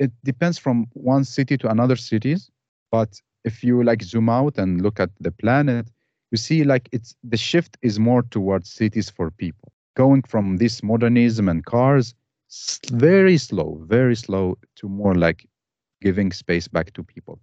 it 0.00 0.10
depends 0.24 0.58
from 0.58 0.86
one 0.94 1.24
city 1.24 1.56
to 1.58 1.70
another 1.70 1.94
cities 1.94 2.50
but 2.90 3.20
if 3.44 3.62
you 3.62 3.84
like 3.84 4.02
zoom 4.02 4.28
out 4.28 4.56
and 4.58 4.82
look 4.82 4.98
at 4.98 5.10
the 5.20 5.30
planet 5.30 5.86
you 6.32 6.38
see 6.38 6.64
like 6.64 6.88
it's 6.90 7.14
the 7.22 7.36
shift 7.36 7.76
is 7.82 7.98
more 7.98 8.22
towards 8.22 8.70
cities 8.70 9.10
for 9.10 9.30
people. 9.32 9.72
Going 9.96 10.22
from 10.22 10.56
this 10.56 10.82
modernism 10.82 11.48
and 11.48 11.64
cars 11.64 12.14
very 12.90 13.36
slow 13.36 13.82
very 13.84 14.16
slow 14.16 14.56
to 14.76 14.88
more 14.88 15.14
like 15.14 15.46
giving 16.00 16.32
space 16.32 16.66
back 16.66 16.92
to 16.94 17.02
people. 17.04 17.38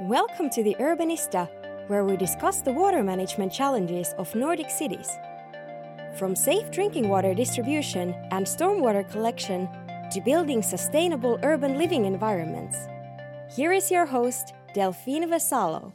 Welcome 0.00 0.50
to 0.50 0.62
the 0.64 0.74
urbanista 0.80 1.48
where 1.88 2.04
we 2.04 2.16
discuss 2.16 2.62
the 2.62 2.72
water 2.72 3.04
management 3.04 3.52
challenges 3.52 4.12
of 4.18 4.34
nordic 4.34 4.70
cities 4.70 5.08
from 6.16 6.36
safe 6.36 6.70
drinking 6.70 7.08
water 7.08 7.34
distribution 7.34 8.14
and 8.30 8.46
stormwater 8.46 9.10
collection 9.10 9.68
to 10.10 10.20
building 10.20 10.62
sustainable 10.62 11.38
urban 11.42 11.76
living 11.76 12.04
environments. 12.04 12.76
Here 13.54 13.72
is 13.72 13.90
your 13.90 14.06
host, 14.06 14.54
Delphine 14.74 15.28
Vassallo. 15.28 15.92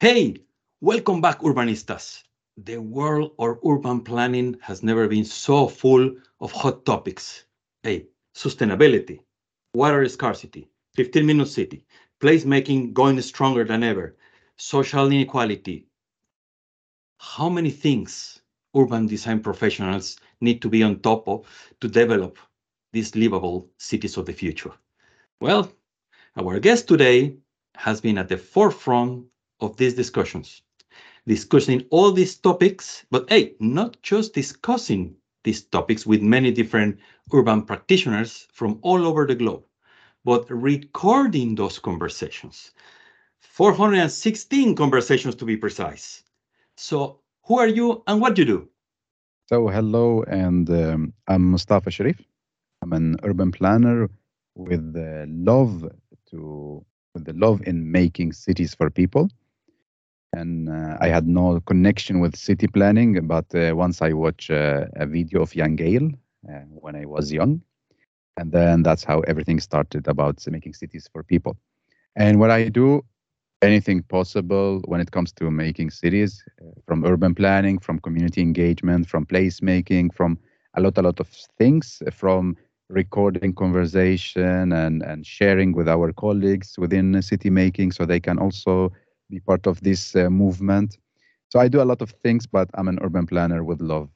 Hey, 0.00 0.36
welcome 0.80 1.20
back, 1.20 1.40
urbanistas. 1.40 2.22
The 2.56 2.78
world 2.78 3.32
of 3.38 3.58
urban 3.64 4.00
planning 4.00 4.56
has 4.60 4.82
never 4.82 5.06
been 5.06 5.24
so 5.24 5.68
full 5.68 6.14
of 6.40 6.52
hot 6.52 6.84
topics. 6.84 7.44
Hey, 7.82 8.06
sustainability, 8.34 9.20
water 9.74 10.08
scarcity, 10.08 10.68
15 10.94 11.24
minute 11.24 11.48
city, 11.48 11.84
placemaking 12.20 12.92
going 12.92 13.20
stronger 13.20 13.64
than 13.64 13.84
ever, 13.84 14.16
social 14.56 15.06
inequality. 15.06 15.86
How 17.18 17.48
many 17.48 17.70
things 17.70 18.37
urban 18.76 19.06
design 19.06 19.40
professionals 19.40 20.18
need 20.40 20.60
to 20.62 20.68
be 20.68 20.82
on 20.82 21.00
top 21.00 21.28
of 21.28 21.46
to 21.80 21.88
develop 21.88 22.38
these 22.92 23.14
livable 23.14 23.68
cities 23.78 24.16
of 24.16 24.26
the 24.26 24.32
future? 24.32 24.72
Well, 25.40 25.70
our 26.36 26.58
guest 26.58 26.88
today 26.88 27.36
has 27.76 28.00
been 28.00 28.18
at 28.18 28.28
the 28.28 28.36
forefront 28.36 29.26
of 29.60 29.76
these 29.76 29.94
discussions, 29.94 30.62
discussing 31.26 31.86
all 31.90 32.12
these 32.12 32.36
topics, 32.36 33.04
but 33.10 33.28
hey, 33.28 33.54
not 33.60 34.00
just 34.02 34.34
discussing 34.34 35.16
these 35.44 35.62
topics 35.62 36.06
with 36.06 36.22
many 36.22 36.50
different 36.50 36.98
urban 37.32 37.62
practitioners 37.62 38.48
from 38.52 38.78
all 38.82 39.06
over 39.06 39.26
the 39.26 39.34
globe, 39.34 39.64
but 40.24 40.48
recording 40.50 41.54
those 41.54 41.78
conversations. 41.78 42.72
416 43.40 44.74
conversations 44.74 45.34
to 45.36 45.44
be 45.44 45.56
precise. 45.56 46.22
So 46.76 47.20
who 47.48 47.58
are 47.58 47.66
you 47.66 48.02
and 48.06 48.20
what 48.20 48.34
do 48.34 48.42
you 48.42 48.46
do? 48.46 48.68
So, 49.46 49.68
hello, 49.68 50.22
and 50.24 50.68
um, 50.68 51.14
I'm 51.26 51.50
Mustafa 51.50 51.88
Sherif. 51.88 52.18
I'm 52.82 52.92
an 52.92 53.16
urban 53.22 53.50
planner 53.50 54.08
with 54.54 54.92
the 54.92 55.24
love 55.28 55.90
to 56.30 56.84
with 57.14 57.24
the 57.24 57.32
love 57.32 57.62
in 57.66 57.90
making 57.90 58.34
cities 58.34 58.74
for 58.74 58.90
people. 58.90 59.30
And 60.34 60.68
uh, 60.68 60.98
I 61.00 61.08
had 61.08 61.26
no 61.26 61.60
connection 61.60 62.20
with 62.20 62.36
city 62.36 62.66
planning, 62.66 63.26
but 63.26 63.46
uh, 63.54 63.74
once 63.74 64.02
I 64.02 64.12
watched 64.12 64.50
uh, 64.50 64.84
a 64.96 65.06
video 65.06 65.40
of 65.40 65.52
Jan 65.52 65.74
Gehl 65.78 66.12
uh, 66.46 66.66
when 66.84 66.94
I 66.94 67.06
was 67.06 67.32
young, 67.32 67.62
and 68.36 68.52
then 68.52 68.82
that's 68.82 69.04
how 69.04 69.20
everything 69.20 69.58
started 69.58 70.06
about 70.06 70.46
making 70.48 70.74
cities 70.74 71.08
for 71.10 71.22
people. 71.22 71.56
And 72.14 72.38
what 72.38 72.50
I 72.50 72.68
do 72.68 73.04
anything 73.62 74.02
possible 74.02 74.80
when 74.86 75.00
it 75.00 75.10
comes 75.10 75.32
to 75.32 75.50
making 75.50 75.90
cities 75.90 76.44
uh, 76.62 76.66
from 76.86 77.04
urban 77.04 77.34
planning 77.34 77.78
from 77.78 77.98
community 77.98 78.40
engagement 78.40 79.08
from 79.08 79.26
placemaking 79.26 80.14
from 80.14 80.38
a 80.74 80.80
lot 80.80 80.96
a 80.98 81.02
lot 81.02 81.18
of 81.20 81.28
things 81.58 82.02
uh, 82.06 82.10
from 82.10 82.56
recording 82.88 83.52
conversation 83.54 84.72
and 84.72 85.02
and 85.02 85.26
sharing 85.26 85.72
with 85.72 85.88
our 85.88 86.12
colleagues 86.12 86.78
within 86.78 87.20
city 87.20 87.50
making 87.50 87.92
so 87.92 88.04
they 88.06 88.20
can 88.20 88.38
also 88.38 88.92
be 89.28 89.40
part 89.40 89.66
of 89.66 89.80
this 89.82 90.16
uh, 90.16 90.30
movement. 90.30 90.96
So 91.50 91.60
i 91.60 91.68
do 91.68 91.82
a 91.82 91.88
lot 91.90 92.00
of 92.00 92.10
things 92.22 92.46
but 92.46 92.68
i'm 92.74 92.88
an 92.88 92.98
urban 93.02 93.26
planner 93.26 93.64
with 93.64 93.80
love 93.80 94.08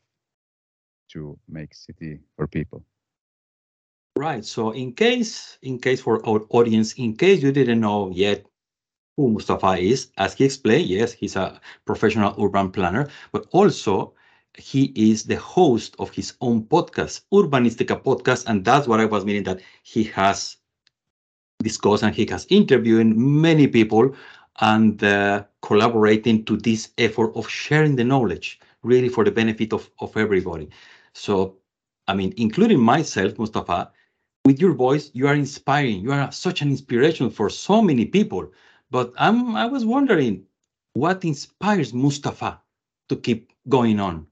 to 1.13 1.39
make 1.49 1.75
city 1.75 2.21
for 2.37 2.47
people. 2.47 2.83
Right 4.17 4.45
so 4.45 4.71
in 4.71 4.93
case 4.93 5.59
in 5.63 5.79
case 5.79 6.01
for 6.01 6.25
our 6.27 6.47
audience 6.51 6.95
in 6.95 7.17
case 7.17 7.43
you 7.43 7.53
didn't 7.53 7.81
know 7.81 8.11
yet 8.15 8.47
who 9.17 9.31
Mustafa 9.31 9.73
is. 9.79 10.09
As 10.19 10.35
he 10.35 10.45
explained, 10.45 10.89
yes, 10.89 11.13
he's 11.13 11.37
a 11.37 11.61
professional 11.85 12.35
urban 12.43 12.71
planner, 12.71 13.09
but 13.33 13.47
also 13.53 14.15
he 14.57 14.93
is 14.97 15.25
the 15.25 15.37
host 15.37 15.97
of 15.99 16.11
his 16.11 16.35
own 16.41 16.65
podcast, 16.65 17.23
Urbanistica 17.33 18.03
Podcast, 18.03 18.47
and 18.47 18.65
that's 18.65 18.87
what 18.87 19.01
I 19.01 19.07
was 19.07 19.25
meaning 19.25 19.45
that 19.45 19.61
he 19.83 20.05
has 20.05 20.57
discussed 21.63 22.03
and 22.03 22.15
he 22.15 22.27
has 22.27 22.47
interviewed 22.51 23.17
many 23.17 23.67
people 23.67 24.15
and 24.61 25.03
uh, 25.03 25.45
collaborating 25.63 26.45
to 26.45 26.57
this 26.57 26.91
effort 26.99 27.33
of 27.35 27.49
sharing 27.49 27.97
the 27.97 28.05
knowledge, 28.05 28.61
really 28.83 29.09
for 29.09 29.25
the 29.25 29.31
benefit 29.31 29.73
of, 29.73 29.91
of 30.01 30.15
everybody. 30.17 30.69
So, 31.15 31.57
I 32.09 32.15
mean, 32.15 32.35
including 32.37 32.81
myself, 32.81 33.39
Mustafa, 33.39 33.91
with 34.45 34.61
your 34.61 34.73
voice, 34.75 35.11
you 35.15 35.27
are 35.29 35.35
inspiring. 35.35 36.01
You 36.01 36.13
are 36.13 36.33
such 36.33 36.63
an 36.63 36.69
inspiration 36.69 37.31
for 37.31 37.49
so 37.49 37.81
many 37.81 38.05
people. 38.05 38.51
But 38.93 39.15
I'm, 39.17 39.57
I 39.57 39.65
was 39.65 39.87
wondering 39.87 40.45
what 40.93 41.25
inspires 41.25 41.95
Mustafa 41.95 42.61
to 43.09 43.17
keep 43.17 43.51
going 43.67 43.99
on? 43.99 44.27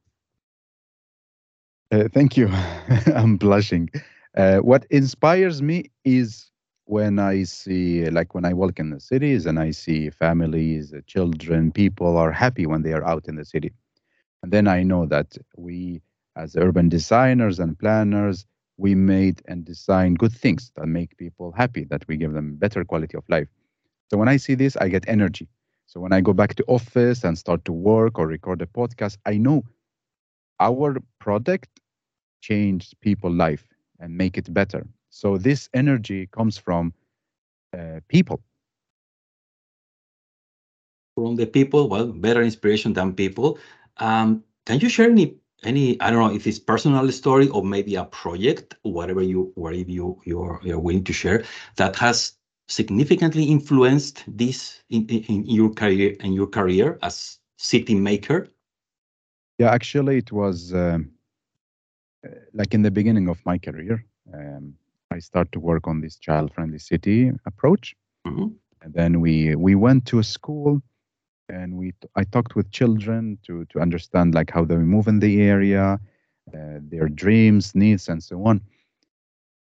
Uh, 1.91 2.09
thank 2.13 2.37
you. 2.37 2.49
I'm 3.17 3.39
blushing. 3.39 3.89
Uh, 4.37 4.59
what 4.59 4.85
inspires 4.91 5.63
me 5.63 5.91
is 6.05 6.51
when 6.85 7.19
I 7.19 7.45
see, 7.45 8.11
like 8.11 8.35
when 8.35 8.45
I 8.45 8.53
walk 8.53 8.79
in 8.79 8.91
the 8.91 9.01
cities 9.01 9.47
and 9.47 9.59
I 9.59 9.71
see 9.71 10.11
families, 10.11 10.93
uh, 10.93 11.01
children, 11.07 11.73
people 11.73 12.19
are 12.19 12.31
happy 12.31 12.67
when 12.67 12.83
they 12.83 12.93
are 12.93 13.05
out 13.05 13.29
in 13.29 13.37
the 13.37 13.47
city. 13.47 13.73
And 14.43 14.53
then 14.53 14.69
I 14.69 14.83
know 14.83 15.07
that 15.07 15.39
we, 15.57 16.03
as 16.37 16.55
urban 16.55 16.91
designers 16.91 17.59
and 17.59 17.79
planners, 17.79 18.45
we 18.77 18.95
made 18.95 19.41
and 19.49 19.65
design 19.65 20.15
good 20.15 20.33
things 20.33 20.71
that 20.77 20.87
make 20.87 21.17
people 21.17 21.51
happy, 21.53 21.85
that 21.85 22.07
we 22.09 22.19
give 22.19 22.35
them 22.35 22.57
better 22.57 22.85
quality 22.85 23.17
of 23.17 23.25
life. 23.31 23.49
So 24.11 24.19
when 24.19 24.29
I 24.29 24.37
see 24.39 24.55
this, 24.55 24.77
I 24.77 24.89
get 24.89 25.05
energy. 25.07 25.49
So 25.87 26.01
when 26.01 26.13
I 26.13 26.21
go 26.21 26.33
back 26.33 26.55
to 26.57 26.65
office 26.67 27.25
and 27.25 27.39
start 27.39 27.65
to 27.65 27.73
work 27.73 28.19
or 28.19 28.27
record 28.27 28.61
a 28.63 28.67
podcast, 28.67 29.19
I 29.25 29.37
know 29.37 29.65
our 30.59 30.97
product 31.21 31.69
changed 32.41 32.95
people' 33.01 33.33
life 33.33 33.67
and 34.01 34.17
make 34.17 34.37
it 34.37 34.53
better. 34.53 34.87
So 35.11 35.39
this 35.39 35.69
energy 35.75 36.27
comes 36.27 36.59
from 36.59 36.93
uh, 37.77 38.01
people. 38.09 38.41
From 41.17 41.37
the 41.37 41.47
people, 41.47 41.89
well, 41.89 42.07
better 42.07 42.43
inspiration 42.43 42.93
than 42.93 43.15
people. 43.15 43.59
Um, 43.99 44.43
can 44.67 44.81
you 44.81 44.89
share 44.89 45.11
any 45.11 45.37
any 45.63 46.01
I 46.01 46.11
don't 46.11 46.21
know 46.21 46.35
if 46.35 46.47
it's 46.47 46.59
personal 46.59 47.11
story 47.13 47.49
or 47.49 47.63
maybe 47.65 47.95
a 47.95 48.05
project, 48.05 48.77
whatever 48.83 49.23
you 49.23 49.53
whatever 49.55 49.91
you 49.91 50.21
you're, 50.25 50.61
you're 50.63 50.79
willing 50.79 51.05
to 51.05 51.13
share 51.13 51.45
that 51.77 51.97
has 51.97 52.33
significantly 52.71 53.45
influenced 53.45 54.25
this 54.29 54.83
in, 54.91 55.07
in 55.09 55.45
your 55.45 55.71
career 55.71 56.17
in 56.21 56.33
your 56.33 56.47
career 56.47 56.99
as 57.03 57.39
city 57.57 57.95
maker? 57.95 58.49
Yeah, 59.59 59.71
actually, 59.73 60.19
it 60.19 60.33
was 60.33 60.73
um, 60.73 61.11
uh, 62.25 62.31
like 62.55 62.73
in 62.73 62.83
the 62.83 62.91
beginning 62.91 63.29
of 63.29 63.45
my 63.45 63.59
career. 63.59 64.07
Um, 64.33 64.75
I 65.11 65.19
started 65.19 65.53
to 65.53 65.61
work 65.61 65.89
on 65.89 66.01
this 66.01 66.17
child-friendly 66.17 66.79
city 66.79 67.33
approach, 67.45 67.97
mm-hmm. 68.27 68.49
and 68.83 68.95
then 68.95 69.21
we 69.21 69.57
we 69.57 69.75
went 69.75 70.07
to 70.07 70.21
a 70.21 70.25
school, 70.25 70.81
and 71.49 71.77
we 71.77 71.93
I 72.15 72.25
talked 72.25 72.55
with 72.55 72.71
children 72.71 73.39
to 73.47 73.65
to 73.67 73.81
understand 73.81 74.35
like 74.35 74.51
how 74.53 74.65
they 74.65 74.77
move 74.77 75.09
in 75.09 75.19
the 75.19 75.43
area, 75.43 75.99
uh, 76.55 76.79
their 76.93 77.09
dreams, 77.09 77.75
needs, 77.75 78.09
and 78.09 78.23
so 78.23 78.47
on. 78.47 78.61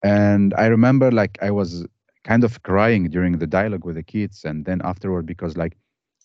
And 0.04 0.54
I 0.56 0.68
remember 0.68 1.10
like 1.12 1.38
I 1.42 1.52
was 1.52 1.88
kind 2.28 2.44
of 2.44 2.64
crying 2.64 3.10
during 3.10 3.38
the 3.40 3.48
dialogue 3.48 3.86
with 3.86 3.96
the 3.96 4.04
kids. 4.04 4.46
And 4.46 4.66
then 4.66 4.82
afterward 4.84 5.26
because 5.26 5.58
like 5.58 5.78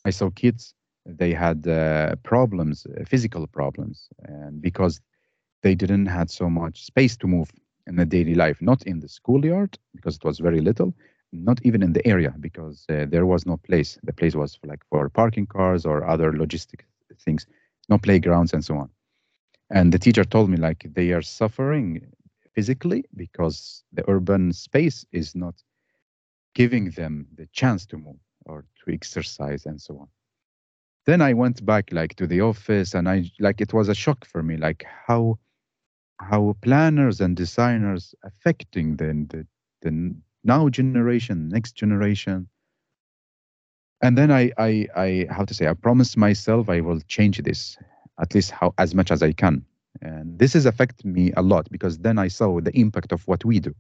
i 0.04 0.10
saw 0.10 0.31
kids 0.31 0.75
they 1.06 1.32
had 1.32 1.66
uh, 1.69 2.16
problems 2.22 2.87
uh, 2.87 3.04
physical 3.12 3.46
problems. 3.46 4.08
And 4.25 4.60
because 4.62 5.00
they 5.62 5.75
didn't 5.75 6.06
had 6.06 6.31
so 6.31 6.49
much 6.50 6.84
space 6.84 7.16
to 7.19 7.26
move 7.26 7.50
in 7.87 7.96
the 7.96 8.06
daily 8.06 8.34
life 8.34 8.58
not 8.62 8.82
in 8.84 9.00
the 9.00 9.08
schoolyard 9.08 9.78
because 9.94 10.16
it 10.16 10.25
was 10.25 10.38
very 10.38 10.60
little 10.60 10.94
not 11.32 11.60
even 11.64 11.82
in 11.82 11.93
the 11.93 12.06
area 12.06 12.34
because 12.40 12.84
uh, 12.90 13.06
there 13.08 13.26
was 13.26 13.46
no 13.46 13.56
place. 13.56 13.98
The 14.02 14.12
place 14.12 14.34
was 14.34 14.55
for, 14.56 14.66
like 14.66 14.84
for 14.90 15.08
parking 15.08 15.46
cars 15.46 15.87
or 15.87 16.06
other 16.08 16.32
logistic 16.32 16.81
things 17.25 17.46
no 17.88 17.98
playgrounds 17.98 18.52
and 18.52 18.64
so 18.64 18.76
on. 18.76 18.90
And 19.70 19.93
the 19.93 19.98
teacher 19.98 20.25
told 20.25 20.50
me 20.50 20.56
like 20.56 20.87
they 20.94 21.12
are 21.12 21.22
suffering 21.22 22.06
physically 22.55 23.05
because 23.16 23.82
the 23.93 24.05
urban 24.08 24.52
space 24.52 25.05
is 25.12 25.34
not 25.34 25.55
giving 26.54 26.90
them 26.90 27.26
the 27.34 27.46
chance 27.52 27.87
to 27.87 27.96
move 27.96 28.20
or 28.46 28.64
to 28.84 28.93
exercise 28.93 29.66
and 29.66 29.81
so 29.81 29.99
on 29.99 30.08
then 31.06 31.20
i 31.20 31.32
went 31.32 31.64
back 31.64 31.93
like 31.93 32.14
to 32.14 32.26
the 32.26 32.40
office 32.40 32.94
and 32.94 33.08
i 33.08 33.25
like 33.40 33.60
it 33.60 33.72
was 33.72 33.88
a 33.88 33.94
shock 33.94 34.25
for 34.25 34.43
me 34.43 34.56
like 34.56 34.84
how 35.06 35.38
how 36.22 36.56
planners 36.62 37.20
and 37.20 37.37
designers 37.37 38.14
affecting 38.25 38.96
the, 38.96 39.26
the, 39.28 39.46
the 39.82 40.14
now 40.44 40.69
generation, 40.69 41.49
next 41.49 41.72
generation. 41.72 42.49
And 44.00 44.19
then 44.19 44.31
I, 44.31 44.50
I, 44.58 44.88
I, 44.96 45.26
how 45.31 45.44
to 45.44 45.55
say, 45.55 45.69
I 45.69 45.75
promised 45.75 46.16
myself 46.16 46.69
I 46.69 46.81
will 46.81 47.00
change 47.08 47.38
this 47.38 47.76
at 48.20 48.34
least 48.34 48.50
how 48.50 48.75
as 48.78 48.94
much 48.94 49.10
as 49.10 49.22
I 49.22 49.32
can. 49.32 49.64
And 50.00 50.38
this 50.38 50.55
has 50.55 50.66
affected 50.66 51.06
me 51.06 51.32
a 51.37 51.43
lot 51.43 51.70
because 51.70 51.98
then 51.98 52.19
I 52.19 52.28
saw 52.28 52.60
the 52.60 52.76
impact 52.76 53.12
of 53.12 53.26
what 53.28 53.44
we 53.44 53.60
do, 53.60 53.75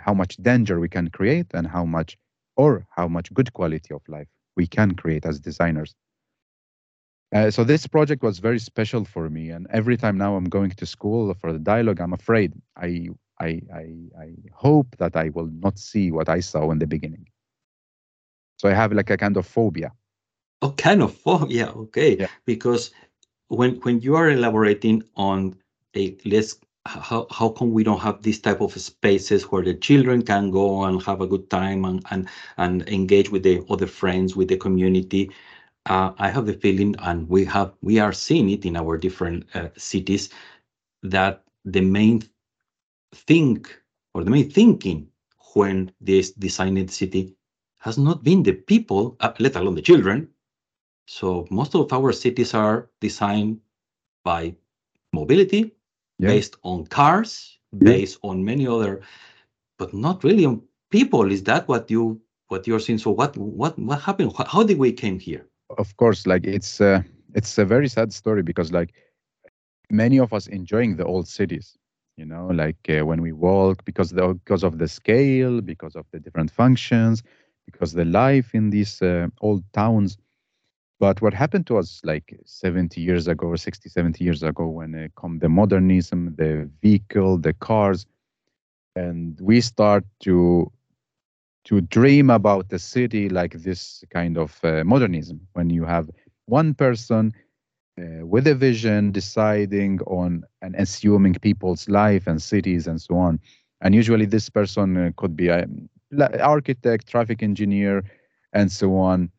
how 0.00 0.14
much 0.14 0.36
danger 0.36 0.80
we 0.80 0.88
can 0.88 1.08
create, 1.10 1.46
and 1.54 1.66
how 1.66 1.84
much 1.84 2.16
or 2.56 2.86
how 2.90 3.08
much 3.08 3.32
good 3.32 3.52
quality 3.52 3.94
of 3.94 4.02
life 4.08 4.28
we 4.56 4.66
can 4.66 4.94
create 4.94 5.24
as 5.24 5.40
designers. 5.40 5.94
Uh, 7.34 7.50
so 7.50 7.62
this 7.62 7.86
project 7.86 8.22
was 8.22 8.38
very 8.38 8.58
special 8.58 9.04
for 9.04 9.28
me, 9.28 9.50
and 9.50 9.66
every 9.70 9.96
time 9.96 10.16
now 10.16 10.34
I'm 10.34 10.48
going 10.48 10.70
to 10.70 10.86
school 10.86 11.34
for 11.34 11.52
the 11.52 11.58
dialogue, 11.58 12.00
I'm 12.00 12.14
afraid 12.14 12.52
I 12.76 13.08
I 13.40 13.60
I, 13.72 13.84
I 14.18 14.34
hope 14.54 14.96
that 14.98 15.14
I 15.14 15.28
will 15.30 15.50
not 15.60 15.78
see 15.78 16.10
what 16.10 16.28
I 16.28 16.40
saw 16.40 16.70
in 16.70 16.78
the 16.78 16.86
beginning. 16.86 17.28
So 18.56 18.68
I 18.68 18.74
have 18.74 18.92
like 18.92 19.10
a 19.10 19.16
kind 19.16 19.36
of 19.36 19.46
phobia. 19.46 19.92
Oh, 20.62 20.72
kind 20.72 21.02
of 21.02 21.14
phobia, 21.14 21.68
okay. 21.76 22.16
Yeah. 22.16 22.26
Because 22.44 22.90
when 23.48 23.76
when 23.82 24.00
you 24.00 24.16
are 24.16 24.30
elaborating 24.30 25.04
on 25.16 25.56
a 25.94 26.16
let's 26.24 26.58
how, 26.86 27.26
how 27.30 27.50
come 27.50 27.72
we 27.72 27.84
don't 27.84 28.00
have 28.00 28.22
these 28.22 28.40
type 28.40 28.60
of 28.60 28.72
spaces 28.80 29.44
where 29.44 29.62
the 29.62 29.74
children 29.74 30.22
can 30.22 30.50
go 30.50 30.84
and 30.84 31.02
have 31.02 31.20
a 31.20 31.26
good 31.26 31.50
time 31.50 31.84
and 31.84 32.04
and, 32.10 32.28
and 32.56 32.88
engage 32.88 33.30
with 33.30 33.42
the 33.42 33.62
other 33.68 33.86
friends 33.86 34.36
with 34.36 34.48
the 34.48 34.56
community? 34.56 35.30
Uh, 35.86 36.12
i 36.18 36.28
have 36.28 36.44
the 36.44 36.52
feeling 36.52 36.94
and 37.00 37.28
we 37.28 37.44
have 37.44 37.72
we 37.82 37.98
are 37.98 38.12
seeing 38.12 38.50
it 38.50 38.66
in 38.66 38.76
our 38.76 38.98
different 38.98 39.46
uh, 39.54 39.68
cities 39.76 40.28
that 41.02 41.44
the 41.64 41.80
main 41.80 42.22
thing 43.14 43.64
or 44.14 44.24
the 44.24 44.30
main 44.30 44.50
thinking 44.50 45.08
when 45.54 45.90
this 46.00 46.32
designed 46.32 46.90
city 46.90 47.34
has 47.78 47.96
not 47.98 48.22
been 48.22 48.42
the 48.42 48.52
people 48.52 49.16
uh, 49.20 49.32
let 49.38 49.56
alone 49.56 49.74
the 49.74 49.82
children. 49.82 50.28
So 51.06 51.46
most 51.50 51.74
of 51.74 51.92
our 51.92 52.12
cities 52.12 52.54
are 52.54 52.90
designed 53.00 53.60
by 54.24 54.56
mobility, 55.12 55.74
yeah. 56.18 56.28
based 56.28 56.56
on 56.62 56.86
cars, 56.86 57.58
yeah. 57.72 57.92
based 57.92 58.18
on 58.22 58.44
many 58.44 58.66
other, 58.66 59.02
but 59.78 59.94
not 59.94 60.24
really 60.24 60.44
on 60.44 60.62
people. 60.90 61.30
Is 61.30 61.44
that 61.44 61.68
what 61.68 61.90
you 61.90 62.20
what 62.48 62.66
you're 62.66 62.80
seeing? 62.80 62.98
So 62.98 63.10
what 63.10 63.36
what 63.36 63.78
what 63.78 64.00
happened? 64.00 64.32
How 64.46 64.62
did 64.62 64.78
we 64.78 64.92
came 64.92 65.18
here? 65.18 65.46
Of 65.76 65.96
course, 65.96 66.26
like 66.26 66.46
it's 66.46 66.80
uh, 66.80 67.02
it's 67.34 67.58
a 67.58 67.64
very 67.64 67.88
sad 67.88 68.12
story 68.12 68.42
because 68.42 68.72
like 68.72 68.94
many 69.90 70.18
of 70.18 70.32
us 70.32 70.46
enjoying 70.46 70.96
the 70.96 71.04
old 71.04 71.26
cities 71.26 71.76
you 72.18 72.26
know 72.26 72.48
like 72.48 72.76
uh, 72.90 73.06
when 73.06 73.22
we 73.22 73.32
walk 73.32 73.84
because 73.84 74.10
the, 74.10 74.34
because 74.34 74.64
of 74.64 74.78
the 74.78 74.88
scale 74.88 75.60
because 75.60 75.94
of 75.96 76.04
the 76.12 76.18
different 76.18 76.50
functions 76.50 77.22
because 77.64 77.92
the 77.92 78.04
life 78.04 78.54
in 78.54 78.70
these 78.70 79.00
uh, 79.00 79.28
old 79.40 79.62
towns 79.72 80.18
but 81.00 81.20
what 81.22 81.32
happened 81.32 81.66
to 81.68 81.78
us 81.78 82.00
like 82.04 82.38
70 82.44 83.00
years 83.00 83.28
ago 83.28 83.46
or 83.48 83.56
60, 83.56 83.88
70 83.88 84.24
years 84.24 84.42
ago 84.42 84.66
when 84.66 84.94
it 84.94 85.12
come 85.16 85.38
the 85.38 85.48
modernism, 85.48 86.34
the 86.36 86.68
vehicle, 86.82 87.38
the 87.38 87.52
cars, 87.52 88.06
and 88.96 89.38
we 89.40 89.60
start 89.60 90.04
to 90.20 90.70
to 91.64 91.80
dream 91.82 92.30
about 92.30 92.70
the 92.70 92.78
city 92.78 93.28
like 93.28 93.52
this 93.52 94.02
kind 94.10 94.38
of 94.38 94.58
uh, 94.64 94.82
modernism. 94.84 95.40
When 95.52 95.70
you 95.70 95.84
have 95.84 96.08
one 96.46 96.72
person 96.74 97.32
uh, 97.98 98.26
with 98.26 98.46
a 98.46 98.54
vision 98.54 99.12
deciding 99.12 100.00
on 100.06 100.44
and 100.62 100.74
assuming 100.76 101.34
people's 101.34 101.88
life 101.88 102.26
and 102.26 102.40
cities 102.40 102.86
and 102.86 103.00
so 103.00 103.16
on. 103.16 103.38
And 103.80 103.94
usually 103.94 104.24
this 104.24 104.48
person 104.48 104.96
uh, 104.96 105.10
could 105.16 105.36
be 105.36 105.48
an 105.48 105.88
architect 106.40 107.06
traffic 107.06 107.42
engineer 107.42 108.02
and 108.52 108.72
so 108.72 108.96
on 108.96 109.30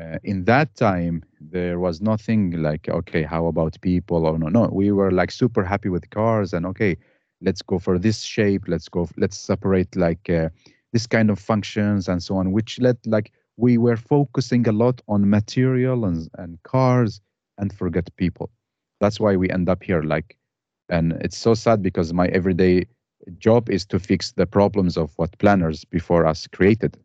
uh, 0.00 0.18
in 0.24 0.44
that 0.44 0.74
time 0.76 1.22
there 1.40 1.78
was 1.78 2.00
nothing 2.00 2.50
like 2.62 2.88
okay 2.88 3.22
how 3.22 3.46
about 3.46 3.80
people? 3.80 4.26
Or 4.26 4.38
no 4.38 4.48
no. 4.48 4.68
We 4.72 4.92
were 4.92 5.10
like 5.10 5.30
super 5.30 5.64
happy 5.64 5.88
with 5.88 6.10
cars 6.10 6.52
and 6.52 6.66
okay 6.66 6.96
let's 7.40 7.62
go 7.62 7.78
for 7.78 7.98
this 7.98 8.22
shape. 8.22 8.64
Let's 8.68 8.88
go 8.88 9.08
let's 9.16 9.36
separate 9.38 9.96
like 9.96 10.28
uh, 10.30 10.48
this 10.92 11.06
kind 11.06 11.30
of 11.30 11.38
functions 11.38 12.08
and 12.08 12.22
so 12.22 12.36
on 12.36 12.52
which 12.52 12.78
led 12.80 12.98
like 13.06 13.32
we 13.56 13.78
were 13.78 13.96
focusing 13.96 14.66
a 14.68 14.72
lot 14.72 15.00
on 15.08 15.28
material 15.30 16.04
and, 16.04 16.28
and 16.38 16.62
cars 16.62 17.20
and 17.58 17.72
forget 17.72 18.14
people. 18.16 18.50
That's 19.00 19.20
why 19.20 19.36
we 19.36 19.50
end 19.50 19.68
up 19.68 19.82
here 19.82 20.02
like 20.02 20.36
and 20.88 21.12
it's 21.20 21.36
so 21.38 21.54
sad 21.54 21.82
because 21.82 22.12
my 22.12 22.26
everyday 22.28 22.86
job 23.38 23.68
is 23.70 23.84
to 23.86 23.98
fix 23.98 24.32
the 24.32 24.46
problems 24.46 24.96
of 24.96 25.12
what 25.16 25.38
planners 25.38 25.84
before 25.84 26.26
us 26.26 26.46
created 26.46 26.96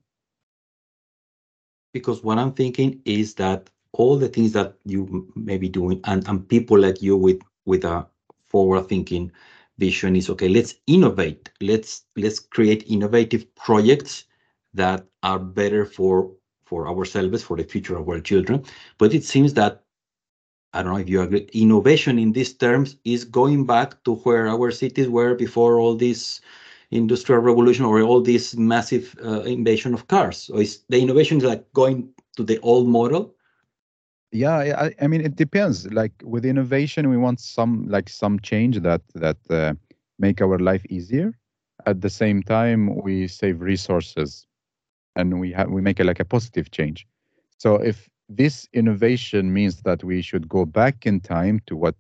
because 1.94 2.24
what 2.24 2.38
I'm 2.38 2.54
thinking 2.54 3.02
is 3.06 3.36
that 3.36 3.70
all 3.94 4.18
the 4.18 4.28
things 4.30 4.54
that 4.54 4.76
you 4.86 5.32
may 5.36 5.58
be 5.58 5.70
doing 5.70 6.00
and, 6.06 6.28
and 6.28 6.48
people 6.48 6.80
like 6.80 7.02
you 7.02 7.18
with 7.18 7.42
with 7.66 7.84
a 7.86 8.08
forward 8.48 8.88
thinking 8.88 9.32
vision 9.78 10.16
is 10.16 10.30
okay 10.30 10.50
let's 10.50 10.76
innovate. 10.88 11.50
Let's 11.62 12.06
let's 12.16 12.40
create 12.40 12.84
innovative 12.90 13.54
projects 13.56 14.26
that 14.74 15.06
are 15.24 15.40
better 15.40 15.86
for 15.86 16.32
for 16.66 16.88
ourselves 16.88 17.44
for 17.44 17.58
the 17.58 17.64
future 17.64 17.98
of 17.98 18.08
our 18.10 18.20
children. 18.20 18.64
But 18.98 19.14
it 19.14 19.24
seems 19.24 19.54
that 19.56 19.84
i 20.74 20.82
don't 20.82 20.94
know 20.94 21.00
if 21.00 21.10
you 21.10 21.22
agree 21.22 21.48
innovation 21.54 22.18
in 22.20 22.32
these 22.32 22.54
terms 22.54 22.96
is 23.04 23.24
going 23.26 23.66
back 23.66 24.04
to 24.04 24.16
where 24.24 24.48
our 24.48 24.72
cities 24.72 25.10
were 25.10 25.36
before 25.36 25.80
all 25.80 25.96
this 25.96 26.42
industrial 26.92 27.42
revolution 27.42 27.86
or 27.86 28.02
all 28.02 28.22
this 28.22 28.56
massive 28.58 29.16
uh, 29.24 29.42
invasion 29.42 29.94
of 29.94 30.08
cars? 30.08 30.38
So 30.38 30.58
is 30.58 30.84
the 30.90 31.02
innovation 31.02 31.38
is 31.38 31.44
like 31.44 31.72
going 31.74 32.10
to 32.38 32.44
the 32.44 32.60
old 32.60 32.88
model? 32.88 33.36
Yeah, 34.32 34.58
I, 34.78 34.94
I 35.02 35.08
mean 35.08 35.22
it 35.22 35.36
depends. 35.36 35.88
Like 35.92 36.14
with 36.24 36.46
innovation, 36.46 37.10
we 37.10 37.18
want 37.18 37.40
some 37.40 37.86
like 37.88 38.10
some 38.10 38.40
change 38.40 38.80
that 38.82 39.02
that 39.16 39.38
uh, 39.50 39.74
make 40.20 40.42
our 40.42 40.60
life 40.60 40.86
easier. 40.90 41.34
At 41.86 42.02
the 42.02 42.10
same 42.10 42.44
time, 42.44 42.96
we 43.02 43.28
save 43.28 43.62
resources, 43.62 44.48
and 45.16 45.40
we 45.40 45.52
have 45.52 45.70
we 45.70 45.82
make 45.82 46.00
it 46.00 46.06
like 46.06 46.20
a 46.20 46.26
positive 46.26 46.72
change. 46.72 47.08
So 47.58 47.76
if 47.76 48.10
this 48.30 48.68
innovation 48.74 49.54
means 49.54 49.82
that 49.84 50.04
we 50.04 50.22
should 50.22 50.48
go 50.48 50.66
back 50.66 51.06
in 51.06 51.20
time 51.20 51.60
to 51.68 51.76
what 51.76 51.96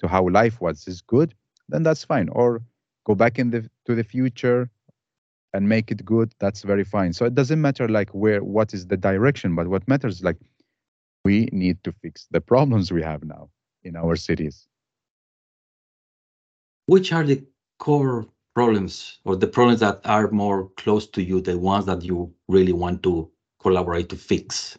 to 0.00 0.08
how 0.08 0.28
life 0.28 0.60
was 0.60 0.86
is 0.88 1.00
good, 1.02 1.34
then 1.68 1.82
that's 1.82 2.04
fine. 2.04 2.28
Or 2.30 2.62
go 3.06 3.14
back 3.14 3.38
in 3.38 3.50
the 3.50 3.68
to 3.86 3.94
the 3.94 4.04
future 4.04 4.70
and 5.52 5.68
make 5.68 5.90
it 5.90 6.04
good 6.04 6.32
that's 6.38 6.62
very 6.62 6.84
fine. 6.84 7.12
So 7.12 7.24
it 7.24 7.34
doesn't 7.34 7.60
matter 7.60 7.88
like 7.88 8.10
where 8.10 8.42
what 8.42 8.72
is 8.72 8.86
the 8.86 8.96
direction 8.96 9.54
but 9.54 9.68
what 9.68 9.86
matters 9.88 10.16
is 10.16 10.24
like 10.24 10.36
we 11.24 11.48
need 11.52 11.82
to 11.84 11.92
fix 11.92 12.26
the 12.30 12.40
problems 12.40 12.92
we 12.92 13.02
have 13.02 13.24
now 13.24 13.50
in 13.82 13.96
our 13.96 14.16
cities. 14.16 14.66
Which 16.86 17.12
are 17.12 17.24
the 17.24 17.44
core 17.78 18.26
problems 18.54 19.20
or 19.24 19.36
the 19.36 19.46
problems 19.46 19.80
that 19.80 20.00
are 20.04 20.30
more 20.30 20.68
close 20.76 21.06
to 21.08 21.22
you 21.22 21.40
the 21.40 21.58
ones 21.58 21.86
that 21.86 22.02
you 22.02 22.32
really 22.48 22.72
want 22.72 23.02
to 23.04 23.30
collaborate 23.60 24.08
to 24.10 24.16
fix? 24.16 24.78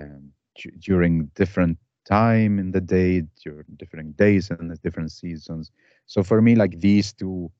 um, 0.00 0.32
d- 0.56 0.72
during 0.80 1.26
different 1.34 1.78
time 2.06 2.58
in 2.58 2.72
the 2.72 2.80
day, 2.80 3.22
during 3.42 3.64
different 3.76 4.16
days 4.16 4.50
and 4.50 4.70
the 4.70 4.76
different 4.76 5.12
seasons. 5.12 5.70
So 6.06 6.22
for 6.22 6.40
me, 6.42 6.54
like 6.56 6.80
these 6.80 7.12
two 7.12 7.50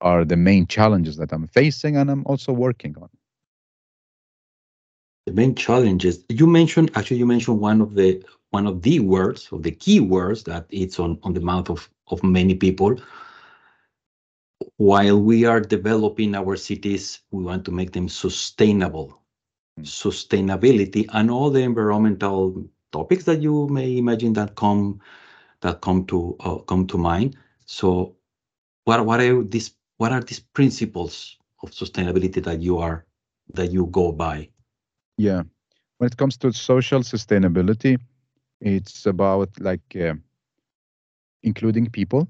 are 0.00 0.24
the 0.24 0.36
main 0.36 0.66
challenges 0.66 1.16
that 1.18 1.32
I'm 1.32 1.46
facing 1.48 1.96
and 1.96 2.10
I'm 2.10 2.24
also 2.26 2.52
working 2.52 2.96
on 3.00 3.08
the 5.26 5.32
main 5.32 5.54
challenges 5.54 6.24
you 6.28 6.46
mentioned 6.46 6.90
actually 6.94 7.18
you 7.18 7.26
mentioned 7.26 7.60
one 7.60 7.80
of 7.80 7.94
the 7.94 8.22
one 8.50 8.66
of 8.66 8.82
the 8.82 9.00
words 9.00 9.48
of 9.52 9.62
the 9.62 9.70
key 9.70 10.00
words 10.00 10.42
that 10.44 10.66
it's 10.70 10.98
on 10.98 11.18
on 11.22 11.32
the 11.32 11.40
mouth 11.40 11.70
of 11.70 11.88
of 12.08 12.22
many 12.22 12.54
people 12.54 12.96
while 14.76 15.20
we 15.20 15.44
are 15.44 15.60
developing 15.60 16.34
our 16.34 16.56
cities 16.56 17.20
we 17.30 17.42
want 17.44 17.64
to 17.64 17.70
make 17.70 17.92
them 17.92 18.08
sustainable 18.08 19.20
mm. 19.78 19.84
sustainability 19.84 21.06
and 21.12 21.30
all 21.30 21.50
the 21.50 21.60
environmental 21.60 22.64
topics 22.90 23.24
that 23.24 23.40
you 23.40 23.68
may 23.68 23.96
imagine 23.96 24.32
that 24.32 24.54
come 24.54 25.00
that 25.60 25.80
come 25.80 26.04
to 26.04 26.36
uh, 26.40 26.56
come 26.66 26.86
to 26.86 26.98
mind 26.98 27.36
so 27.64 28.14
what 28.84 29.06
what 29.06 29.20
are 29.20 29.42
these 29.44 29.74
what 29.98 30.12
are 30.12 30.20
these 30.20 30.40
principles 30.40 31.36
of 31.62 31.70
sustainability 31.70 32.42
that 32.42 32.60
you 32.60 32.78
are 32.78 33.06
that 33.54 33.70
you 33.70 33.86
go 33.86 34.12
by? 34.12 34.48
Yeah. 35.22 35.42
When 35.98 36.08
it 36.08 36.16
comes 36.16 36.36
to 36.38 36.52
social 36.52 37.02
sustainability, 37.02 37.96
it's 38.60 39.06
about 39.06 39.50
like 39.60 39.96
uh, 39.96 40.14
including 41.44 41.90
people, 41.90 42.26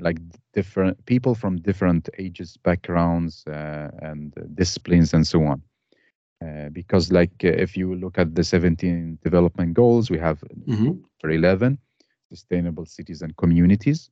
like 0.00 0.18
different 0.52 1.06
people 1.06 1.36
from 1.36 1.58
different 1.58 2.08
ages, 2.18 2.56
backgrounds, 2.56 3.44
uh, 3.46 3.90
and 4.00 4.34
disciplines, 4.54 5.14
and 5.14 5.24
so 5.24 5.44
on. 5.44 5.62
Uh, 6.44 6.68
because, 6.70 7.12
like, 7.12 7.30
uh, 7.44 7.48
if 7.48 7.76
you 7.76 7.94
look 7.94 8.18
at 8.18 8.34
the 8.34 8.42
17 8.42 9.18
development 9.22 9.74
goals, 9.74 10.10
we 10.10 10.18
have 10.18 10.42
mm-hmm. 10.66 10.94
for 11.20 11.30
11 11.30 11.78
sustainable 12.28 12.86
cities 12.86 13.22
and 13.22 13.36
communities, 13.36 14.10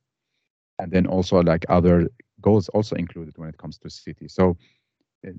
and 0.79 0.89
then 0.89 1.05
also 1.05 1.41
like 1.41 1.65
other 1.67 2.07
goals 2.39 2.69
also 2.69 2.95
included 2.95 3.37
when 3.37 3.49
it 3.49 3.57
comes 3.57 3.77
to 3.77 3.89
cities. 3.89 4.33
So, 4.33 4.55
uh, 5.27 5.31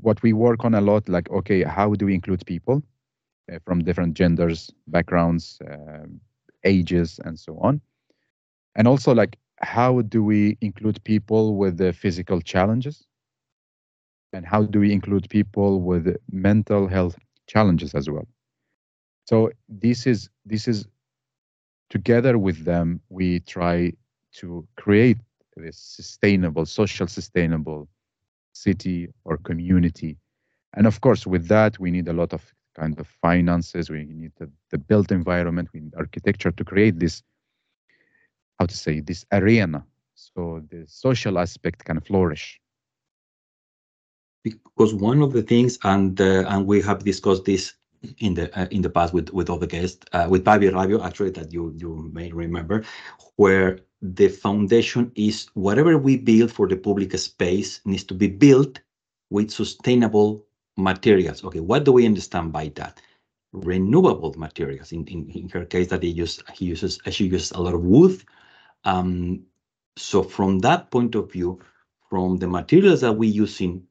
what 0.00 0.22
we 0.22 0.32
work 0.32 0.64
on 0.64 0.74
a 0.74 0.80
lot, 0.80 1.08
like, 1.08 1.30
okay, 1.30 1.62
how 1.62 1.94
do 1.94 2.06
we 2.06 2.14
include 2.14 2.44
people 2.46 2.82
uh, 3.52 3.58
from 3.64 3.80
different 3.84 4.14
genders, 4.14 4.70
backgrounds, 4.88 5.58
um, 5.70 6.20
ages, 6.64 7.20
and 7.24 7.38
so 7.38 7.58
on? 7.60 7.80
And 8.76 8.86
also, 8.88 9.14
like, 9.14 9.38
how 9.60 10.02
do 10.02 10.22
we 10.24 10.56
include 10.60 11.02
people 11.04 11.56
with 11.56 11.78
the 11.78 11.92
physical 11.92 12.40
challenges? 12.40 13.06
And 14.32 14.44
how 14.46 14.62
do 14.64 14.80
we 14.80 14.92
include 14.92 15.28
people 15.30 15.80
with 15.80 16.16
mental 16.30 16.86
health 16.88 17.18
challenges 17.46 17.94
as 17.94 18.10
well? 18.10 18.26
So 19.26 19.50
this 19.68 20.06
is 20.06 20.28
this 20.44 20.68
is 20.68 20.86
together 21.90 22.38
with 22.38 22.64
them 22.64 23.00
we 23.08 23.40
try 23.40 23.92
to 24.32 24.66
create 24.76 25.18
this 25.56 25.76
sustainable, 25.78 26.66
social 26.66 27.06
sustainable 27.06 27.88
city 28.54 29.08
or 29.24 29.36
community. 29.36 30.16
And 30.76 30.86
of 30.86 31.00
course, 31.00 31.26
with 31.26 31.48
that, 31.48 31.78
we 31.78 31.90
need 31.90 32.08
a 32.08 32.12
lot 32.12 32.32
of 32.32 32.42
kind 32.74 32.98
of 32.98 33.06
finances. 33.06 33.90
We 33.90 34.04
need 34.04 34.32
the, 34.38 34.50
the 34.70 34.78
built 34.78 35.12
environment. 35.12 35.68
We 35.72 35.80
need 35.80 35.94
architecture 35.96 36.50
to 36.50 36.64
create 36.64 36.98
this, 36.98 37.22
how 38.58 38.66
to 38.66 38.76
say, 38.76 39.00
this 39.00 39.24
arena. 39.32 39.84
So 40.14 40.62
the 40.70 40.84
social 40.86 41.38
aspect 41.38 41.84
can 41.84 42.00
flourish. 42.00 42.60
Because 44.42 44.94
one 44.94 45.22
of 45.22 45.32
the 45.32 45.42
things, 45.42 45.78
and 45.84 46.20
uh, 46.20 46.44
and 46.48 46.66
we 46.66 46.82
have 46.82 47.04
discussed 47.04 47.44
this 47.44 47.72
in 48.18 48.34
the 48.34 48.46
uh, 48.58 48.66
in 48.70 48.82
the 48.82 48.90
past 48.90 49.14
with 49.14 49.30
with 49.30 49.50
other 49.50 49.66
guests, 49.66 50.04
uh, 50.12 50.26
with 50.30 50.44
Pavi 50.44 50.70
Rabio, 50.72 51.04
actually, 51.04 51.30
that 51.32 51.52
you 51.52 51.74
you 51.78 52.10
may 52.12 52.32
remember, 52.32 52.84
where 53.36 53.80
the 54.02 54.28
foundation 54.28 55.12
is 55.16 55.48
whatever 55.54 55.98
we 55.98 56.18
build 56.18 56.52
for 56.52 56.68
the 56.68 56.76
public 56.76 57.16
space 57.18 57.80
needs 57.86 58.04
to 58.04 58.14
be 58.14 58.28
built 58.28 58.80
with 59.30 59.50
sustainable 59.50 60.46
materials. 60.78 61.44
Okay, 61.44 61.60
what 61.60 61.84
do 61.84 61.92
we 61.92 62.06
understand 62.06 62.52
by 62.52 62.68
that? 62.76 63.00
Renewable 63.52 64.34
materials. 64.38 64.92
In 64.92 65.06
in, 65.08 65.30
in 65.30 65.48
her 65.50 65.64
case, 65.66 65.88
that 65.88 66.02
he 66.02 66.10
use 66.10 66.42
he 66.54 66.66
uses 66.66 67.00
she 67.10 67.26
uses 67.26 67.52
a 67.52 67.60
lot 67.62 67.74
of 67.74 67.82
wood. 67.82 68.22
Um, 68.84 69.44
so 69.98 70.22
from 70.22 70.60
that 70.60 70.90
point 70.90 71.14
of 71.16 71.32
view, 71.32 71.60
from 72.10 72.38
the 72.38 72.48
materials 72.48 73.02
that 73.02 73.14
we 73.14 73.28
using, 73.28 73.84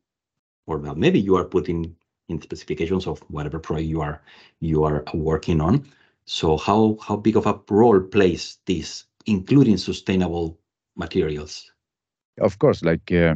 or 0.67 0.77
well, 0.79 0.95
maybe 0.95 1.19
you 1.19 1.35
are 1.37 1.45
putting 1.45 1.95
in 2.29 2.41
specifications 2.41 3.07
of 3.07 3.19
whatever 3.29 3.59
project 3.59 3.89
you 3.89 4.01
are 4.01 4.21
you 4.59 4.83
are 4.83 5.03
working 5.13 5.61
on. 5.61 5.85
So 6.25 6.57
how 6.57 6.97
how 7.05 7.17
big 7.17 7.35
of 7.35 7.45
a 7.45 7.59
role 7.69 7.99
plays 7.99 8.57
this 8.65 9.05
including 9.25 9.77
sustainable 9.77 10.57
materials? 10.95 11.71
Of 12.39 12.59
course, 12.59 12.83
like 12.83 13.11
uh, 13.11 13.35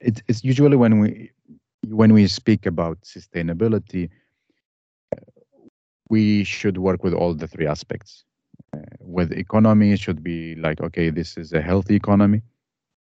it, 0.00 0.22
it's 0.28 0.44
usually 0.44 0.76
when 0.76 0.98
we 1.00 1.30
when 1.86 2.12
we 2.12 2.26
speak 2.26 2.66
about 2.66 3.00
sustainability, 3.02 4.10
we 6.08 6.44
should 6.44 6.78
work 6.78 7.02
with 7.04 7.14
all 7.14 7.34
the 7.34 7.46
three 7.46 7.66
aspects. 7.66 8.24
Uh, 8.74 8.80
with 9.00 9.32
economy, 9.32 9.92
it 9.92 10.00
should 10.00 10.22
be 10.22 10.54
like 10.56 10.80
okay, 10.80 11.10
this 11.10 11.36
is 11.36 11.52
a 11.52 11.62
healthy 11.62 11.94
economy, 11.94 12.42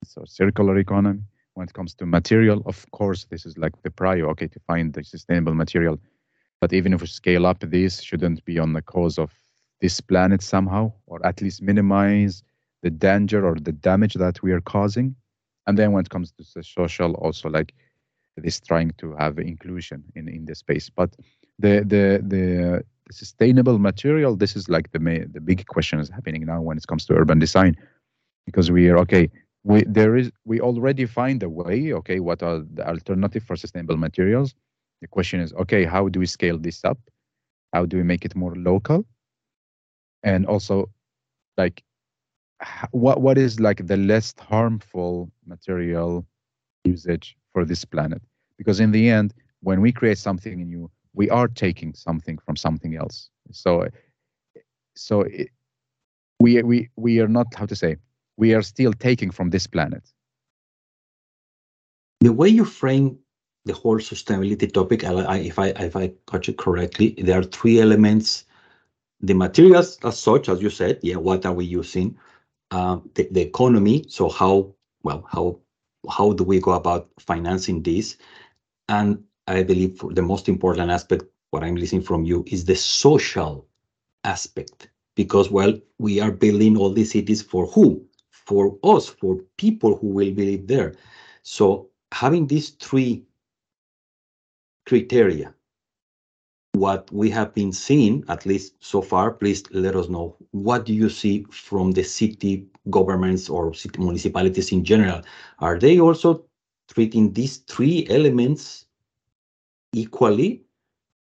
so 0.04 0.24
circular 0.26 0.78
economy. 0.78 1.22
When 1.56 1.66
it 1.68 1.72
comes 1.72 1.94
to 1.94 2.06
material, 2.06 2.62
of 2.66 2.84
course, 2.90 3.24
this 3.30 3.46
is 3.46 3.56
like 3.56 3.72
the 3.82 3.90
prior. 3.90 4.28
Okay, 4.32 4.46
to 4.48 4.60
find 4.60 4.92
the 4.92 5.02
sustainable 5.02 5.54
material, 5.54 5.98
but 6.60 6.72
even 6.74 6.92
if 6.92 7.00
we 7.00 7.06
scale 7.06 7.46
up, 7.46 7.60
this 7.60 8.02
shouldn't 8.02 8.44
be 8.44 8.58
on 8.58 8.74
the 8.74 8.82
cause 8.82 9.18
of 9.18 9.30
this 9.80 10.00
planet 10.02 10.42
somehow, 10.42 10.92
or 11.06 11.24
at 11.24 11.40
least 11.40 11.62
minimize 11.62 12.42
the 12.82 12.90
danger 12.90 13.46
or 13.46 13.54
the 13.54 13.72
damage 13.72 14.14
that 14.14 14.42
we 14.42 14.52
are 14.52 14.60
causing. 14.60 15.16
And 15.66 15.78
then 15.78 15.92
when 15.92 16.02
it 16.02 16.10
comes 16.10 16.30
to 16.32 16.44
the 16.54 16.62
social, 16.62 17.14
also 17.14 17.48
like 17.48 17.72
this 18.36 18.60
trying 18.60 18.92
to 18.98 19.16
have 19.16 19.38
inclusion 19.38 20.04
in, 20.14 20.28
in 20.28 20.44
the 20.44 20.54
space. 20.54 20.90
But 20.90 21.16
the 21.58 21.80
the 21.92 22.22
the 22.34 22.84
sustainable 23.10 23.78
material, 23.78 24.36
this 24.36 24.56
is 24.56 24.68
like 24.68 24.92
the 24.92 25.00
the 25.32 25.40
big 25.40 25.66
question 25.66 26.00
is 26.00 26.10
happening 26.10 26.44
now 26.44 26.60
when 26.60 26.76
it 26.76 26.86
comes 26.86 27.06
to 27.06 27.14
urban 27.14 27.38
design, 27.38 27.76
because 28.44 28.70
we 28.70 28.90
are 28.90 28.98
okay. 28.98 29.30
We 29.66 29.84
there 29.88 30.16
is 30.16 30.32
we 30.46 30.60
already 30.62 31.06
find 31.06 31.42
a 31.44 31.50
way. 31.50 31.92
Okay, 31.94 32.20
what 32.20 32.42
are 32.44 32.60
the 32.74 32.88
alternative 32.88 33.44
for 33.44 33.56
sustainable 33.56 33.98
materials? 33.98 34.54
The 35.02 35.08
question 35.08 35.40
is 35.40 35.54
okay, 35.54 35.84
how 35.84 36.08
do 36.08 36.20
we 36.20 36.26
scale 36.26 36.58
this 36.58 36.84
up? 36.84 36.98
How 37.74 37.86
do 37.86 37.98
we 37.98 38.04
make 38.04 38.24
it 38.26 38.36
more 38.36 38.56
local? 38.56 39.06
and 40.24 40.46
also 40.46 40.90
like 41.58 41.82
what 42.92 43.22
what 43.22 43.38
is 43.38 43.60
like 43.60 43.86
the 43.86 43.96
less 43.96 44.34
harmful 44.38 45.30
material 45.46 46.26
usage 46.84 47.36
for 47.54 47.64
this 47.64 47.84
planet 47.84 48.22
because 48.58 48.80
in 48.80 48.92
the 48.92 49.08
end 49.08 49.34
when 49.62 49.80
we 49.80 49.92
create 49.92 50.18
something 50.18 50.58
new 50.66 50.90
we 51.14 51.30
are 51.30 51.48
taking 51.48 51.94
something 51.94 52.38
from 52.44 52.56
something 52.56 52.96
else 52.96 53.30
so 53.52 53.88
so 54.96 55.22
it, 55.22 55.48
we 56.40 56.62
we 56.62 56.90
we 56.96 57.20
are 57.20 57.28
not 57.28 57.48
how 57.54 57.66
to 57.66 57.76
say 57.76 57.96
we 58.36 58.54
are 58.54 58.62
still 58.62 58.92
taking 58.92 59.30
from 59.30 59.50
this 59.50 59.66
planet 59.66 60.02
the 62.20 62.32
way 62.32 62.48
you 62.48 62.64
frame 62.64 63.18
the 63.64 63.72
whole 63.72 63.98
sustainability 63.98 64.72
topic 64.72 65.02
if 65.04 65.58
i 65.58 65.68
if 65.68 65.96
i 65.96 66.12
got 66.26 66.48
it 66.48 66.56
correctly 66.56 67.14
there 67.18 67.38
are 67.38 67.44
three 67.44 67.80
elements 67.80 68.46
the 69.20 69.34
materials 69.34 69.98
as 70.04 70.18
such, 70.18 70.48
as 70.48 70.62
you 70.62 70.70
said, 70.70 71.00
yeah, 71.02 71.16
what 71.16 71.46
are 71.46 71.52
we 71.52 71.64
using? 71.64 72.18
Uh, 72.70 72.98
the, 73.14 73.28
the 73.30 73.40
economy, 73.40 74.04
so 74.08 74.28
how, 74.28 74.74
well, 75.02 75.26
how 75.30 75.58
how 76.08 76.32
do 76.32 76.44
we 76.44 76.60
go 76.60 76.72
about 76.72 77.08
financing 77.18 77.82
this? 77.82 78.16
And 78.88 79.24
I 79.48 79.62
believe 79.64 80.00
the 80.10 80.22
most 80.22 80.48
important 80.48 80.90
aspect, 80.90 81.24
what 81.50 81.64
I'm 81.64 81.76
listening 81.76 82.02
from 82.02 82.24
you, 82.24 82.44
is 82.46 82.64
the 82.64 82.76
social 82.76 83.66
aspect. 84.22 84.88
Because, 85.16 85.50
well, 85.50 85.72
we 85.98 86.20
are 86.20 86.30
building 86.30 86.76
all 86.76 86.92
these 86.92 87.12
cities 87.12 87.42
for 87.42 87.66
who? 87.66 88.05
For 88.46 88.78
us, 88.84 89.08
for 89.08 89.40
people 89.56 89.96
who 89.96 90.08
will 90.08 90.32
live 90.32 90.66
there. 90.66 90.94
So 91.42 91.90
having 92.12 92.46
these 92.46 92.70
three 92.70 93.24
criteria 94.86 95.52
what 96.76 97.10
we 97.10 97.30
have 97.30 97.54
been 97.54 97.72
seeing, 97.72 98.22
at 98.28 98.44
least 98.44 98.74
so 98.80 99.00
far, 99.00 99.30
please 99.32 99.64
let 99.70 99.96
us 99.96 100.08
know. 100.08 100.36
What 100.50 100.84
do 100.84 100.92
you 100.92 101.08
see 101.08 101.46
from 101.50 101.92
the 101.92 102.04
city 102.04 102.66
governments 102.90 103.48
or 103.48 103.72
city 103.72 103.98
municipalities 103.98 104.72
in 104.72 104.84
general? 104.84 105.22
Are 105.58 105.78
they 105.78 105.98
also 105.98 106.44
treating 106.92 107.32
these 107.32 107.58
three 107.58 108.06
elements 108.10 108.86
equally? 109.94 110.62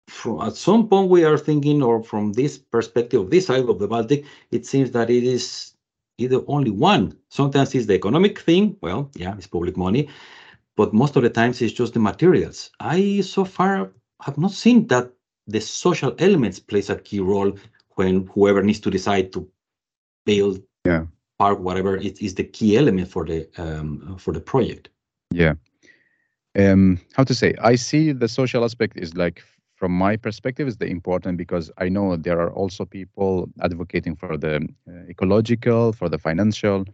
From, 0.07 0.41
at 0.41 0.55
some 0.55 0.87
point, 0.87 1.09
we 1.09 1.23
are 1.25 1.37
thinking, 1.37 1.83
or 1.83 2.03
from 2.03 2.33
this 2.33 2.57
perspective, 2.57 3.21
of 3.21 3.29
this 3.29 3.47
side 3.47 3.67
of 3.67 3.79
the 3.79 3.87
Baltic, 3.87 4.25
it 4.51 4.65
seems 4.65 4.91
that 4.91 5.09
it 5.09 5.23
is 5.23 5.72
either 6.17 6.41
only 6.47 6.71
one. 6.71 7.17
Sometimes 7.29 7.73
it's 7.75 7.87
the 7.87 7.95
economic 7.95 8.39
thing. 8.39 8.77
Well, 8.81 9.09
yeah, 9.15 9.35
it's 9.37 9.47
public 9.47 9.77
money, 9.77 10.09
but 10.75 10.93
most 10.93 11.15
of 11.15 11.23
the 11.23 11.29
times 11.29 11.61
it's 11.61 11.73
just 11.73 11.93
the 11.93 11.99
materials. 11.99 12.71
I 12.79 13.21
so 13.21 13.45
far 13.45 13.91
have 14.21 14.37
not 14.37 14.51
seen 14.51 14.87
that 14.87 15.11
the 15.47 15.59
social 15.59 16.15
elements 16.19 16.59
plays 16.59 16.89
a 16.89 16.95
key 16.95 17.19
role 17.19 17.57
when 17.95 18.27
whoever 18.27 18.63
needs 18.63 18.79
to 18.81 18.89
decide 18.89 19.33
to 19.33 19.47
build 20.25 20.61
yeah 20.85 21.05
park 21.39 21.59
whatever 21.59 21.97
it 21.97 22.21
is 22.21 22.35
the 22.35 22.43
key 22.43 22.77
element 22.77 23.07
for 23.07 23.25
the 23.25 23.47
um, 23.57 24.17
for 24.17 24.33
the 24.33 24.39
project 24.39 24.89
yeah 25.31 25.53
um 26.57 26.99
how 27.13 27.23
to 27.23 27.33
say 27.33 27.53
i 27.61 27.75
see 27.75 28.11
the 28.11 28.27
social 28.27 28.63
aspect 28.63 28.97
is 28.97 29.15
like 29.15 29.43
from 29.83 29.91
my 29.91 30.15
perspective 30.15 30.65
is 30.65 30.77
the 30.77 30.85
important 30.85 31.37
because 31.37 31.69
i 31.77 31.89
know 31.89 32.15
there 32.15 32.39
are 32.39 32.53
also 32.53 32.85
people 32.85 33.49
advocating 33.67 34.15
for 34.15 34.37
the 34.37 34.55
uh, 34.87 35.13
ecological 35.13 35.91
for 35.91 36.07
the 36.07 36.17
financial 36.17 36.85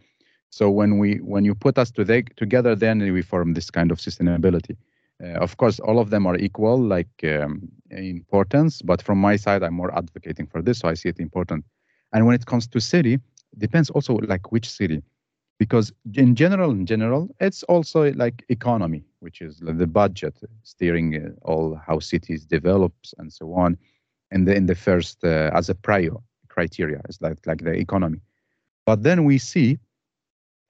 so 0.50 0.64
when 0.68 0.98
we 0.98 1.10
when 1.32 1.44
you 1.44 1.54
put 1.54 1.78
us 1.78 1.92
to 1.92 2.02
the, 2.04 2.18
together 2.42 2.74
then 2.74 2.98
we 3.16 3.22
form 3.22 3.54
this 3.54 3.70
kind 3.70 3.92
of 3.92 3.98
sustainability 3.98 4.76
uh, 5.22 5.38
of 5.46 5.56
course, 5.58 5.78
all 5.80 5.98
of 5.98 6.08
them 6.08 6.26
are 6.26 6.36
equal, 6.36 6.78
like 6.80 7.14
um, 7.24 7.68
importance. 7.90 8.80
But 8.80 9.02
from 9.02 9.18
my 9.18 9.36
side, 9.36 9.62
I'm 9.62 9.74
more 9.74 9.94
advocating 9.94 10.46
for 10.46 10.62
this, 10.62 10.78
so 10.78 10.88
I 10.88 10.94
see 10.94 11.10
it 11.10 11.20
important. 11.20 11.64
And 12.14 12.24
when 12.26 12.34
it 12.34 12.46
comes 12.46 12.66
to 12.68 12.80
city, 12.80 13.18
depends 13.58 13.90
also 13.90 14.14
like 14.14 14.50
which 14.50 14.68
city. 14.68 15.02
Because 15.60 15.92
in 16.14 16.34
general, 16.34 16.70
in 16.70 16.86
general, 16.86 17.28
it's 17.38 17.62
also 17.64 18.10
like 18.14 18.42
economy, 18.48 19.04
which 19.18 19.42
is 19.42 19.58
the 19.60 19.86
budget 19.86 20.34
steering 20.62 21.10
uh, 21.14 21.46
all 21.50 21.78
how 21.86 21.98
cities 21.98 22.46
develops 22.46 23.14
and 23.18 23.30
so 23.30 23.52
on. 23.52 23.76
And 24.30 24.48
in 24.48 24.64
the 24.64 24.74
first, 24.74 25.22
uh, 25.22 25.50
as 25.52 25.68
a 25.68 25.74
prior 25.74 26.16
criteria, 26.48 27.02
is 27.10 27.20
like 27.20 27.46
like 27.46 27.62
the 27.62 27.72
economy. 27.72 28.20
But 28.86 29.02
then 29.02 29.24
we 29.24 29.36
see 29.36 29.78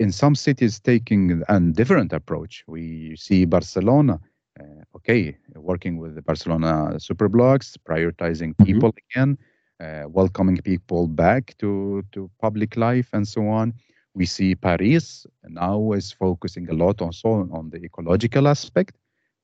in 0.00 0.10
some 0.10 0.34
cities 0.34 0.80
taking 0.80 1.42
a 1.48 1.60
different 1.60 2.12
approach. 2.12 2.64
We 2.66 3.14
see 3.14 3.44
Barcelona, 3.44 4.18
uh, 4.58 4.96
okay, 4.96 5.36
working 5.54 5.98
with 5.98 6.16
the 6.16 6.22
Barcelona 6.22 6.94
superblocks, 6.96 7.76
prioritizing 7.88 8.50
mm-hmm. 8.54 8.64
people 8.64 8.92
again, 9.04 9.38
uh, 9.78 10.08
welcoming 10.08 10.56
people 10.56 11.06
back 11.06 11.54
to, 11.58 12.02
to 12.10 12.28
public 12.40 12.76
life 12.76 13.08
and 13.12 13.28
so 13.28 13.46
on. 13.46 13.72
We 14.14 14.26
see 14.26 14.54
Paris 14.54 15.26
now 15.48 15.92
is 15.92 16.12
focusing 16.12 16.68
a 16.68 16.74
lot 16.74 17.00
also 17.00 17.48
on 17.52 17.70
the 17.70 17.78
ecological 17.78 18.48
aspect 18.48 18.96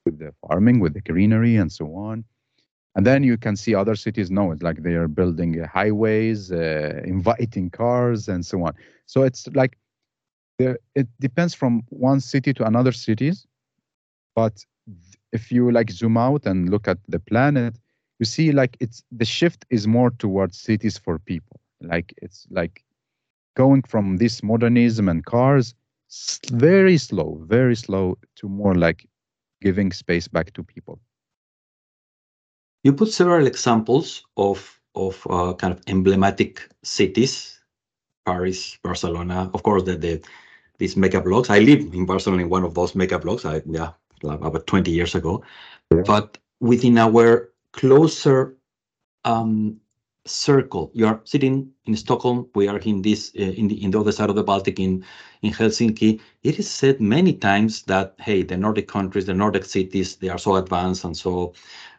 with 0.04 0.18
the 0.18 0.32
farming, 0.40 0.80
with 0.80 0.94
the 0.94 1.00
greenery 1.00 1.56
and 1.56 1.70
so 1.70 1.94
on. 1.94 2.24
And 2.96 3.06
then 3.06 3.22
you 3.22 3.36
can 3.36 3.56
see 3.56 3.74
other 3.74 3.94
cities 3.94 4.30
now, 4.30 4.52
it's 4.52 4.62
like 4.62 4.82
they 4.82 4.94
are 4.94 5.08
building 5.08 5.62
highways, 5.64 6.50
uh, 6.50 7.02
inviting 7.04 7.68
cars 7.70 8.26
and 8.28 8.44
so 8.44 8.64
on. 8.64 8.72
So 9.04 9.22
it's 9.22 9.46
like 9.54 9.78
there, 10.58 10.78
it 10.94 11.06
depends 11.20 11.54
from 11.54 11.82
one 11.90 12.20
city 12.20 12.54
to 12.54 12.66
another 12.66 12.92
cities. 12.92 13.46
But 14.34 14.64
if 15.32 15.52
you 15.52 15.70
like 15.70 15.90
zoom 15.90 16.16
out 16.16 16.46
and 16.46 16.70
look 16.70 16.88
at 16.88 16.98
the 17.08 17.18
planet, 17.18 17.78
you 18.18 18.24
see 18.24 18.52
like 18.52 18.76
it's 18.80 19.02
the 19.12 19.26
shift 19.26 19.66
is 19.68 19.86
more 19.86 20.10
towards 20.10 20.58
cities 20.58 20.96
for 20.96 21.18
people. 21.18 21.60
Like 21.82 22.14
it's 22.22 22.46
like 22.50 22.82
going 23.56 23.82
from 23.82 24.18
this 24.18 24.42
modernism 24.42 25.08
and 25.08 25.24
cars 25.24 25.74
very 26.52 26.98
slow, 26.98 27.42
very 27.46 27.74
slow 27.74 28.16
to 28.36 28.48
more 28.48 28.74
like 28.74 29.08
giving 29.60 29.92
space 29.92 30.28
back 30.28 30.52
to 30.54 30.62
people. 30.62 31.00
You 32.84 32.92
put 32.92 33.08
several 33.12 33.46
examples 33.46 34.22
of 34.36 34.78
of 34.94 35.26
uh, 35.28 35.52
kind 35.54 35.72
of 35.74 35.82
emblematic 35.88 36.68
cities, 36.82 37.60
Paris, 38.24 38.78
Barcelona, 38.82 39.50
of 39.52 39.62
course, 39.62 39.82
the, 39.82 39.96
the 39.96 40.22
these 40.78 40.96
mega 40.96 41.20
blocks. 41.20 41.50
I 41.50 41.58
live 41.58 41.80
in 41.92 42.06
Barcelona 42.06 42.42
in 42.42 42.48
one 42.48 42.64
of 42.64 42.74
those 42.74 42.94
mega 42.94 43.18
blocks. 43.18 43.44
I, 43.44 43.62
yeah, 43.66 43.92
about 44.22 44.66
20 44.66 44.90
years 44.90 45.14
ago. 45.14 45.42
Yeah. 45.92 46.02
But 46.06 46.38
within 46.60 46.98
our 46.98 47.50
closer 47.72 48.56
um, 49.24 49.80
circle, 50.26 50.90
you 50.94 51.06
are 51.06 51.20
sitting 51.24 51.70
in 51.86 51.96
Stockholm. 51.96 52.48
We 52.54 52.68
are 52.68 52.78
in 52.78 53.02
this 53.02 53.32
uh, 53.38 53.42
in 53.42 53.68
the 53.68 53.82
in 53.82 53.90
the 53.90 54.00
other 54.00 54.12
side 54.12 54.30
of 54.30 54.36
the 54.36 54.44
Baltic 54.44 54.78
in 54.78 55.04
in 55.42 55.52
Helsinki. 55.52 56.20
It 56.42 56.58
is 56.58 56.70
said 56.70 57.00
many 57.00 57.32
times 57.32 57.82
that 57.84 58.14
hey, 58.18 58.42
the 58.42 58.56
Nordic 58.56 58.88
countries, 58.88 59.26
the 59.26 59.34
Nordic 59.34 59.64
cities, 59.64 60.16
they 60.16 60.28
are 60.28 60.38
so 60.38 60.56
advanced 60.56 61.04
and 61.04 61.16
so 61.16 61.54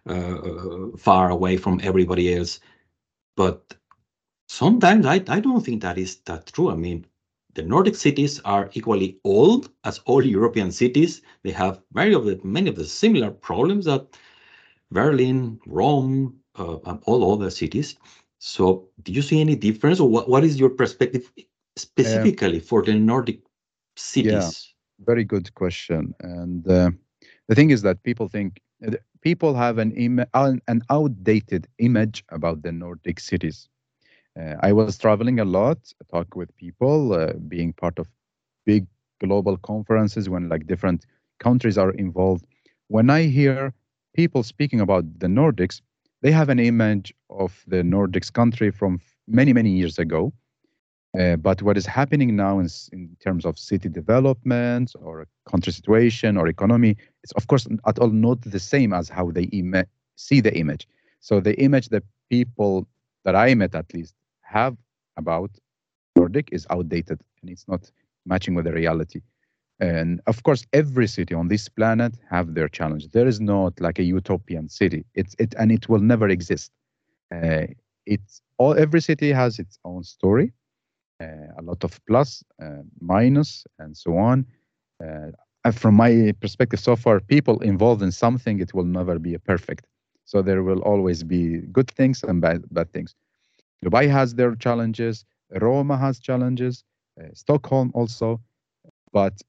uh, 0.08 0.98
far 0.98 1.30
away 1.30 1.58
from 1.58 1.80
everybody 1.84 2.36
else. 2.36 2.60
But 3.36 3.76
sometimes 4.48 5.06
I, 5.06 5.24
I 5.28 5.40
don't 5.40 5.66
think 5.66 5.82
that 5.82 5.98
is 5.98 6.18
that 6.26 6.48
true. 6.48 6.72
I 6.72 6.76
mean, 6.76 7.06
the 7.54 7.64
Nordic 7.64 7.96
cities 7.96 8.40
are 8.46 8.70
equally 8.74 9.20
old 9.24 9.70
as 9.84 10.00
all 10.06 10.26
European 10.26 10.72
cities. 10.72 11.22
They 11.44 11.52
have 11.52 11.82
many 11.94 12.14
of 12.14 12.26
the 12.26 12.40
many 12.44 12.70
of 12.70 12.76
the 12.76 12.86
similar 12.86 13.32
problems 13.32 13.86
that 13.86 14.08
Berlin, 14.92 15.60
Rome, 15.66 16.40
all 16.58 17.34
other 17.34 17.50
cities. 17.50 17.96
So, 18.40 18.90
do 19.02 19.12
you 19.12 19.22
see 19.22 19.42
any 19.42 19.56
difference, 19.56 20.00
or 20.00 20.10
what, 20.10 20.30
what 20.30 20.44
is 20.44 20.60
your 20.60 20.70
perspective 20.70 21.32
specifically 21.76 22.26
um, 22.26 22.32
for 22.32 22.50
the 22.50 22.60
Nordic 22.94 23.10
cities? 23.96 24.24
Yeah, 24.24 24.52
very 25.00 25.24
good 25.24 25.54
question. 25.56 26.14
And 26.22 26.68
uh, 26.68 26.92
the 27.48 27.56
thing 27.56 27.70
is 27.72 27.82
that 27.84 28.04
people 28.04 28.28
think 28.28 28.62
uh, 28.86 28.92
people 29.22 29.56
have 29.56 29.78
an 29.78 29.92
Im- 29.92 30.26
an 30.34 30.82
outdated 30.90 31.68
image 31.80 32.24
about 32.30 32.64
the 32.64 32.72
Nordic 32.72 33.20
cities. 33.20 33.70
Uh, 34.40 34.56
I 34.62 34.74
was 34.74 34.92
traveling 34.92 35.40
a 35.40 35.46
lot, 35.46 35.78
talk 36.12 36.30
with 36.36 36.56
people, 36.56 37.14
uh, 37.14 37.34
being 37.48 37.74
part 37.74 37.98
of 38.00 38.08
big 38.66 38.86
global 39.20 39.58
conferences 39.58 40.30
when 40.30 40.50
like 40.50 40.68
different 40.68 41.06
countries 41.40 41.78
are 41.78 41.92
involved. 41.92 42.46
When 42.88 43.10
I 43.10 43.24
hear 43.24 43.74
people 44.16 44.44
speaking 44.44 44.80
about 44.82 45.20
the 45.20 45.28
Nordics, 45.28 45.82
they 46.22 46.32
have 46.32 46.50
an 46.50 46.60
image 46.60 47.14
of 47.30 47.64
the 47.68 47.78
Nordics 47.78 48.32
country 48.32 48.72
from 48.72 49.00
many 49.28 49.54
many 49.54 49.70
years 49.70 50.00
ago. 50.00 50.34
Uh, 51.18 51.36
but 51.36 51.62
what 51.62 51.78
is 51.78 51.86
happening 51.86 52.36
now 52.36 52.60
in, 52.60 52.68
in, 52.92 53.16
terms 53.24 53.46
of 53.46 53.58
city 53.58 53.90
development 53.90 54.94
or 55.02 55.26
country 55.50 55.72
situation 55.74 56.38
or 56.38 56.48
economy, 56.48 56.96
it's 57.24 57.32
of 57.34 57.48
course 57.48 57.66
at 57.88 57.98
all 57.98 58.10
not 58.10 58.40
the 58.42 58.60
same 58.60 58.94
as 58.94 59.10
how 59.10 59.32
they 59.32 59.50
ima- 59.52 59.86
see 60.16 60.42
the 60.42 60.56
image. 60.56 60.88
So 61.22 61.40
the 61.40 61.60
image 61.60 61.90
that 61.90 62.04
people 62.30 62.88
that 63.24 63.36
I 63.36 63.56
met 63.56 63.74
at 63.74 63.94
least 63.94 64.14
have 64.42 64.76
about 65.16 65.52
Nordic 66.16 66.50
is 66.52 66.68
outdated 66.70 67.20
and 67.42 67.50
it's 67.50 67.68
not 67.68 67.90
matching 68.26 68.54
with 68.54 68.66
the 68.66 68.74
reality. 68.74 69.22
And 69.80 70.22
of 70.28 70.44
course, 70.44 70.66
every 70.74 71.08
city 71.08 71.34
on 71.34 71.48
this 71.50 71.68
planet 71.70 72.18
have 72.30 72.54
their 72.54 72.68
challenge. 72.68 73.10
There 73.10 73.28
is 73.28 73.40
not 73.40 73.80
like 73.80 74.00
a 74.00 74.04
utopian 74.04 74.70
city. 74.70 75.06
It's 75.16 75.36
it 75.40 75.54
and 75.58 75.72
it 75.72 75.88
will 75.90 76.00
never 76.00 76.30
exist. 76.30 76.72
Uh, 77.34 77.68
it's 78.06 78.42
all 78.58 78.74
every 78.78 79.02
city 79.02 79.32
has 79.32 79.60
its 79.60 79.80
own 79.86 80.04
story, 80.04 80.54
uh, 81.22 81.48
a 81.58 81.62
lot 81.62 81.84
of 81.84 82.00
plus, 82.08 82.44
uh, 82.62 82.82
minus, 83.02 83.66
and 83.80 83.96
so 83.98 84.18
on. 84.18 84.46
Uh, 85.04 85.32
from 85.72 85.96
my 85.96 86.34
perspective, 86.40 86.80
so 86.80 86.96
far, 86.96 87.20
people 87.20 87.60
involved 87.62 88.02
in 88.02 88.12
something, 88.12 88.60
it 88.60 88.74
will 88.74 88.86
never 88.86 89.20
be 89.20 89.38
perfect. 89.38 89.86
So 90.26 90.42
there 90.42 90.64
will 90.64 90.82
always 90.82 91.24
be 91.24 91.60
good 91.72 91.90
things 91.92 92.24
and 92.24 92.42
bad 92.42 92.64
bad 92.72 92.92
things. 92.94 93.16
Dubai 93.84 94.10
has 94.10 94.36
their 94.36 94.56
challenges, 94.56 95.26
Roma 95.62 95.98
has 95.98 96.20
challenges, 96.20 96.84
uh, 97.20 97.28
Stockholm 97.34 97.92
also, 97.94 98.42
but 99.12 99.42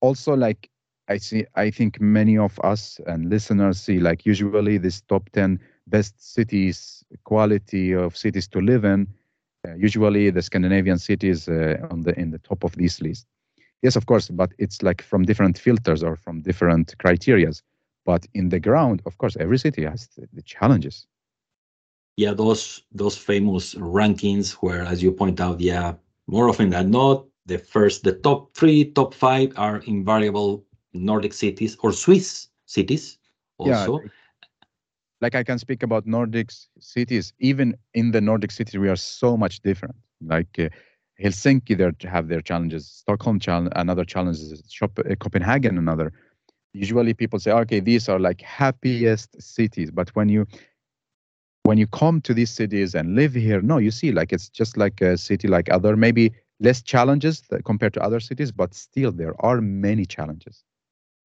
also 0.00 0.34
like 0.34 0.70
I 1.08 1.16
see, 1.16 1.44
I 1.56 1.70
think 1.70 2.00
many 2.00 2.38
of 2.38 2.58
us 2.60 3.00
and 3.06 3.28
listeners 3.28 3.80
see 3.80 3.98
like 3.98 4.24
usually 4.24 4.78
this 4.78 5.00
top 5.00 5.28
10 5.30 5.58
best 5.88 6.34
cities, 6.34 7.04
quality 7.24 7.92
of 7.92 8.16
cities 8.16 8.46
to 8.48 8.60
live 8.60 8.84
in. 8.84 9.08
Uh, 9.66 9.74
usually 9.74 10.30
the 10.30 10.40
Scandinavian 10.40 10.98
cities 10.98 11.48
uh, 11.48 11.76
on 11.90 12.02
the 12.02 12.18
in 12.18 12.30
the 12.30 12.38
top 12.38 12.64
of 12.64 12.72
this 12.76 13.00
list. 13.00 13.26
Yes, 13.82 13.96
of 13.96 14.06
course, 14.06 14.28
but 14.28 14.52
it's 14.58 14.82
like 14.82 15.02
from 15.02 15.24
different 15.24 15.58
filters 15.58 16.02
or 16.02 16.16
from 16.16 16.42
different 16.42 16.96
criterias. 16.98 17.62
But 18.06 18.26
in 18.34 18.48
the 18.48 18.60
ground, 18.60 19.02
of 19.04 19.18
course, 19.18 19.36
every 19.38 19.58
city 19.58 19.84
has 19.84 20.08
the, 20.32 20.42
challenges 20.42 21.06
yeah, 22.20 22.34
those 22.34 22.82
those 22.92 23.16
famous 23.16 23.74
rankings 23.74 24.52
where, 24.60 24.82
as 24.82 25.02
you 25.02 25.10
point 25.10 25.40
out, 25.40 25.58
yeah, 25.58 25.94
more 26.26 26.50
often 26.50 26.68
than 26.68 26.90
not, 26.90 27.24
the 27.50 27.58
first, 27.58 28.04
the 28.04 28.12
top 28.12 28.54
three, 28.54 28.84
top 28.92 29.12
five 29.12 29.52
are 29.56 29.78
invariable 29.78 30.64
Nordic 30.94 31.32
cities 31.32 31.76
or 31.82 31.92
Swiss 31.92 32.48
cities 32.66 33.18
also. 33.58 34.00
Yeah, 34.00 34.08
like 35.20 35.34
I 35.34 35.42
can 35.42 35.58
speak 35.58 35.82
about 35.82 36.06
Nordic 36.06 36.50
cities. 36.78 37.34
Even 37.40 37.76
in 37.92 38.12
the 38.12 38.20
Nordic 38.20 38.52
cities, 38.52 38.78
we 38.78 38.88
are 38.88 38.96
so 38.96 39.36
much 39.36 39.60
different. 39.60 39.96
Like 40.24 40.58
uh, 40.58 40.68
Helsinki, 41.22 41.76
they 41.76 42.08
have 42.08 42.28
their 42.28 42.40
challenges. 42.40 42.86
Stockholm, 42.86 43.40
challenge, 43.40 43.72
another 43.76 44.04
challenge 44.04 44.38
is 44.38 44.62
Shop, 44.70 44.92
uh, 44.98 45.14
Copenhagen, 45.16 45.76
another. 45.76 46.12
Usually, 46.72 47.14
people 47.14 47.40
say, 47.40 47.50
okay, 47.50 47.80
these 47.80 48.08
are 48.08 48.20
like 48.20 48.40
happiest 48.40 49.42
cities. 49.42 49.90
But 49.90 50.08
when 50.10 50.28
you 50.28 50.46
when 51.64 51.78
you 51.78 51.88
come 51.88 52.20
to 52.22 52.32
these 52.32 52.50
cities 52.50 52.94
and 52.94 53.16
live 53.16 53.34
here, 53.34 53.60
no, 53.60 53.78
you 53.78 53.90
see, 53.90 54.12
like 54.12 54.32
it's 54.32 54.48
just 54.48 54.76
like 54.76 55.00
a 55.00 55.18
city 55.18 55.48
like 55.48 55.68
other, 55.70 55.96
maybe 55.96 56.32
less 56.60 56.82
challenges 56.82 57.42
compared 57.64 57.94
to 57.94 58.02
other 58.02 58.20
cities, 58.20 58.52
but 58.52 58.74
still 58.74 59.12
there 59.12 59.34
are 59.44 59.60
many 59.60 60.06
challenges. 60.06 60.64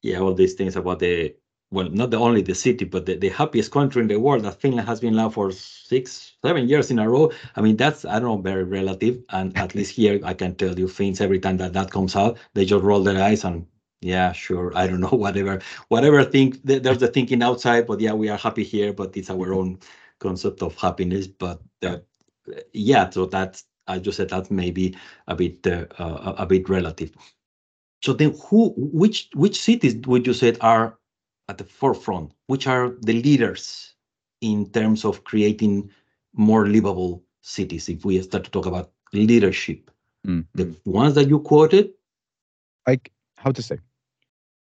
Yeah, 0.02 0.19
all 0.19 0.34
these 0.34 0.54
things 0.54 0.76
about 0.76 1.00
the 1.00 1.36
well, 1.71 1.89
not 1.89 2.12
the 2.12 2.17
only 2.17 2.41
the 2.41 2.56
city, 2.56 2.86
but 2.86 3.06
the, 3.06 3.15
the 3.15 3.30
happiest 3.30 3.71
country 3.71 4.02
in 4.02 4.08
the 4.08 4.19
world 4.19 4.43
that 4.43 4.62
Finland 4.62 4.88
has 4.88 5.00
been 5.00 5.15
now 5.15 5.30
for 5.30 5.52
six, 5.52 6.34
seven 6.45 6.69
years 6.69 6.91
in 6.91 7.00
a 7.00 7.10
row. 7.10 7.32
I 7.56 7.62
mean, 7.62 7.76
that's 7.76 8.06
I 8.06 8.19
don't 8.19 8.30
know, 8.30 8.38
very 8.38 8.63
relative. 8.63 9.24
And 9.30 9.58
at 9.58 9.76
least 9.76 9.95
here, 9.95 10.19
I 10.24 10.34
can 10.34 10.56
tell 10.56 10.78
you, 10.78 10.88
Finns 10.88 11.21
every 11.21 11.39
time 11.39 11.58
that 11.58 11.74
that 11.74 11.91
comes 11.91 12.15
out, 12.15 12.38
they 12.54 12.65
just 12.65 12.84
roll 12.84 13.04
their 13.04 13.21
eyes 13.21 13.43
and 13.43 13.65
yeah, 14.02 14.32
sure, 14.32 14.71
I 14.76 14.88
don't 14.88 15.02
know, 15.02 15.08
whatever, 15.26 15.62
whatever. 15.88 16.24
Think 16.24 16.62
there's 16.63 17.00
the 17.00 17.08
thinking 17.08 17.41
outside, 17.41 17.88
but 17.88 18.00
yeah, 18.00 18.13
we 18.13 18.30
are 18.30 18.38
happy 18.38 18.63
here, 18.63 18.93
but 18.93 19.17
it's 19.17 19.30
our 19.32 19.54
own 19.54 19.80
concept 20.19 20.62
of 20.62 20.76
happiness. 20.78 21.28
But 21.28 21.62
uh, 21.84 21.98
yeah, 22.74 23.10
so 23.10 23.26
that's 23.26 23.65
I 23.88 24.00
just 24.00 24.17
said 24.17 24.30
that 24.30 24.50
maybe 24.52 24.95
a 25.28 25.36
bit 25.36 25.65
uh, 25.67 25.86
a 26.38 26.45
bit 26.45 26.69
relative. 26.69 27.15
So 28.02 28.13
then, 28.13 28.36
who 28.45 28.74
which 28.78 29.30
which 29.34 29.62
cities 29.62 29.95
would 30.08 30.28
you 30.28 30.34
say 30.34 30.56
are 30.62 30.98
at 31.50 31.58
the 31.58 31.63
forefront? 31.63 32.34
Which 32.48 32.67
are 32.67 32.95
the 33.02 33.13
leaders 33.13 33.93
in 34.41 34.69
terms 34.71 35.06
of 35.06 35.24
creating 35.24 35.89
more 36.34 36.67
livable 36.67 37.24
cities? 37.41 37.89
If 37.89 38.06
we 38.06 38.21
start 38.21 38.43
to 38.45 38.52
talk 38.52 38.65
about 38.65 38.91
leadership 39.13 39.91
Mm. 40.26 40.45
The 40.56 40.76
ones 40.86 41.13
that 41.15 41.28
you 41.28 41.39
quoted, 41.39 41.91
like 42.88 43.12
how 43.38 43.52
to 43.52 43.62
say, 43.62 43.78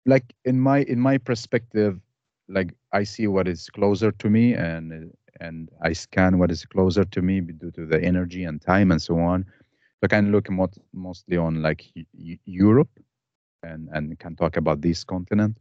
like 0.05 0.23
in 0.45 0.59
my 0.59 0.83
in 0.83 0.99
my 0.99 1.17
perspective, 1.17 1.99
like 2.47 2.73
I 2.93 3.03
see 3.03 3.27
what 3.27 3.47
is 3.47 3.69
closer 3.69 4.11
to 4.11 4.29
me 4.29 4.53
and 4.53 5.11
and 5.41 5.69
I 5.81 5.93
scan 5.93 6.37
what 6.39 6.51
is 6.51 6.65
closer 6.65 7.03
to 7.03 7.21
me 7.21 7.41
due 7.41 7.71
to 7.71 7.85
the 7.85 8.01
energy 8.01 8.45
and 8.45 8.61
time 8.61 8.91
and 8.91 9.01
so 9.01 9.19
on. 9.19 9.43
So 9.43 10.05
I 10.05 10.07
can 10.07 10.31
look 10.31 10.49
mo- 10.49 10.79
mostly 10.93 11.37
on 11.37 11.61
like 11.61 11.83
Europe 12.45 12.89
and 13.63 13.89
and 13.93 14.17
can 14.19 14.35
talk 14.35 14.57
about 14.57 14.81
this 14.81 15.03
continent 15.03 15.57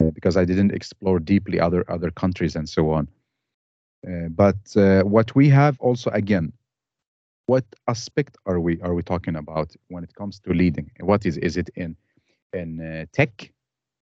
uh, 0.00 0.10
because 0.10 0.36
I 0.36 0.44
didn't 0.44 0.72
explore 0.72 1.18
deeply 1.18 1.60
other 1.60 1.84
other 1.90 2.10
countries 2.10 2.56
and 2.56 2.68
so 2.68 2.90
on. 2.90 3.08
Uh, 4.08 4.28
but 4.30 4.60
uh, 4.76 5.02
what 5.02 5.34
we 5.34 5.48
have 5.48 5.78
also 5.80 6.10
again, 6.10 6.52
what 7.46 7.64
aspect 7.88 8.36
are 8.46 8.60
we 8.60 8.80
are 8.82 8.94
we 8.94 9.02
talking 9.02 9.36
about 9.36 9.74
when 9.88 10.04
it 10.04 10.14
comes 10.14 10.40
to 10.40 10.52
leading? 10.52 10.90
What 11.00 11.26
is 11.26 11.36
is 11.38 11.56
it 11.56 11.70
in 11.74 11.96
in 12.52 12.80
uh, 12.80 13.06
tech? 13.12 13.52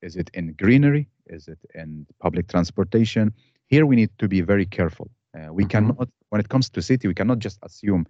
Is 0.01 0.15
it 0.15 0.29
in 0.33 0.53
greenery? 0.53 1.07
Is 1.27 1.47
it 1.47 1.59
in 1.75 2.05
public 2.19 2.47
transportation? 2.47 3.33
Here 3.67 3.85
we 3.85 3.95
need 3.95 4.11
to 4.19 4.27
be 4.27 4.41
very 4.41 4.65
careful. 4.65 5.09
Uh, 5.35 5.53
we 5.53 5.63
mm-hmm. 5.63 5.69
cannot, 5.69 6.09
when 6.29 6.41
it 6.41 6.49
comes 6.49 6.69
to 6.69 6.81
city, 6.81 7.07
we 7.07 7.13
cannot 7.13 7.39
just 7.39 7.59
assume 7.63 8.07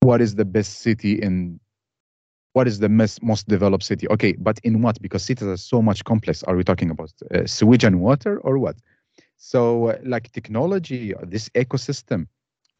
what 0.00 0.20
is 0.20 0.34
the 0.34 0.44
best 0.44 0.80
city 0.80 1.12
in 1.20 1.60
what 2.52 2.66
is 2.66 2.78
the 2.78 2.88
most, 2.88 3.22
most 3.22 3.46
developed 3.48 3.84
city. 3.84 4.08
Okay 4.08 4.32
but 4.32 4.58
in 4.60 4.80
what? 4.80 5.00
Because 5.02 5.22
cities 5.22 5.46
are 5.46 5.58
so 5.58 5.82
much 5.82 6.04
complex. 6.04 6.42
Are 6.44 6.56
we 6.56 6.64
talking 6.64 6.90
about 6.90 7.12
uh, 7.34 7.46
sewage 7.46 7.84
and 7.84 8.00
water 8.00 8.38
or 8.40 8.58
what? 8.58 8.76
So 9.36 9.90
uh, 9.90 9.98
like 10.04 10.32
technology 10.32 11.12
this 11.22 11.50
ecosystem 11.50 12.28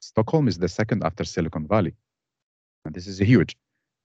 stockholm 0.01 0.49
is 0.49 0.59
the 0.59 0.69
second 0.69 1.05
after 1.05 1.25
silicon 1.25 1.67
valley. 1.67 1.95
And 2.85 2.95
this 2.95 3.07
is 3.07 3.19
huge. 3.19 3.55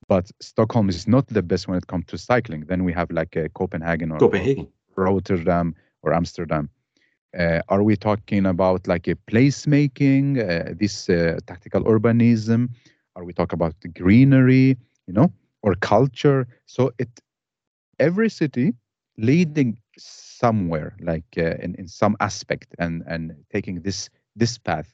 But 0.09 0.29
stockholm 0.41 0.89
is 0.89 1.07
not 1.07 1.27
the 1.27 1.41
best 1.41 1.67
when 1.69 1.77
it 1.77 1.87
comes 1.87 2.05
to 2.07 2.17
cycling. 2.17 2.65
Then 2.65 2.83
we 2.83 2.91
have 2.91 3.09
like 3.11 3.37
uh, 3.37 3.47
copenhagen 3.53 4.11
or, 4.11 4.19
copenhagen. 4.19 4.67
Or 4.97 5.05
rotterdam 5.05 5.75
or 6.03 6.13
amsterdam 6.13 6.69
uh, 7.37 7.61
are 7.69 7.83
we 7.83 7.95
talking 7.95 8.45
about 8.45 8.87
like 8.87 9.07
a 9.07 9.15
placemaking, 9.15 10.37
uh, 10.39 10.73
this 10.77 11.09
uh, 11.09 11.37
tactical 11.47 11.83
urbanism? 11.83 12.69
Are 13.15 13.23
we 13.23 13.33
talking 13.33 13.55
about 13.57 13.75
the 13.81 13.89
greenery, 13.89 14.77
you 15.07 15.13
know, 15.13 15.31
or 15.61 15.75
culture? 15.75 16.47
So 16.65 16.91
it 16.97 17.09
every 17.99 18.29
city 18.29 18.73
leading 19.17 19.77
somewhere, 19.97 20.95
like 21.01 21.25
uh, 21.37 21.55
in 21.63 21.75
in 21.75 21.87
some 21.87 22.15
aspect, 22.19 22.75
and 22.79 23.03
and 23.07 23.33
taking 23.51 23.81
this 23.81 24.09
this 24.35 24.57
path. 24.57 24.93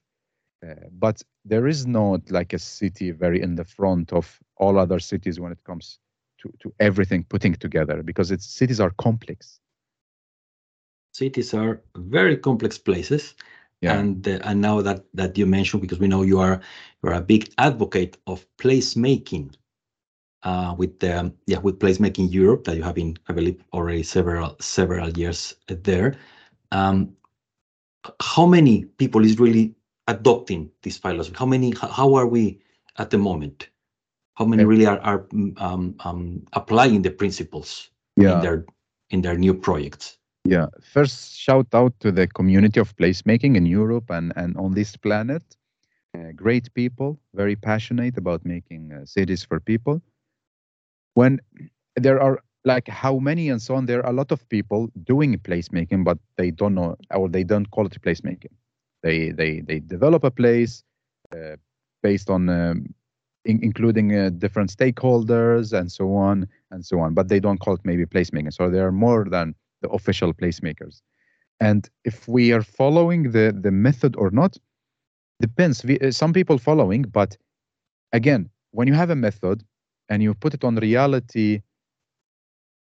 Uh, 0.65 0.73
but 0.91 1.21
there 1.45 1.67
is 1.67 1.85
not 1.85 2.29
like 2.31 2.53
a 2.53 2.59
city 2.59 3.11
very 3.11 3.41
in 3.41 3.55
the 3.55 3.63
front 3.65 4.11
of 4.13 4.39
all 4.57 4.77
other 4.79 4.99
cities 4.99 5.39
when 5.39 5.51
it 5.51 5.63
comes 5.63 5.99
to 6.39 6.51
to 6.59 6.73
everything 6.79 7.23
putting 7.23 7.53
together 7.55 8.01
because 8.03 8.31
it's 8.31 8.45
cities 8.45 8.79
are 8.79 8.91
complex 8.97 9.59
cities 11.17 11.53
are 11.53 11.81
very 11.95 12.37
complex 12.37 12.77
places. 12.77 13.33
Yeah. 13.81 13.99
And 13.99 14.27
uh, 14.27 14.39
and 14.43 14.61
now 14.61 14.81
that 14.81 15.05
that 15.13 15.37
you 15.37 15.45
mentioned, 15.45 15.81
because 15.81 15.99
we 15.99 16.07
know 16.07 16.23
you 16.23 16.39
are 16.39 16.61
you're 17.03 17.13
a 17.13 17.21
big 17.21 17.53
advocate 17.57 18.17
of 18.25 18.45
placemaking, 18.57 19.53
uh, 20.43 20.73
with 20.77 20.99
the 20.99 21.19
um, 21.19 21.33
yeah 21.45 21.59
with 21.59 21.79
placemaking 21.79 22.31
Europe 22.31 22.63
that 22.63 22.75
you 22.75 22.83
have 22.83 22.95
been 22.95 23.17
I 23.27 23.33
believe 23.33 23.61
already 23.73 24.03
several 24.03 24.55
several 24.59 25.09
years 25.11 25.53
there. 25.67 26.15
Um, 26.71 27.13
how 28.21 28.45
many 28.45 28.85
people 28.97 29.23
is 29.25 29.39
really 29.39 29.75
adopting 30.07 30.71
this 30.81 30.97
philosophy? 30.97 31.35
How 31.37 31.45
many? 31.45 31.73
How 31.79 32.15
are 32.15 32.27
we 32.27 32.59
at 32.97 33.09
the 33.09 33.17
moment? 33.17 33.69
How 34.35 34.45
many 34.45 34.65
really 34.65 34.85
are 34.85 34.99
are 35.01 35.27
um, 35.57 35.95
um, 35.99 36.45
applying 36.53 37.01
the 37.01 37.11
principles 37.11 37.89
yeah. 38.15 38.35
in 38.35 38.41
their 38.41 38.65
in 39.09 39.21
their 39.21 39.37
new 39.37 39.53
projects? 39.53 40.16
Yeah, 40.47 40.67
first 40.81 41.35
shout 41.35 41.67
out 41.73 41.99
to 41.99 42.09
the 42.09 42.25
community 42.25 42.79
of 42.79 42.95
placemaking 42.95 43.57
in 43.57 43.65
Europe 43.65 44.09
and, 44.09 44.31
and 44.37 44.55
on 44.55 44.73
this 44.73 44.95
planet. 44.95 45.43
Uh, 46.17 46.31
great 46.33 46.73
people, 46.73 47.19
very 47.35 47.57
passionate 47.57 48.17
about 48.17 48.45
making 48.45 48.93
uh, 48.93 49.05
cities 49.05 49.43
for 49.43 49.59
people. 49.59 50.01
When 51.15 51.41
there 51.97 52.21
are 52.21 52.39
like 52.63 52.87
how 52.87 53.19
many 53.19 53.49
and 53.49 53.61
so 53.61 53.75
on, 53.75 53.87
there 53.87 53.99
are 54.05 54.09
a 54.09 54.13
lot 54.13 54.31
of 54.31 54.47
people 54.47 54.89
doing 55.03 55.37
placemaking, 55.37 56.05
but 56.05 56.17
they 56.37 56.51
don't 56.51 56.75
know 56.75 56.95
or 57.13 57.27
they 57.27 57.43
don't 57.43 57.69
call 57.71 57.85
it 57.85 58.01
placemaking. 58.01 58.55
They 59.03 59.31
they 59.31 59.59
they 59.59 59.79
develop 59.79 60.23
a 60.23 60.31
place 60.31 60.81
uh, 61.35 61.57
based 62.01 62.29
on 62.29 62.47
um, 62.47 62.95
in, 63.43 63.59
including 63.61 64.15
uh, 64.15 64.29
different 64.29 64.73
stakeholders 64.73 65.77
and 65.77 65.91
so 65.91 66.15
on 66.15 66.47
and 66.71 66.85
so 66.85 66.99
on, 67.01 67.13
but 67.13 67.27
they 67.27 67.41
don't 67.41 67.59
call 67.59 67.73
it 67.73 67.81
maybe 67.83 68.05
placemaking. 68.05 68.53
So 68.53 68.69
there 68.69 68.87
are 68.87 68.93
more 68.93 69.25
than 69.29 69.53
the 69.87 69.93
official 69.95 70.33
placemakers. 70.33 71.01
And 71.59 71.89
if 72.03 72.27
we 72.27 72.53
are 72.53 72.61
following 72.61 73.31
the, 73.31 73.57
the 73.59 73.71
method 73.71 74.15
or 74.15 74.29
not, 74.31 74.57
depends. 75.39 75.83
Uh, 75.85 76.11
some 76.11 76.33
people 76.33 76.57
following, 76.57 77.03
but 77.03 77.37
again, 78.13 78.49
when 78.71 78.87
you 78.87 78.93
have 78.93 79.09
a 79.09 79.15
method 79.15 79.63
and 80.09 80.21
you 80.21 80.33
put 80.33 80.53
it 80.53 80.63
on 80.63 80.75
reality, 80.75 81.61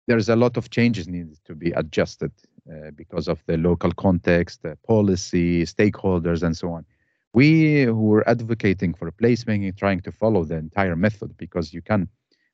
there's 0.08 0.30
a 0.30 0.36
lot 0.36 0.58
of 0.58 0.70
changes 0.70 1.08
needed 1.08 1.38
to 1.46 1.56
be 1.56 1.72
adjusted 1.72 2.32
uh, 2.72 2.92
because 2.96 3.28
of 3.28 3.44
the 3.46 3.58
local 3.58 3.92
context, 3.92 4.64
the 4.64 4.78
policy, 4.88 5.64
stakeholders, 5.64 6.44
and 6.44 6.56
so 6.58 6.72
on. 6.72 6.86
We 7.34 7.84
who 7.84 8.14
are 8.14 8.28
advocating 8.28 8.94
for 8.94 9.12
placemaking, 9.12 9.78
trying 9.78 10.02
to 10.02 10.12
follow 10.12 10.44
the 10.44 10.58
entire 10.58 10.96
method 10.96 11.38
because 11.38 11.74
you 11.74 11.82
can, 11.82 12.10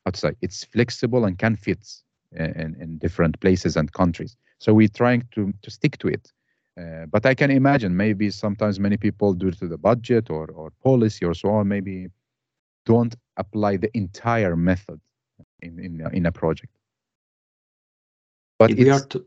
how 0.05 0.12
to 0.12 0.19
say, 0.19 0.31
it's 0.41 0.63
flexible 0.63 1.25
and 1.25 1.38
can 1.38 1.55
fit 1.55 1.88
in, 2.38 2.76
in 2.80 2.97
different 2.97 3.39
places 3.39 3.76
and 3.76 3.91
countries. 3.91 4.38
So 4.60 4.73
we're 4.73 4.88
trying 4.88 5.28
to, 5.32 5.54
to 5.62 5.71
stick 5.71 5.97
to 6.00 6.08
it. 6.08 6.32
Uh, 6.80 7.06
but 7.08 7.26
I 7.26 7.34
can 7.34 7.52
imagine 7.52 7.97
maybe 7.97 8.30
sometimes 8.30 8.80
many 8.80 8.97
people, 8.97 9.34
due 9.34 9.52
to 9.52 9.67
the 9.67 9.78
budget 9.78 10.30
or, 10.30 10.47
or 10.52 10.71
policy 10.84 11.26
or 11.26 11.34
so 11.34 11.50
on, 11.50 11.67
maybe 11.67 12.08
don't 12.86 13.15
apply 13.38 13.78
the 13.78 13.89
entire 13.97 14.56
method 14.56 15.00
in, 15.62 15.80
in, 15.80 16.08
in 16.13 16.26
a 16.26 16.32
project. 16.32 16.71
But 18.60 18.71
if 18.71 18.80
it's, 18.80 19.06
to... 19.08 19.26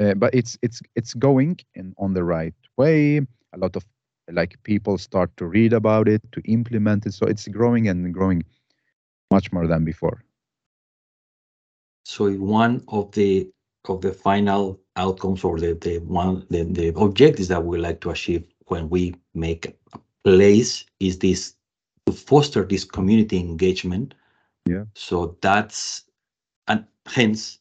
uh, 0.00 0.14
but 0.14 0.34
it's 0.34 0.58
it's 0.62 0.80
it's 0.94 1.14
going 1.14 1.58
in 1.74 1.94
on 1.98 2.14
the 2.14 2.24
right 2.24 2.54
way. 2.76 3.18
A 3.52 3.58
lot 3.58 3.76
of 3.76 3.84
like 4.30 4.56
people 4.62 4.96
start 4.98 5.36
to 5.36 5.46
read 5.46 5.72
about 5.72 6.08
it, 6.08 6.22
to 6.32 6.40
implement 6.42 7.06
it. 7.06 7.14
So 7.14 7.26
it's 7.26 7.48
growing 7.48 7.88
and 7.88 8.12
growing 8.12 8.42
much 9.30 9.52
more 9.52 9.66
than 9.66 9.84
before. 9.84 10.24
So 12.04 12.30
one 12.32 12.84
of 12.88 13.12
the 13.12 13.50
of 13.88 14.00
the 14.00 14.12
final 14.12 14.80
outcomes 14.96 15.42
or 15.42 15.58
the 15.58 15.74
the 15.74 15.98
one 15.98 16.46
the, 16.50 16.64
the 16.64 16.88
objectives 16.96 17.48
that 17.48 17.64
we 17.64 17.78
like 17.78 18.00
to 18.02 18.10
achieve 18.10 18.44
when 18.66 18.88
we 18.88 19.14
make 19.34 19.74
a 19.94 19.98
place 20.22 20.84
is 21.00 21.18
this 21.18 21.56
to 22.06 22.12
foster 22.12 22.64
this 22.64 22.84
community 22.84 23.38
engagement. 23.38 24.14
Yeah. 24.66 24.84
So 24.94 25.36
that's 25.40 26.04
and 26.68 26.84
hence 27.06 27.58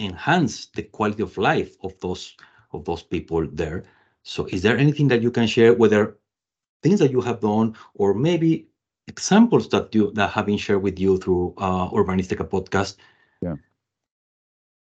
enhance 0.00 0.66
the 0.66 0.82
quality 0.82 1.22
of 1.22 1.36
life 1.38 1.74
of 1.82 1.98
those 2.00 2.36
of 2.72 2.84
those 2.84 3.02
people 3.02 3.46
there. 3.50 3.84
So 4.22 4.46
is 4.46 4.62
there 4.62 4.76
anything 4.76 5.08
that 5.08 5.22
you 5.22 5.30
can 5.30 5.46
share, 5.46 5.72
whether 5.72 6.18
things 6.82 7.00
that 7.00 7.10
you 7.10 7.22
have 7.22 7.40
done 7.40 7.74
or 7.94 8.12
maybe 8.12 8.68
examples 9.06 9.68
that 9.70 9.94
you 9.94 10.12
that 10.12 10.30
have 10.30 10.46
been 10.46 10.58
shared 10.58 10.82
with 10.82 10.98
you 10.98 11.16
through 11.16 11.54
uh, 11.56 11.88
Urbanistica 11.88 12.46
podcast? 12.46 12.96
Yeah 13.40 13.56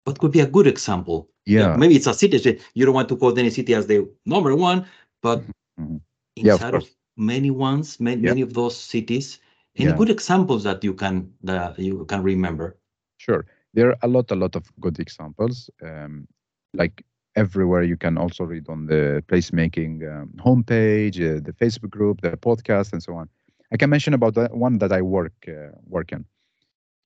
what 0.06 0.20
could 0.20 0.32
be 0.32 0.39
a 0.39 0.48
good 0.48 0.68
example? 0.68 1.30
Yeah. 1.46 1.76
maybe 1.76 1.96
it's 1.96 2.08
a 2.08 2.13
city. 2.13 2.60
You 2.74 2.86
don't 2.86 2.96
want 2.96 3.10
to 3.10 3.18
quote 3.18 3.38
any 3.38 3.50
city 3.50 3.76
as 3.76 3.86
the 3.86 4.10
number 4.26 4.56
one, 4.56 4.86
but 5.22 5.41
mm-hmm. 5.41 5.84
mm-hmm. 5.84 5.98
inside 6.38 6.74
yeah, 6.74 6.78
of, 6.78 6.84
of, 6.84 6.89
many 7.18 7.52
ones, 7.52 8.00
many, 8.00 8.22
yeah. 8.22 8.30
many 8.30 8.41
of 8.41 8.54
those 8.54 8.78
cities, 8.78 9.39
any 9.78 9.89
yeah. 9.89 9.96
good 9.96 10.10
examples 10.10 10.63
that 10.63 10.84
you 10.84 10.94
can 10.94 11.32
that 11.44 11.78
you 11.78 12.06
can 12.06 12.24
remember? 12.24 12.78
Sure, 13.18 13.46
there 13.74 13.89
are 13.89 13.98
a 14.02 14.08
lot, 14.08 14.32
a 14.32 14.36
lot 14.36 14.56
of 14.56 14.63
good 14.80 15.00
examples. 15.00 15.70
Um, 15.84 16.28
like 16.74 17.06
everywhere, 17.36 17.84
you 17.84 17.98
can 17.98 18.18
also 18.18 18.44
read 18.44 18.68
on 18.70 18.88
the 18.88 19.24
placemaking 19.28 19.94
um, 20.12 20.30
homepage, 20.38 21.18
uh, 21.20 21.41
the 21.44 21.54
Facebook 21.54 21.91
group, 21.91 22.22
the 22.22 22.32
podcast, 22.38 22.94
and 22.94 23.02
so 23.02 23.15
on. 23.15 23.30
I 23.72 23.78
can 23.78 23.89
mention 23.89 24.13
about 24.13 24.36
the 24.36 24.48
one 24.52 24.78
that 24.80 24.91
I 24.91 25.02
work 25.02 25.34
uh, 25.48 25.72
work 25.88 26.12
in. 26.12 26.26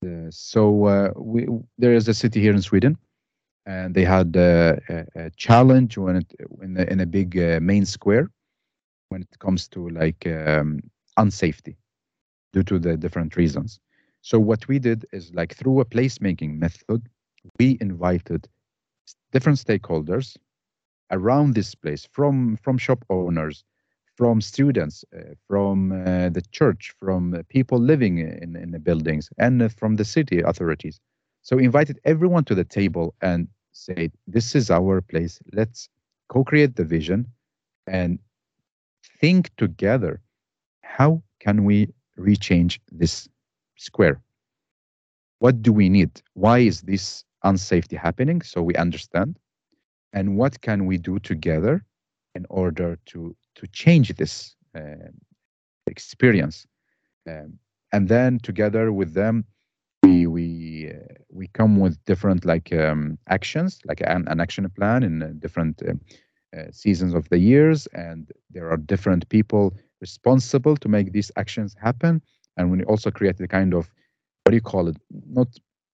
Uh, 0.05 0.29
so 0.29 0.85
uh, 0.85 1.12
we, 1.15 1.47
there 1.77 1.93
is 1.93 2.07
a 2.07 2.13
city 2.13 2.39
here 2.39 2.53
in 2.53 2.62
Sweden, 2.62 2.97
and 3.65 3.93
they 3.93 4.05
had 4.05 4.35
uh, 4.38 4.75
a, 4.89 5.05
a, 5.15 5.29
challenge 5.31 5.97
when 5.97 6.17
it 6.17 6.33
in 6.62 6.77
a, 6.77 6.83
in 6.83 6.99
a 7.01 7.05
big 7.05 7.35
main 7.62 7.85
square 7.85 8.29
when 9.09 9.21
it 9.21 9.39
comes 9.39 9.67
to 9.67 9.89
like 9.89 10.25
um, 10.25 10.79
unsafety 11.17 11.75
due 12.53 12.63
to 12.63 12.79
the 12.79 12.95
different 12.95 13.35
reasons. 13.35 13.79
So 14.21 14.39
what 14.39 14.67
we 14.67 14.79
did 14.79 15.05
is 15.12 15.33
like 15.33 15.55
through 15.55 15.81
a 15.81 15.85
placemaking 15.85 16.57
method, 16.57 17.07
we 17.59 17.77
invited 17.81 18.47
different 19.31 19.57
stakeholders 19.57 20.38
around 21.12 21.55
this 21.55 21.75
place 21.75 22.07
from 22.12 22.57
from 22.57 22.77
shop 22.77 23.03
owners 23.09 23.63
from 24.19 24.41
students, 24.41 25.05
uh, 25.17 25.36
from 25.47 25.93
uh, 25.93 26.29
the 26.29 26.43
church, 26.51 26.93
from 26.99 27.41
people 27.47 27.79
living 27.79 28.17
in, 28.19 28.58
in 28.58 28.71
the 28.71 28.79
buildings, 28.79 29.29
and 29.38 29.71
from 29.79 29.95
the 29.95 30.03
city 30.03 30.41
authorities. 30.41 30.99
So 31.41 31.55
we 31.55 31.63
invited 31.63 31.99
everyone 32.03 32.43
to 32.45 32.55
the 32.55 32.65
table 32.65 33.15
and 33.21 33.47
said, 33.71 34.12
"This 34.27 34.55
is 34.55 34.69
our 34.69 35.01
place. 35.01 35.41
Let's 35.53 35.89
co-create 36.27 36.75
the 36.75 36.84
vision 36.97 37.27
and 37.88 38.19
think 39.21 39.55
together. 39.55 40.19
How 40.84 41.23
can 41.39 41.63
we 41.63 41.88
rechange 42.17 42.79
this 42.91 43.29
square? 43.77 44.21
What 45.39 45.62
do 45.62 45.71
we 45.71 45.88
need? 45.89 46.12
Why 46.34 46.60
is 46.60 46.82
this 46.82 47.23
unsafety 47.45 47.97
happening? 47.97 48.41
So 48.41 48.62
we 48.62 48.75
understand, 48.75 49.39
and 50.12 50.36
what 50.36 50.60
can 50.62 50.86
we 50.89 50.97
do 50.97 51.19
together 51.19 51.86
in 52.36 52.45
order 52.49 52.99
to 53.12 53.36
to 53.59 53.67
change 53.67 54.15
this 54.15 54.55
uh, 54.75 55.11
experience. 55.87 56.65
Um, 57.27 57.59
and 57.91 58.07
then 58.07 58.39
together 58.39 58.91
with 58.91 59.13
them, 59.13 59.45
we 60.03 60.27
we 60.27 60.91
uh, 60.93 61.13
we 61.29 61.47
come 61.47 61.79
with 61.79 62.03
different 62.05 62.45
like 62.45 62.71
um, 62.71 63.17
actions, 63.27 63.79
like 63.85 64.01
an, 64.01 64.27
an, 64.27 64.39
action 64.39 64.69
plan 64.69 65.03
in 65.03 65.21
uh, 65.21 65.31
different 65.39 65.81
uh, 65.81 65.93
uh, 66.57 66.71
seasons 66.71 67.13
of 67.13 67.27
the 67.29 67.37
years, 67.37 67.87
and 67.87 68.31
there 68.49 68.69
are 68.71 68.77
different 68.77 69.27
people 69.29 69.73
responsible 69.99 70.77
to 70.77 70.87
make 70.87 71.11
these 71.11 71.31
actions 71.35 71.75
happen. 71.81 72.21
And 72.55 72.71
we 72.71 72.83
also 72.85 73.11
create 73.11 73.37
the 73.37 73.47
kind 73.47 73.73
of 73.73 73.91
what 74.43 74.51
do 74.51 74.55
you 74.55 74.61
call 74.61 74.87
it? 74.87 74.97
Not 75.27 75.47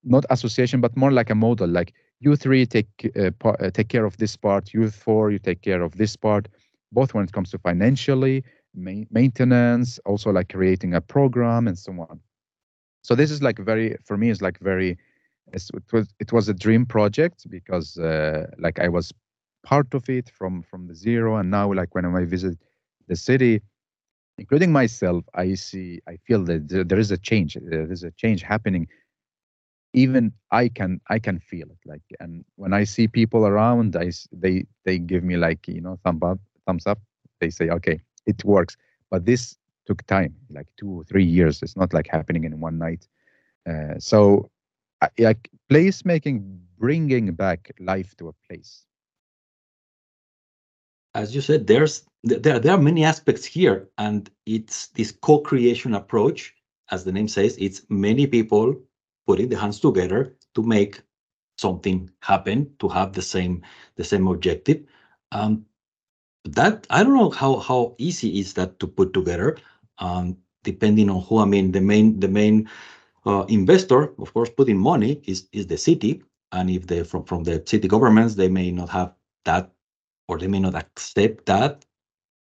not 0.04 0.26
association, 0.30 0.82
but 0.82 0.96
more 0.96 1.12
like 1.12 1.32
a 1.32 1.36
model. 1.36 1.68
Like 1.68 1.94
you 2.20 2.36
three 2.36 2.66
take 2.68 3.12
uh, 3.16 3.72
take 3.72 3.90
care 3.90 4.06
of 4.06 4.18
this 4.18 4.36
part. 4.36 4.74
You 4.74 4.92
four, 4.92 5.32
you 5.32 5.40
take 5.40 5.62
care 5.62 5.82
of 5.82 5.98
this 5.98 6.16
part 6.16 6.48
both 6.92 7.14
when 7.14 7.24
it 7.26 7.32
comes 7.32 7.52
to 7.52 7.58
financially, 7.60 8.44
ma- 8.76 9.06
maintenance, 9.12 10.00
also 10.06 10.32
like 10.32 10.50
creating 10.50 10.94
a 10.94 11.02
program 11.02 11.68
and 11.68 11.78
so 11.78 11.92
on. 11.94 12.20
So 13.04 13.16
this 13.16 13.32
is 13.32 13.42
like 13.42 13.60
very 13.60 13.98
for 14.06 14.18
me 14.18 14.30
is 14.30 14.42
like 14.42 14.60
very 14.60 14.98
it 15.54 15.94
was 15.94 16.14
it 16.20 16.32
was 16.32 16.50
a 16.50 16.54
dream 16.54 16.86
project 16.86 17.48
because 17.50 17.98
uh, 17.98 18.48
like 18.58 18.80
I 18.80 18.90
was 18.90 19.14
part 19.64 19.94
of 19.94 20.10
it 20.10 20.30
from 20.30 20.64
from 20.64 20.88
the 20.88 20.96
zero. 20.96 21.38
And 21.38 21.52
now 21.52 21.72
like 21.74 21.94
when 21.96 22.06
I 22.06 22.26
visit 22.26 22.58
the 23.08 23.16
city 23.16 23.62
including 24.38 24.72
myself 24.72 25.24
i 25.36 25.54
see 25.54 26.02
i 26.08 26.18
feel 26.28 26.44
that 26.44 26.68
there 26.88 27.00
is 27.00 27.12
a 27.12 27.18
change 27.18 27.58
there's 27.62 28.04
a 28.04 28.12
change 28.12 28.42
happening. 28.42 28.88
Even 29.94 30.34
i 30.52 30.68
can 30.68 31.00
i 31.10 31.20
can 31.20 31.40
feel 31.40 31.68
it 31.70 31.80
like 31.86 32.02
and 32.20 32.44
when 32.56 32.74
i 32.74 32.84
see 32.84 33.08
people 33.08 33.46
around 33.48 33.96
i 33.96 34.12
they 34.32 34.66
they 34.84 34.98
give 35.00 35.24
me 35.24 35.38
like 35.38 35.68
you 35.68 35.80
know 35.82 35.98
thumb 36.04 36.22
up 36.24 36.40
thumbs 36.66 36.86
up 36.88 37.00
they 37.40 37.50
say 37.50 37.70
okay 37.70 38.00
it 38.26 38.44
works. 38.44 38.76
But 39.12 39.26
this 39.26 39.58
took 39.86 40.06
time 40.08 40.36
like 40.50 40.68
two 40.78 40.90
or 40.90 41.04
three 41.04 41.24
years. 41.24 41.62
It's 41.62 41.78
not 41.78 41.94
like 41.94 42.08
happening 42.08 42.44
in 42.44 42.60
one 42.60 42.78
night. 42.78 43.08
Uh, 43.70 44.00
so 44.00 44.50
like 45.20 45.50
placemaking 45.70 46.60
bringing 46.78 47.34
back 47.34 47.72
life 47.80 48.16
to 48.18 48.30
a 48.30 48.34
place. 48.48 48.86
As 51.14 51.34
you 51.34 51.42
said 51.42 51.68
there's 51.68 52.04
there, 52.24 52.60
there 52.60 52.74
are 52.74 52.82
many 52.82 53.04
aspects 53.04 53.46
here 53.46 53.88
and 53.98 54.30
it's 54.46 54.88
this 54.88 55.12
co-creation 55.12 55.94
approach 55.94 56.54
as 56.92 57.04
the 57.04 57.12
name 57.12 57.28
says. 57.28 57.56
It's 57.58 57.84
many 57.90 58.28
people 58.28 58.76
putting 59.28 59.50
the 59.50 59.58
hands 59.58 59.80
together 59.80 60.36
to 60.56 60.64
make 60.64 61.02
something 61.58 62.10
happen 62.22 62.72
to 62.80 62.88
have 62.90 63.14
the 63.14 63.22
same 63.22 63.62
the 63.96 64.04
same 64.04 64.28
objective. 64.28 64.84
Um, 65.32 65.66
that 66.46 66.86
I 66.90 67.04
don't 67.04 67.16
know 67.16 67.30
how 67.30 67.58
how 67.58 67.96
easy 67.98 68.40
is 68.40 68.54
that 68.54 68.80
to 68.80 68.88
put 68.88 69.14
together, 69.14 69.58
um, 70.00 70.38
depending 70.64 71.10
on 71.10 71.22
who. 71.24 71.40
I 71.40 71.46
mean, 71.46 71.72
the 71.72 71.82
main 71.82 72.20
the 72.20 72.28
main 72.28 72.70
uh, 73.26 73.46
investor, 73.50 74.14
of 74.20 74.34
course, 74.34 74.50
putting 74.50 74.78
money 74.78 75.22
is 75.26 75.48
is 75.52 75.68
the 75.68 75.78
city, 75.78 76.24
and 76.52 76.70
if 76.70 76.88
they 76.88 77.04
from 77.04 77.24
from 77.26 77.44
the 77.44 77.64
city 77.66 77.88
governments, 77.88 78.36
they 78.36 78.48
may 78.48 78.72
not 78.72 78.90
have 78.90 79.14
that, 79.46 79.72
or 80.28 80.38
they 80.38 80.48
may 80.48 80.60
not 80.60 80.76
accept 80.76 81.46
that. 81.48 81.86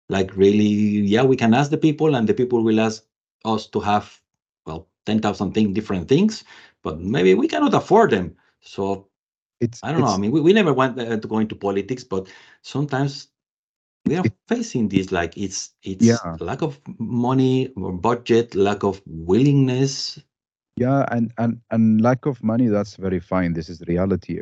Like 0.09 0.37
really, 0.37 1.01
yeah, 1.07 1.23
we 1.23 1.37
can 1.37 1.55
ask 1.55 1.71
the 1.71 1.79
people, 1.79 2.15
and 2.15 2.29
the 2.29 2.35
people 2.35 2.63
will 2.63 2.81
ask 2.81 3.05
us 3.45 3.67
to 3.69 3.81
have 3.81 4.21
well 4.67 4.89
ten 5.07 5.21
thousand 5.21 5.53
thing 5.55 5.73
different 5.73 6.09
things, 6.09 6.45
but 6.83 7.01
maybe 7.01 7.35
we 7.35 7.49
cannot 7.49 7.75
afford 7.75 8.11
them. 8.11 8.37
So 8.61 9.09
it's 9.61 9.81
I 9.83 9.93
don't 9.93 10.01
know. 10.03 10.09
I 10.09 10.19
mean, 10.19 10.31
we, 10.33 10.41
we 10.41 10.53
never 10.53 10.73
went 10.75 10.99
uh, 10.99 11.17
to 11.17 11.29
go 11.29 11.39
into 11.39 11.55
politics, 11.55 12.05
but 12.05 12.29
sometimes 12.63 13.29
we 14.07 14.17
are 14.17 14.25
facing 14.49 14.89
this 14.89 15.13
like 15.13 15.37
it's 15.37 15.71
it's 15.83 16.05
yeah. 16.05 16.37
lack 16.41 16.63
of 16.63 16.79
money 16.99 17.69
or 17.77 17.93
budget 17.93 18.55
lack 18.55 18.83
of 18.83 19.01
willingness. 19.07 20.21
Yeah 20.77 21.07
and 21.11 21.33
and 21.39 21.61
and 21.71 22.01
lack 22.01 22.27
of 22.27 22.43
money 22.43 22.69
that's 22.69 22.97
very 22.97 23.21
fine. 23.21 23.55
This 23.55 23.69
is 23.69 23.83
reality. 23.87 24.41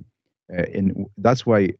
Uh, 0.53 0.63
and 0.75 1.07
that's 1.17 1.47
why 1.47 1.71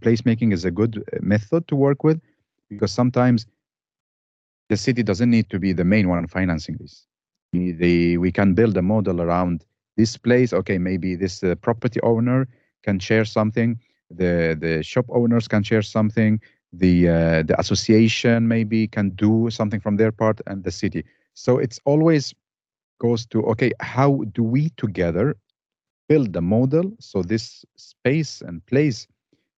placemaking 0.00 0.52
is 0.52 0.64
a 0.64 0.70
good 0.70 0.98
uh, 0.98 1.18
method 1.20 1.66
to 1.68 1.76
work 1.76 2.02
with 2.04 2.20
because 2.68 2.92
sometimes 2.92 3.46
the 4.68 4.76
city 4.76 5.02
doesn't 5.02 5.30
need 5.30 5.50
to 5.50 5.58
be 5.58 5.72
the 5.72 5.84
main 5.84 6.08
one 6.08 6.26
financing 6.26 6.76
this. 6.80 7.06
The, 7.52 8.16
we 8.16 8.32
can 8.32 8.54
build 8.54 8.76
a 8.76 8.82
model 8.82 9.20
around 9.20 9.64
this 9.96 10.16
place. 10.16 10.52
Okay 10.52 10.78
maybe 10.78 11.14
this 11.14 11.44
uh, 11.44 11.54
property 11.56 12.00
owner 12.02 12.48
can 12.82 12.98
share 12.98 13.24
something. 13.24 13.78
The 14.10 14.56
the 14.58 14.82
shop 14.82 15.06
owners 15.10 15.46
can 15.46 15.62
share 15.62 15.82
something 15.82 16.40
the 16.72 17.08
uh, 17.08 17.42
the 17.42 17.56
association 17.58 18.48
maybe 18.48 18.86
can 18.88 19.10
do 19.10 19.48
something 19.50 19.80
from 19.80 19.96
their 19.96 20.12
part 20.12 20.40
and 20.46 20.64
the 20.64 20.70
city. 20.70 21.04
So 21.34 21.58
it's 21.58 21.80
always 21.84 22.34
goes 23.00 23.26
to 23.26 23.42
okay 23.44 23.72
how 23.80 24.22
do 24.32 24.42
we 24.42 24.70
together 24.76 25.36
build 26.08 26.32
the 26.32 26.40
model 26.42 26.92
so 27.00 27.22
this 27.22 27.64
space 27.76 28.40
and 28.42 28.64
place 28.66 29.06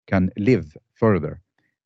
can 0.07 0.31
live 0.37 0.77
further? 0.95 1.41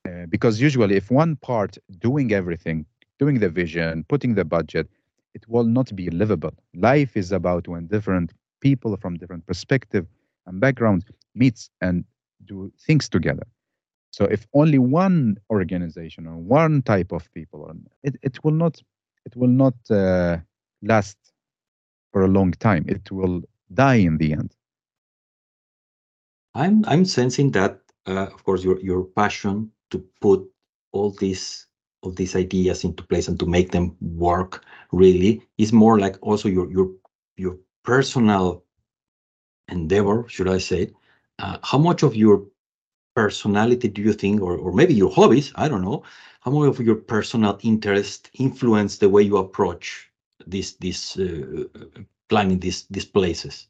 Uh, 0.07 0.27
because 0.29 0.61
usually 0.61 0.97
if 0.97 1.11
one 1.11 1.37
part 1.37 1.79
doing 1.99 2.33
everything 2.33 2.85
doing 3.19 3.39
the 3.41 3.49
vision 3.49 4.05
putting 4.09 4.35
the 4.35 4.45
budget 4.45 4.89
it 5.35 5.47
will 5.49 5.65
not 5.65 5.95
be 5.97 6.09
livable. 6.11 6.53
Life 6.75 7.17
is 7.17 7.33
about 7.33 7.69
when 7.69 7.87
different 7.87 8.33
people 8.61 8.97
from 8.97 9.17
different 9.17 9.47
perspective 9.47 10.07
and 10.47 10.61
backgrounds 10.61 11.05
meets 11.35 11.71
and 11.81 12.05
do 12.47 12.73
things 12.87 13.09
together 13.09 13.47
so 14.17 14.25
if 14.25 14.47
only 14.55 14.79
one 14.79 15.37
organization 15.51 16.27
or 16.27 16.39
one 16.39 16.81
type 16.81 17.13
of 17.13 17.31
people, 17.35 17.71
it, 18.03 18.17
it 18.23 18.43
will 18.43 18.57
not 18.63 18.81
it 19.27 19.37
will 19.37 19.55
not 19.65 19.75
uh, 19.91 20.39
last 20.81 21.19
for 22.13 22.23
a 22.23 22.29
long 22.29 22.53
time. 22.53 22.87
It 22.89 23.11
will 23.11 23.43
die 23.75 23.97
in 23.97 24.17
the 24.17 24.33
end. 24.33 24.55
I'm 26.55 26.83
I'm 26.87 27.05
sensing 27.05 27.51
that, 27.51 27.81
uh, 28.07 28.29
of 28.33 28.43
course, 28.43 28.65
your 28.65 28.81
your 28.81 29.05
passion 29.05 29.71
to 29.91 30.03
put 30.23 30.51
all 30.93 31.11
these 31.11 31.67
all 32.01 32.13
these 32.13 32.35
ideas 32.35 32.85
into 32.85 33.03
place 33.03 33.29
and 33.29 33.39
to 33.41 33.45
make 33.45 33.73
them 33.73 33.99
work 34.01 34.65
really 34.93 35.43
is 35.59 35.75
more 35.75 35.99
like 35.99 36.17
also 36.23 36.49
your 36.49 36.71
your 36.71 36.91
your 37.37 37.59
personal 37.85 38.65
endeavor, 39.69 40.25
should 40.27 40.49
I 40.49 40.57
say? 40.57 40.93
Uh, 41.39 41.59
how 41.63 41.77
much 41.77 42.03
of 42.03 42.17
your 42.17 42.47
personality 43.17 43.89
do 43.89 44.03
you 44.03 44.13
think, 44.13 44.41
or, 44.43 44.57
or 44.57 44.73
maybe 44.73 44.95
your 44.95 45.11
hobbies, 45.11 45.53
I 45.57 45.69
don't 45.69 45.83
know, 45.83 46.05
how 46.43 46.51
much 46.53 46.69
of 46.69 46.87
your 46.87 46.95
personal 46.97 47.59
interest 47.63 48.31
influence 48.35 48.99
the 48.99 49.09
way 49.09 49.23
you 49.23 49.39
approach 49.39 50.11
this 50.47 50.75
this 50.75 51.19
uh, 51.19 51.65
planning 52.29 52.61
these 52.61 52.87
these 52.91 53.07
places? 53.07 53.69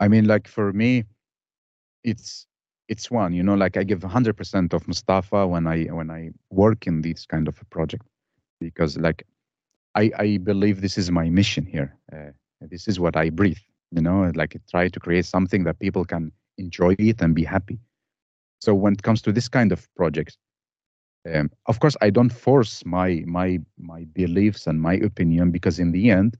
I 0.00 0.08
mean, 0.08 0.26
like 0.26 0.48
for 0.48 0.72
me, 0.72 1.04
it's 2.02 2.46
it's 2.88 3.10
one, 3.10 3.32
you 3.32 3.42
know, 3.42 3.54
like 3.54 3.76
I 3.78 3.84
give 3.84 4.00
100% 4.00 4.74
of 4.74 4.86
Mustafa 4.86 5.46
when 5.46 5.66
I 5.66 5.84
when 5.98 6.10
I 6.10 6.30
work 6.50 6.86
in 6.86 7.00
this 7.00 7.24
kind 7.26 7.48
of 7.48 7.56
a 7.62 7.64
project, 7.76 8.04
because 8.60 8.98
like 8.98 9.24
I 9.94 10.10
I 10.18 10.38
believe 10.50 10.80
this 10.80 10.98
is 10.98 11.10
my 11.10 11.30
mission 11.30 11.64
here. 11.64 11.96
Uh, 12.12 12.32
this 12.72 12.88
is 12.88 12.98
what 12.98 13.16
I 13.16 13.30
breathe, 13.30 13.64
you 13.96 14.02
know, 14.02 14.30
like 14.34 14.56
I 14.56 14.60
try 14.70 14.88
to 14.88 15.00
create 15.00 15.26
something 15.26 15.64
that 15.64 15.78
people 15.78 16.04
can 16.04 16.32
enjoy 16.58 16.94
it 16.98 17.22
and 17.22 17.34
be 17.34 17.44
happy 17.44 17.78
so 18.64 18.74
when 18.74 18.94
it 18.94 19.02
comes 19.02 19.22
to 19.22 19.32
this 19.32 19.48
kind 19.48 19.72
of 19.72 19.88
projects, 19.96 20.38
um, 21.32 21.50
of 21.66 21.80
course, 21.80 21.96
I 22.00 22.10
don't 22.10 22.32
force 22.32 22.84
my 22.84 23.22
my 23.26 23.60
my 23.78 24.04
beliefs 24.14 24.66
and 24.66 24.80
my 24.80 24.94
opinion 24.94 25.50
because 25.50 25.78
in 25.78 25.92
the 25.92 26.10
end, 26.10 26.36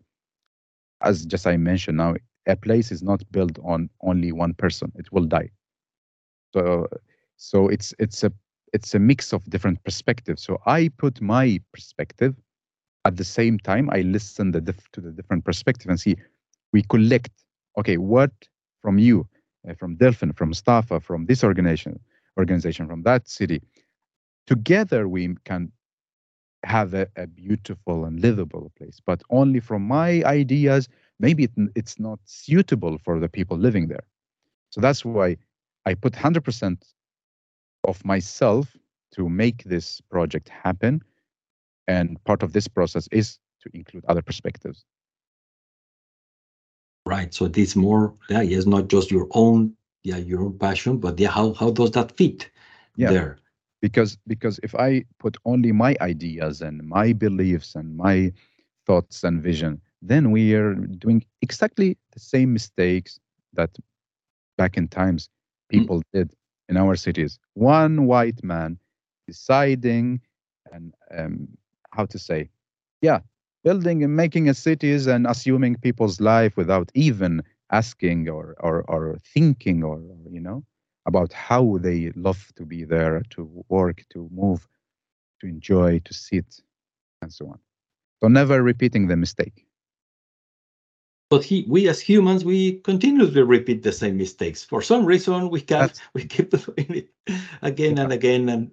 as 1.03 1.25
just 1.27 1.47
I 1.47 1.57
mentioned 1.57 1.99
now, 1.99 2.15
a 2.47 2.57
place 2.57 2.91
is 2.93 3.03
not 3.03 3.23
built 3.33 3.59
on 3.65 3.91
only 4.03 4.33
one 4.33 4.55
person; 4.55 4.93
it 4.97 5.13
will 5.13 5.25
die. 5.27 5.51
So 6.53 6.87
so 7.37 7.69
it's 7.69 7.95
it's 7.99 8.25
a 8.25 8.33
it's 8.73 8.95
a 8.95 8.99
mix 8.99 9.33
of 9.33 9.45
different 9.51 9.83
perspectives. 9.85 10.43
So 10.43 10.61
I 10.67 10.91
put 10.99 11.21
my 11.21 11.61
perspective 11.73 12.35
at 13.05 13.17
the 13.17 13.25
same 13.25 13.59
time. 13.59 13.91
I 13.91 14.03
listen 14.03 14.53
the 14.53 14.61
diff- 14.61 14.91
to 14.93 15.01
the 15.01 15.13
different 15.13 15.45
perspective 15.45 15.91
and 15.91 16.01
see. 16.01 16.17
We 16.73 16.83
collect. 16.83 17.31
Okay, 17.79 17.97
what 17.99 18.33
from 18.83 18.99
you, 18.99 19.29
uh, 19.69 19.75
from 19.75 19.97
Delphin, 19.97 20.33
from 20.33 20.51
Mustafa, 20.51 21.01
from 21.01 21.27
this 21.27 21.45
organization, 21.45 21.99
organization 22.39 22.87
from 22.87 23.03
that 23.03 23.29
city 23.29 23.61
together 24.47 25.09
we 25.09 25.35
can 25.45 25.73
have 26.65 26.95
a, 26.95 27.07
a 27.17 27.27
beautiful 27.27 28.05
and 28.05 28.21
livable 28.21 28.73
place. 28.77 29.01
But 29.05 29.23
only 29.31 29.61
from 29.61 29.83
my 29.83 30.23
ideas, 30.25 30.89
maybe 31.21 31.45
it, 31.45 31.53
it's 31.75 31.99
not 31.99 32.19
suitable 32.25 32.99
for 33.05 33.21
the 33.21 33.29
people 33.29 33.57
living 33.57 33.89
there. 33.89 34.05
So 34.71 34.81
that's 34.81 35.05
why 35.05 35.37
I 35.87 35.95
put 35.95 36.15
100% 36.15 36.83
of 37.85 38.05
myself 38.05 38.75
to 39.13 39.29
make 39.29 39.65
this 39.65 40.01
project 40.01 40.49
happen. 40.49 41.03
And 41.87 42.23
part 42.25 42.43
of 42.43 42.53
this 42.53 42.67
process 42.67 43.09
is 43.13 43.39
to 43.61 43.71
include 43.75 44.05
other 44.09 44.23
perspectives. 44.23 44.85
Right. 47.07 47.33
So 47.35 47.45
it 47.45 47.59
is 47.59 47.77
more, 47.77 48.15
yeah, 48.31 48.43
it's 48.43 48.67
not 48.67 48.89
just 48.89 49.11
your 49.11 49.29
own, 49.33 49.77
yeah, 50.05 50.19
your 50.19 50.43
own 50.43 50.59
passion, 50.59 50.99
but 50.99 51.19
yeah, 51.19 51.31
how 51.31 51.55
how 51.55 51.71
does 51.71 51.91
that 51.93 52.17
fit 52.17 52.51
yeah. 52.97 53.11
there? 53.11 53.39
Because 53.81 54.19
because 54.27 54.61
if 54.63 54.75
I 54.75 55.05
put 55.19 55.37
only 55.45 55.73
my 55.73 55.97
ideas 56.01 56.61
and 56.61 56.87
my 56.87 57.13
beliefs 57.13 57.75
and 57.75 57.97
my 57.97 58.33
thoughts 58.87 59.25
and 59.25 59.43
vision, 59.43 59.81
then 60.03 60.31
we 60.31 60.55
are 60.55 60.75
doing 60.75 61.25
exactly 61.41 61.97
the 62.13 62.21
same 62.21 62.53
mistakes 62.53 63.19
that 63.55 63.71
back 64.59 64.77
in 64.77 64.89
times 64.89 65.29
mm. 65.29 65.79
people 65.79 65.99
mm. 65.99 66.05
did 66.13 66.35
in 66.69 66.77
our 66.77 66.97
cities. 66.97 67.39
One 67.55 68.07
white 68.07 68.45
man 68.45 68.79
deciding 69.27 70.21
and 70.73 70.95
um, 71.17 71.49
how 71.93 72.05
to 72.07 72.19
say, 72.19 72.51
yeah, 73.01 73.21
building 73.63 74.05
and 74.05 74.15
making 74.15 74.49
a 74.49 74.55
cities 74.55 75.07
and 75.07 75.27
assuming 75.27 75.77
people's 75.77 76.21
life 76.21 76.57
without 76.57 76.91
even 76.95 77.43
asking 77.81 78.29
or, 78.29 78.55
or, 78.61 78.77
or 78.93 79.19
thinking 79.35 79.83
or, 79.83 80.01
you 80.31 80.41
know, 80.41 80.65
about 81.07 81.33
how 81.33 81.79
they 81.79 82.13
love 82.15 82.43
to 82.57 82.65
be 82.65 82.85
there, 82.85 83.23
to 83.31 83.65
work, 83.69 83.99
to 84.11 84.29
move, 84.33 84.67
to 85.41 85.47
enjoy, 85.47 86.01
to 86.05 86.15
sit, 86.15 86.49
and 87.21 87.33
so 87.33 87.45
on. 87.49 87.59
So 88.21 88.29
never 88.29 88.63
repeating 88.63 89.09
the 89.09 89.17
mistake. 89.17 89.67
But 91.31 91.43
he, 91.43 91.67
we 91.69 91.89
as 91.89 92.01
humans, 92.01 92.45
we 92.45 92.81
continuously 92.91 93.43
repeat 93.43 93.83
the 93.83 93.93
same 93.93 94.17
mistakes. 94.17 94.63
For 94.63 94.81
some 94.83 95.05
reason, 95.05 95.51
we 95.51 95.61
can't. 95.61 96.01
We 96.15 96.25
keep 96.25 96.51
doing 96.51 96.91
it 97.01 97.09
again 97.63 97.97
yeah. 97.97 98.03
and 98.05 98.13
again, 98.13 98.49
and 98.49 98.71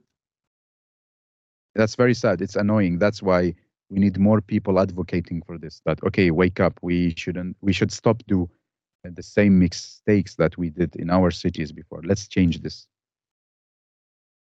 that's 1.76 1.96
very 1.96 2.14
sad. 2.14 2.42
It's 2.42 2.56
annoying. 2.56 3.00
That's 3.00 3.22
why 3.24 3.56
we 3.92 4.00
need 4.00 4.18
more 4.18 4.42
people 4.42 4.80
advocating 4.80 5.44
for 5.46 5.58
this 5.58 5.82
that 5.86 6.00
okay 6.08 6.32
wake 6.32 6.60
up 6.60 6.80
we 6.82 7.14
shouldn't 7.16 7.56
we 7.62 7.74
should 7.74 7.92
stop 7.92 8.24
do 8.28 8.50
the 9.10 9.24
same 9.24 9.58
mistakes 9.60 10.36
that 10.36 10.58
we 10.58 10.70
did 10.70 10.96
in 10.96 11.10
our 11.10 11.32
cities 11.32 11.72
before. 11.72 12.02
Let's 12.04 12.28
change 12.28 12.62
this. 12.62 12.88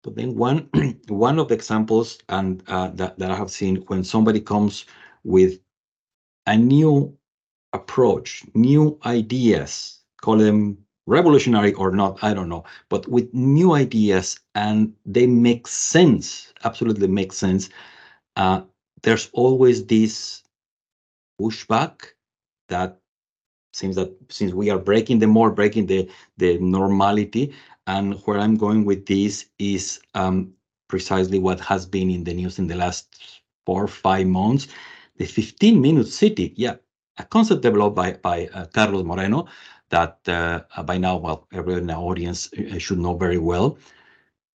But 0.03 0.17
then 0.17 0.35
one 0.35 0.69
one 1.09 1.39
of 1.39 1.49
the 1.49 1.55
examples 1.55 2.19
and 2.29 2.63
uh, 2.69 2.89
that, 2.95 3.19
that 3.19 3.31
i 3.31 3.37
have 3.37 3.51
seen 3.51 3.77
when 3.89 4.03
somebody 4.03 4.41
comes 4.41 4.87
with 5.25 5.61
a 6.47 6.57
new 6.57 7.15
approach 7.73 8.45
new 8.55 8.99
ideas 9.05 10.01
call 10.23 10.39
them 10.39 10.79
revolutionary 11.07 11.75
or 11.75 11.91
not 11.91 12.19
i 12.25 12.33
don't 12.33 12.49
know 12.49 12.65
but 12.89 13.07
with 13.09 13.33
new 13.35 13.75
ideas 13.75 14.39
and 14.55 14.93
they 15.05 15.27
make 15.27 15.67
sense 15.69 16.53
absolutely 16.65 17.07
make 17.07 17.33
sense 17.33 17.69
uh, 18.37 18.63
there's 19.03 19.29
always 19.33 19.85
this 19.87 20.43
pushback 21.41 22.15
that 22.69 23.00
seems 23.73 23.97
that 23.97 24.13
since 24.29 24.53
we 24.53 24.71
are 24.71 24.79
breaking 24.79 25.19
the 25.19 25.27
more 25.27 25.51
breaking 25.51 25.87
the 25.87 26.09
the 26.37 26.59
normality. 26.59 27.55
And 27.87 28.15
where 28.25 28.39
i'm 28.39 28.57
going 28.57 28.85
with 28.85 29.07
this 29.07 29.47
is 29.59 30.01
um, 30.15 30.53
precisely 30.89 31.39
what 31.39 31.61
has 31.61 31.87
been 31.87 32.11
in 32.11 32.25
the 32.25 32.35
news 32.35 32.59
in 32.59 32.67
the 32.67 32.77
last 32.77 33.07
four 33.67 33.85
or 33.85 33.89
five 33.89 34.27
months 34.27 34.69
the 35.17 35.27
15 35.27 35.81
minute 35.81 36.09
city. 36.09 36.53
Yeah 36.57 36.77
a 37.19 37.25
concept 37.25 37.63
developed 37.63 37.97
by 37.97 38.13
by 38.15 38.49
uh, 38.55 38.67
carlos 38.67 39.05
moreno 39.05 39.47
that 39.91 40.19
uh, 40.29 40.61
by 40.85 40.97
now 40.97 41.17
well 41.17 41.47
everyone 41.53 41.83
in 41.83 41.87
the 41.89 41.97
audience 41.97 42.51
uh, 42.55 42.79
should 42.79 42.99
know 42.99 43.17
very 43.17 43.39
well 43.39 43.77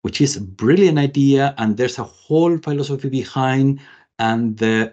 which 0.01 0.21
is 0.21 0.38
a 0.38 0.41
brilliant 0.41 0.97
idea 0.97 1.54
and 1.58 1.78
there's 1.78 1.99
a 1.99 2.04
whole 2.04 2.58
philosophy 2.58 3.10
behind 3.10 3.80
and 4.19 4.62
uh, 4.63 4.89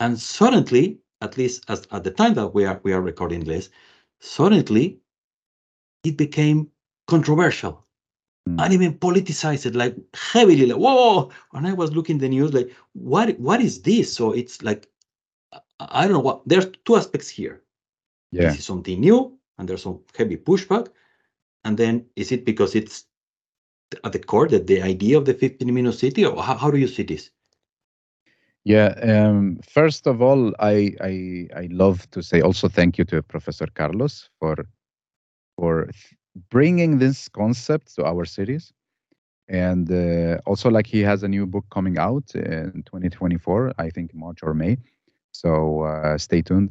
and 0.00 0.18
suddenly, 0.18 0.98
at 1.24 1.36
least 1.38 1.64
as, 1.68 1.86
at 1.90 2.04
the 2.04 2.10
time 2.10 2.34
that 2.34 2.48
we 2.48 2.64
are 2.64 2.80
we 2.84 2.92
are 2.92 3.00
recording 3.00 3.42
this, 3.44 3.70
suddenly 4.20 4.98
it 6.04 6.16
became 6.16 6.68
controversial 7.06 7.84
mm. 8.48 8.62
and 8.62 8.72
even 8.72 8.98
politicized, 8.98 9.74
like 9.74 9.96
heavily. 10.32 10.66
Like 10.66 10.78
whoa! 10.78 11.30
And 11.54 11.66
I 11.66 11.72
was 11.72 11.92
looking 11.92 12.18
the 12.18 12.28
news, 12.28 12.52
like 12.52 12.70
what 12.92 13.38
what 13.40 13.60
is 13.60 13.82
this? 13.82 14.12
So 14.12 14.32
it's 14.32 14.62
like 14.62 14.88
I 15.80 16.04
don't 16.04 16.12
know 16.12 16.26
what. 16.28 16.42
There's 16.46 16.68
two 16.84 16.96
aspects 16.96 17.28
here. 17.28 17.62
Yeah, 18.30 18.48
this 18.48 18.60
is 18.60 18.64
something 18.64 19.00
new, 19.00 19.38
and 19.58 19.68
there's 19.68 19.82
some 19.82 20.00
heavy 20.16 20.36
pushback. 20.36 20.88
And 21.64 21.78
then 21.78 22.04
is 22.14 22.30
it 22.30 22.44
because 22.44 22.74
it's 22.74 23.06
at 24.04 24.12
the 24.12 24.18
core 24.18 24.48
that 24.48 24.66
the 24.66 24.82
idea 24.82 25.16
of 25.16 25.24
the 25.24 25.34
15 25.34 25.72
minute 25.72 25.94
city, 25.94 26.24
or 26.26 26.42
how, 26.42 26.56
how 26.56 26.70
do 26.70 26.78
you 26.78 26.88
see 26.88 27.04
this? 27.04 27.30
Yeah. 28.64 28.94
Um, 29.02 29.60
first 29.62 30.06
of 30.06 30.22
all, 30.22 30.54
I, 30.58 30.94
I 31.00 31.48
I 31.54 31.68
love 31.70 32.10
to 32.12 32.22
say 32.22 32.40
also 32.40 32.68
thank 32.68 32.96
you 32.98 33.04
to 33.06 33.22
Professor 33.22 33.66
Carlos 33.74 34.28
for 34.40 34.56
for 35.56 35.90
bringing 36.50 36.98
this 36.98 37.28
concept 37.28 37.94
to 37.96 38.04
our 38.04 38.24
cities, 38.24 38.72
and 39.48 39.90
uh, 39.90 40.38
also 40.46 40.70
like 40.70 40.86
he 40.86 41.00
has 41.02 41.22
a 41.22 41.28
new 41.28 41.46
book 41.46 41.66
coming 41.70 41.98
out 41.98 42.34
in 42.34 42.82
2024, 42.86 43.72
I 43.78 43.90
think 43.90 44.14
March 44.14 44.40
or 44.42 44.54
May. 44.54 44.78
So 45.32 45.82
uh, 45.82 46.18
stay 46.18 46.42
tuned. 46.42 46.70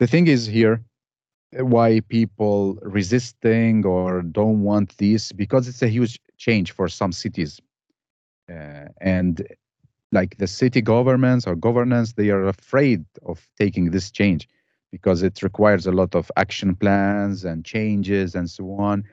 The 0.00 0.06
thing 0.06 0.26
is 0.28 0.46
here, 0.46 0.82
why 1.52 2.00
people 2.00 2.78
resisting 2.82 3.86
or 3.86 4.22
don't 4.22 4.62
want 4.62 4.96
this 4.98 5.32
because 5.32 5.68
it's 5.68 5.82
a 5.82 5.88
huge 5.88 6.18
change 6.38 6.72
for 6.72 6.88
some 6.88 7.12
cities, 7.12 7.60
uh, 8.50 8.86
and 9.00 9.46
like 10.14 10.38
the 10.38 10.46
city 10.46 10.80
governments 10.80 11.46
or 11.46 11.54
governance, 11.56 12.12
they 12.12 12.30
are 12.30 12.46
afraid 12.46 13.04
of 13.26 13.46
taking 13.58 13.90
this 13.90 14.10
change 14.10 14.48
because 14.92 15.22
it 15.22 15.42
requires 15.42 15.86
a 15.86 15.92
lot 15.92 16.14
of 16.14 16.30
action 16.36 16.76
plans 16.76 17.44
and 17.44 17.64
changes 17.64 18.34
and 18.34 18.48
so 18.48 18.64
on. 18.78 19.04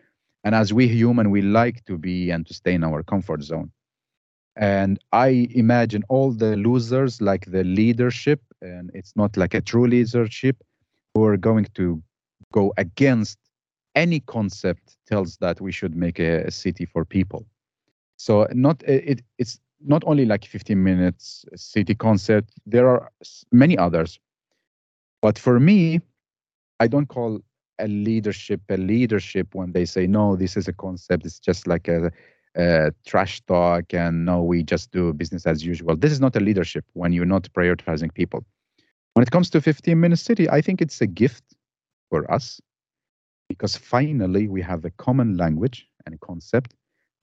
And 0.43 0.53
as 0.55 0.71
we 0.71 0.87
human, 0.87 1.31
we 1.31 1.41
like 1.41 1.83
to 1.85 1.97
be 1.97 2.29
and 2.29 2.45
to 2.47 2.53
stay 2.53 2.73
in 2.73 2.83
our 2.83 3.01
comfort 3.03 3.41
zone. 3.43 3.71
And 4.55 4.99
I 5.11 5.47
imagine 5.63 6.03
all 6.07 6.31
the 6.31 6.55
losers, 6.55 7.21
like 7.21 7.45
the 7.45 7.63
leadership, 7.63 8.41
and 8.61 8.91
it's 8.93 9.13
not 9.15 9.37
like 9.37 9.53
a 9.55 9.61
true 9.61 9.87
leadership, 9.87 10.57
who 11.13 11.25
are 11.25 11.37
going 11.37 11.67
to 11.73 12.01
go 12.53 12.73
against 12.77 13.37
any 13.95 14.19
concept 14.19 14.97
tells 15.07 15.37
that 15.37 15.59
we 15.61 15.71
should 15.71 15.95
make 15.95 16.19
a, 16.19 16.43
a 16.45 16.51
city 16.51 16.85
for 16.85 17.03
people. 17.05 17.45
So 18.17 18.47
not 18.53 18.83
it, 18.83 19.21
it's 19.37 19.59
not 19.83 20.03
only 20.05 20.25
like 20.25 20.45
15 20.45 20.81
minutes 20.83 21.45
city 21.55 21.95
concept 21.95 22.53
there 22.65 22.87
are 22.87 23.11
many 23.51 23.77
others. 23.77 24.19
But 25.21 25.37
for 25.37 25.59
me 25.59 26.01
i 26.79 26.87
don't 26.87 27.07
call 27.07 27.39
a 27.79 27.87
leadership 27.87 28.61
a 28.69 28.77
leadership 28.77 29.53
when 29.53 29.71
they 29.71 29.85
say 29.85 30.07
no 30.07 30.35
this 30.35 30.57
is 30.57 30.67
a 30.67 30.73
concept 30.73 31.25
it's 31.25 31.39
just 31.39 31.67
like 31.67 31.87
a, 31.87 32.11
a 32.57 32.91
trash 33.05 33.41
talk 33.41 33.93
and 33.93 34.25
no 34.25 34.41
we 34.41 34.63
just 34.63 34.91
do 34.91 35.13
business 35.13 35.45
as 35.45 35.63
usual. 35.63 35.95
This 35.95 36.11
is 36.11 36.19
not 36.19 36.35
a 36.35 36.39
leadership 36.39 36.85
when 36.93 37.13
you're 37.13 37.25
not 37.25 37.43
prioritizing 37.53 38.13
people. 38.13 38.43
When 39.13 39.23
it 39.23 39.31
comes 39.31 39.49
to 39.51 39.61
15 39.61 39.99
minute 39.99 40.19
city 40.19 40.49
i 40.49 40.61
think 40.61 40.81
it's 40.81 41.01
a 41.01 41.07
gift 41.07 41.43
for 42.09 42.29
us 42.31 42.59
because 43.49 43.75
finally 43.75 44.47
we 44.47 44.61
have 44.61 44.85
a 44.85 44.91
common 44.91 45.37
language 45.37 45.87
and 46.05 46.15
a 46.15 46.17
concept 46.19 46.73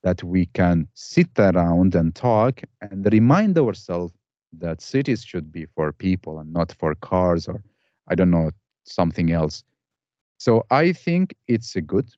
that 0.03 0.23
we 0.23 0.45
can 0.47 0.87
sit 0.93 1.29
around 1.37 1.95
and 1.95 2.15
talk 2.15 2.61
and 2.81 3.11
remind 3.11 3.57
ourselves 3.57 4.13
that 4.53 4.81
cities 4.81 5.23
should 5.23 5.51
be 5.51 5.65
for 5.75 5.91
people 5.91 6.39
and 6.39 6.51
not 6.53 6.71
for 6.79 6.95
cars 6.95 7.47
or 7.47 7.61
I 8.07 8.15
don't 8.15 8.31
know 8.31 8.51
something 8.83 9.31
else. 9.31 9.63
So 10.37 10.65
I 10.71 10.93
think 10.93 11.35
it's 11.47 11.75
a 11.75 11.81
good 11.81 12.09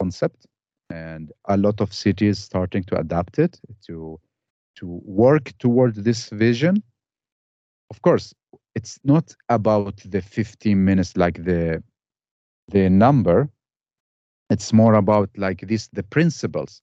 concept 0.00 0.46
and 0.90 1.32
a 1.46 1.56
lot 1.56 1.80
of 1.80 1.92
cities 1.92 2.38
starting 2.38 2.84
to 2.84 2.98
adapt 2.98 3.38
it 3.38 3.60
to 3.86 4.20
to 4.76 5.00
work 5.04 5.52
toward 5.58 5.94
this 5.96 6.28
vision. 6.30 6.82
Of 7.90 8.02
course, 8.02 8.34
it's 8.74 8.98
not 9.04 9.34
about 9.48 9.96
the 10.04 10.20
15 10.20 10.84
minutes 10.84 11.16
like 11.16 11.44
the 11.44 11.82
the 12.68 12.88
number. 12.90 13.48
It's 14.50 14.72
more 14.72 14.94
about 14.94 15.30
like 15.36 15.66
this 15.66 15.88
the 15.88 16.02
principles 16.02 16.82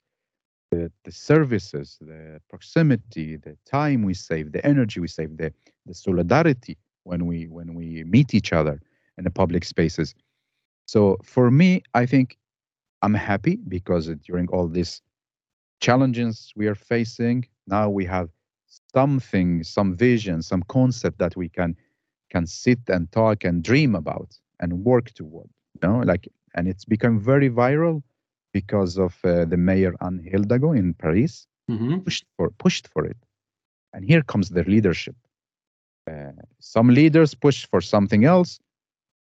the, 0.74 0.92
the 1.04 1.12
services, 1.12 1.98
the 2.02 2.42
proximity, 2.50 3.38
the 3.38 3.58
time 3.66 4.04
we 4.04 4.14
save, 4.14 4.52
the 4.52 4.66
energy 4.66 5.00
we 5.00 5.08
save, 5.08 5.38
the, 5.38 5.54
the 5.86 5.94
solidarity 5.94 6.78
when 7.04 7.26
we 7.26 7.48
when 7.48 7.74
we 7.74 8.04
meet 8.06 8.34
each 8.34 8.54
other 8.54 8.82
in 9.18 9.24
the 9.24 9.30
public 9.30 9.64
spaces. 9.66 10.16
So 10.86 11.18
for 11.24 11.52
me, 11.52 11.84
I 11.94 12.06
think 12.06 12.38
I'm 13.02 13.14
happy 13.14 13.58
because 13.68 14.08
during 14.28 14.48
all 14.50 14.68
these 14.68 15.02
challenges 15.82 16.54
we 16.56 16.68
are 16.68 16.76
facing, 16.76 17.46
now 17.68 17.90
we 17.90 18.06
have 18.06 18.30
something, 18.94 19.64
some 19.64 19.96
vision, 19.96 20.42
some 20.42 20.64
concept 20.64 21.20
that 21.20 21.36
we 21.36 21.50
can 21.50 21.76
can 22.30 22.48
sit 22.48 22.80
and 22.88 23.12
talk 23.12 23.44
and 23.44 23.64
dream 23.64 23.96
about 23.96 24.30
and 24.60 24.84
work 24.84 25.12
toward. 25.14 25.50
You 25.76 25.88
know, 25.88 26.00
like, 26.00 26.28
and 26.56 26.68
it's 26.68 26.86
become 26.86 27.20
very 27.20 27.50
viral 27.50 28.02
because 28.54 28.98
of 28.98 29.18
uh, 29.24 29.46
the 29.46 29.58
mayor 29.58 29.94
Anne 30.02 30.20
Hidalgo 30.32 30.72
in 30.72 30.94
Paris 30.94 31.48
mm-hmm. 31.70 32.00
pushed 32.00 32.26
for 32.38 32.50
pushed 32.52 32.88
for 32.88 33.06
it, 33.06 33.18
and 33.94 34.06
here 34.06 34.22
comes 34.22 34.50
the 34.50 34.64
leadership. 34.64 35.16
Uh, 36.10 36.32
some 36.60 36.90
leaders 36.90 37.34
push 37.34 37.66
for 37.66 37.82
something 37.82 38.26
else, 38.26 38.60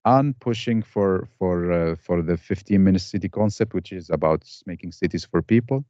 and 0.06 0.40
pushing 0.40 0.82
for 0.82 1.28
for 1.38 1.72
uh, 1.72 1.96
for 1.96 2.22
the 2.22 2.38
15 2.38 2.84
minute 2.84 3.02
city 3.02 3.30
concept, 3.30 3.74
which 3.74 3.92
is 3.92 4.10
about 4.10 4.44
making 4.66 4.92
cities 4.92 5.26
for 5.26 5.42
people. 5.42 5.84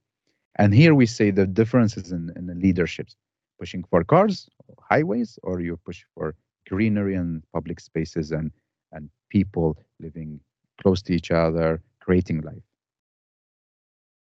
And 0.59 0.73
here 0.73 0.95
we 0.95 1.05
say 1.05 1.29
the 1.29 1.45
differences 1.45 2.11
in, 2.11 2.31
in 2.35 2.47
the 2.47 2.55
leaderships 2.55 3.15
pushing 3.59 3.83
for 3.83 4.03
cars, 4.03 4.49
highways, 4.89 5.39
or 5.43 5.61
you 5.61 5.77
push 5.85 6.03
for 6.13 6.35
greenery 6.67 7.15
and 7.15 7.43
public 7.53 7.79
spaces 7.79 8.31
and 8.31 8.51
and 8.91 9.09
people 9.29 9.77
living 9.99 10.39
close 10.81 11.01
to 11.01 11.13
each 11.13 11.31
other, 11.31 11.81
creating 11.99 12.41
life. 12.41 12.66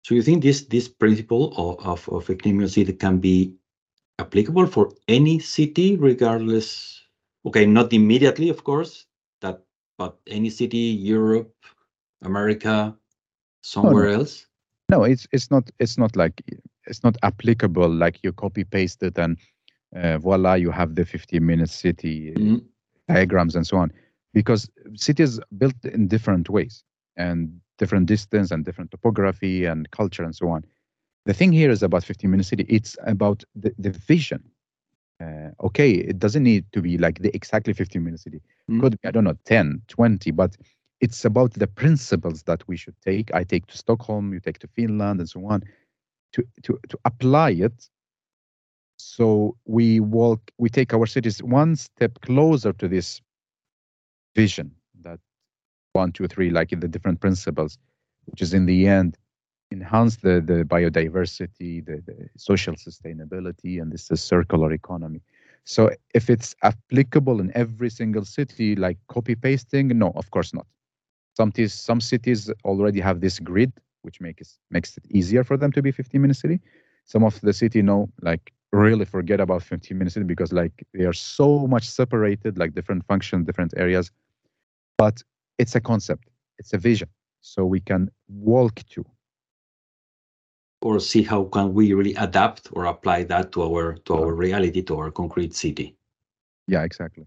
So 0.04 0.16
you 0.16 0.24
think 0.24 0.42
this 0.42 0.66
this 0.66 0.88
principle 0.88 1.54
of, 1.58 1.86
of, 1.86 2.10
of 2.10 2.26
city 2.70 2.94
can 2.94 3.20
be 3.20 3.54
applicable 4.20 4.68
for 4.68 4.92
any 5.08 5.40
city, 5.40 5.96
regardless? 5.96 7.02
Okay, 7.46 7.66
not 7.66 7.94
immediately, 7.94 8.50
of 8.50 8.64
course, 8.64 9.06
that 9.42 9.64
but 9.98 10.18
any 10.28 10.50
city, 10.50 10.78
Europe, 10.78 11.54
America, 12.22 12.96
somewhere 13.62 14.08
oh, 14.08 14.12
no. 14.12 14.20
else. 14.20 14.48
No, 14.90 15.04
it's 15.04 15.28
it's 15.32 15.50
not 15.52 15.70
it's 15.80 15.98
not 15.98 16.16
like 16.16 16.42
it's 16.86 17.04
not 17.04 17.18
applicable 17.24 17.90
like 17.90 18.20
you 18.24 18.34
copy 18.34 18.64
paste 18.64 19.04
it 19.04 19.18
and 19.18 19.38
uh, 19.96 20.18
voila 20.18 20.56
you 20.56 20.72
have 20.72 20.96
the 20.96 21.06
15 21.06 21.46
minute 21.46 21.70
city 21.70 22.34
mm-hmm. 22.34 22.58
diagrams 23.08 23.56
and 23.56 23.66
so 23.66 23.78
on 23.78 23.92
because 24.34 24.70
cities 24.96 25.40
built 25.58 25.76
in 25.84 26.08
different 26.08 26.50
ways 26.50 26.84
and 27.18 27.60
different 27.82 28.06
distance 28.06 28.52
and 28.52 28.64
different 28.64 28.92
topography 28.92 29.66
and 29.66 29.90
culture 29.90 30.24
and 30.24 30.36
so 30.36 30.48
on. 30.56 30.64
The 31.26 31.34
thing 31.34 31.52
here 31.52 31.72
is 31.72 31.82
about 31.82 32.04
15 32.04 32.30
minute 32.30 32.46
city. 32.46 32.66
It's 32.70 32.96
about 33.06 33.44
the, 33.56 33.74
the 33.78 33.90
vision. 33.90 34.44
Uh, 35.22 35.52
okay 35.68 35.92
it 36.12 36.18
doesn't 36.18 36.42
need 36.52 36.66
to 36.72 36.82
be 36.82 36.98
like 36.98 37.20
the 37.20 37.30
exactly 37.36 37.74
15 37.74 38.04
minute 38.04 38.20
city. 38.20 38.38
Mm-hmm. 38.38 38.80
could 38.82 38.94
be 39.00 39.08
i 39.08 39.12
don't 39.12 39.24
know 39.24 39.38
10 39.46 39.82
20 39.88 40.32
but 40.32 40.58
it's 41.00 41.26
about 41.26 41.54
the 41.54 41.68
principles 41.68 42.44
that 42.44 42.68
we 42.68 42.76
should 42.78 42.96
take. 43.02 43.28
I 43.34 43.44
take 43.44 43.66
to 43.68 43.78
stockholm 43.78 44.34
you 44.34 44.40
take 44.40 44.60
to 44.60 44.68
finland 44.68 45.20
and 45.20 45.30
so 45.30 45.46
on 45.46 45.62
to, 46.34 46.44
to, 46.64 46.80
to 46.90 46.98
apply 47.06 47.52
it. 47.68 47.78
So 48.98 49.56
we 49.66 50.00
walk 50.00 50.42
we 50.58 50.70
take 50.70 50.94
our 50.94 51.08
cities 51.16 51.38
one 51.44 51.76
step 51.76 52.14
closer 52.22 52.74
to 52.74 52.88
this 52.88 53.22
vision 54.36 54.72
one 55.94 56.12
two 56.12 56.28
three 56.28 56.50
like 56.50 56.70
the 56.70 56.88
different 56.88 57.20
principles 57.20 57.78
which 58.26 58.42
is 58.42 58.54
in 58.54 58.66
the 58.66 58.88
end 58.88 59.18
enhance 59.72 60.18
the, 60.18 60.42
the 60.42 60.64
biodiversity 60.66 61.86
the, 61.86 62.02
the 62.06 62.30
social 62.38 62.76
sustainability 62.76 63.82
and 63.82 63.92
this 63.92 64.12
is 64.12 64.22
circular 64.22 64.72
economy 64.72 65.22
so 65.64 65.90
if 66.14 66.30
it's 66.30 66.56
applicable 66.64 67.40
in 67.40 67.52
every 67.56 67.90
single 67.90 68.26
city 68.26 68.76
like 68.76 68.98
copy 69.08 69.36
pasting 69.36 69.88
no 69.98 70.12
of 70.16 70.30
course 70.32 70.54
not 70.54 70.66
some, 71.34 71.52
t- 71.52 71.68
some 71.68 72.02
cities 72.02 72.52
already 72.66 73.00
have 73.00 73.22
this 73.22 73.40
grid 73.40 73.72
which 74.02 74.20
makes 74.20 74.60
makes 74.70 74.98
it 74.98 75.06
easier 75.10 75.44
for 75.44 75.58
them 75.58 75.72
to 75.72 75.82
be 75.82 75.92
15 75.92 76.22
minute 76.22 76.38
city. 76.38 76.60
Some 77.06 77.24
of 77.24 77.40
the 77.42 77.54
city 77.54 77.82
know 77.82 78.10
like 78.22 78.52
really 78.72 79.06
forget 79.06 79.40
about 79.40 79.64
15 79.64 79.98
minute 79.98 80.14
city 80.14 80.26
because 80.26 80.52
like 80.52 80.86
they 80.94 81.06
are 81.06 81.14
so 81.14 81.68
much 81.68 81.90
separated, 81.90 82.58
like 82.58 82.74
different 82.74 83.06
functions, 83.06 83.46
different 83.46 83.74
areas. 83.78 84.12
But 84.98 85.24
it's 85.62 85.76
a 85.76 85.82
concept, 85.82 86.26
it's 86.58 86.74
a 86.74 86.80
vision, 86.80 87.08
so 87.40 87.64
we 87.66 87.80
can 87.80 88.10
walk 88.28 88.76
to. 88.90 89.06
Or 90.82 91.00
see 91.00 91.22
how 91.22 91.44
can 91.44 91.76
we 91.76 91.94
really 91.94 92.16
adapt 92.16 92.70
or 92.74 92.86
apply 92.86 93.26
that 93.26 93.52
to 93.54 93.62
our 93.68 93.94
to 94.06 94.12
our 94.16 94.34
reality, 94.34 94.82
to 94.82 94.94
our 95.00 95.12
concrete 95.12 95.54
city. 95.54 95.96
Yeah, 96.68 96.84
exactly. 96.84 97.26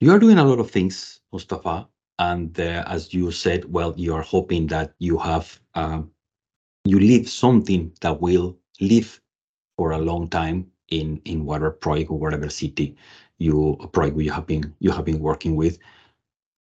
You 0.00 0.10
are 0.12 0.18
doing 0.18 0.38
a 0.38 0.44
lot 0.44 0.58
of 0.58 0.70
things, 0.70 1.20
Mustafa, 1.32 1.88
and 2.18 2.60
uh, 2.60 2.84
as 2.86 3.14
you 3.14 3.30
said, 3.30 3.64
well, 3.76 3.94
you 3.96 4.14
are 4.14 4.26
hoping 4.34 4.66
that 4.66 4.92
you 4.98 5.16
have 5.16 5.46
uh, 5.74 6.02
you 6.84 6.98
leave 7.00 7.30
something 7.30 7.92
that 8.02 8.20
will 8.20 8.58
live 8.80 9.20
for 9.78 9.92
a 9.92 10.04
long 10.10 10.28
time 10.28 10.66
in 10.88 11.22
in 11.24 11.46
whatever 11.46 11.70
project 11.70 12.10
or 12.10 12.18
whatever 12.18 12.50
city 12.50 12.94
you 13.38 13.56
project 13.92 14.20
you 14.20 14.32
have 14.38 14.46
been 14.46 14.64
you 14.80 14.90
have 14.92 15.06
been 15.06 15.20
working 15.30 15.56
with. 15.56 15.78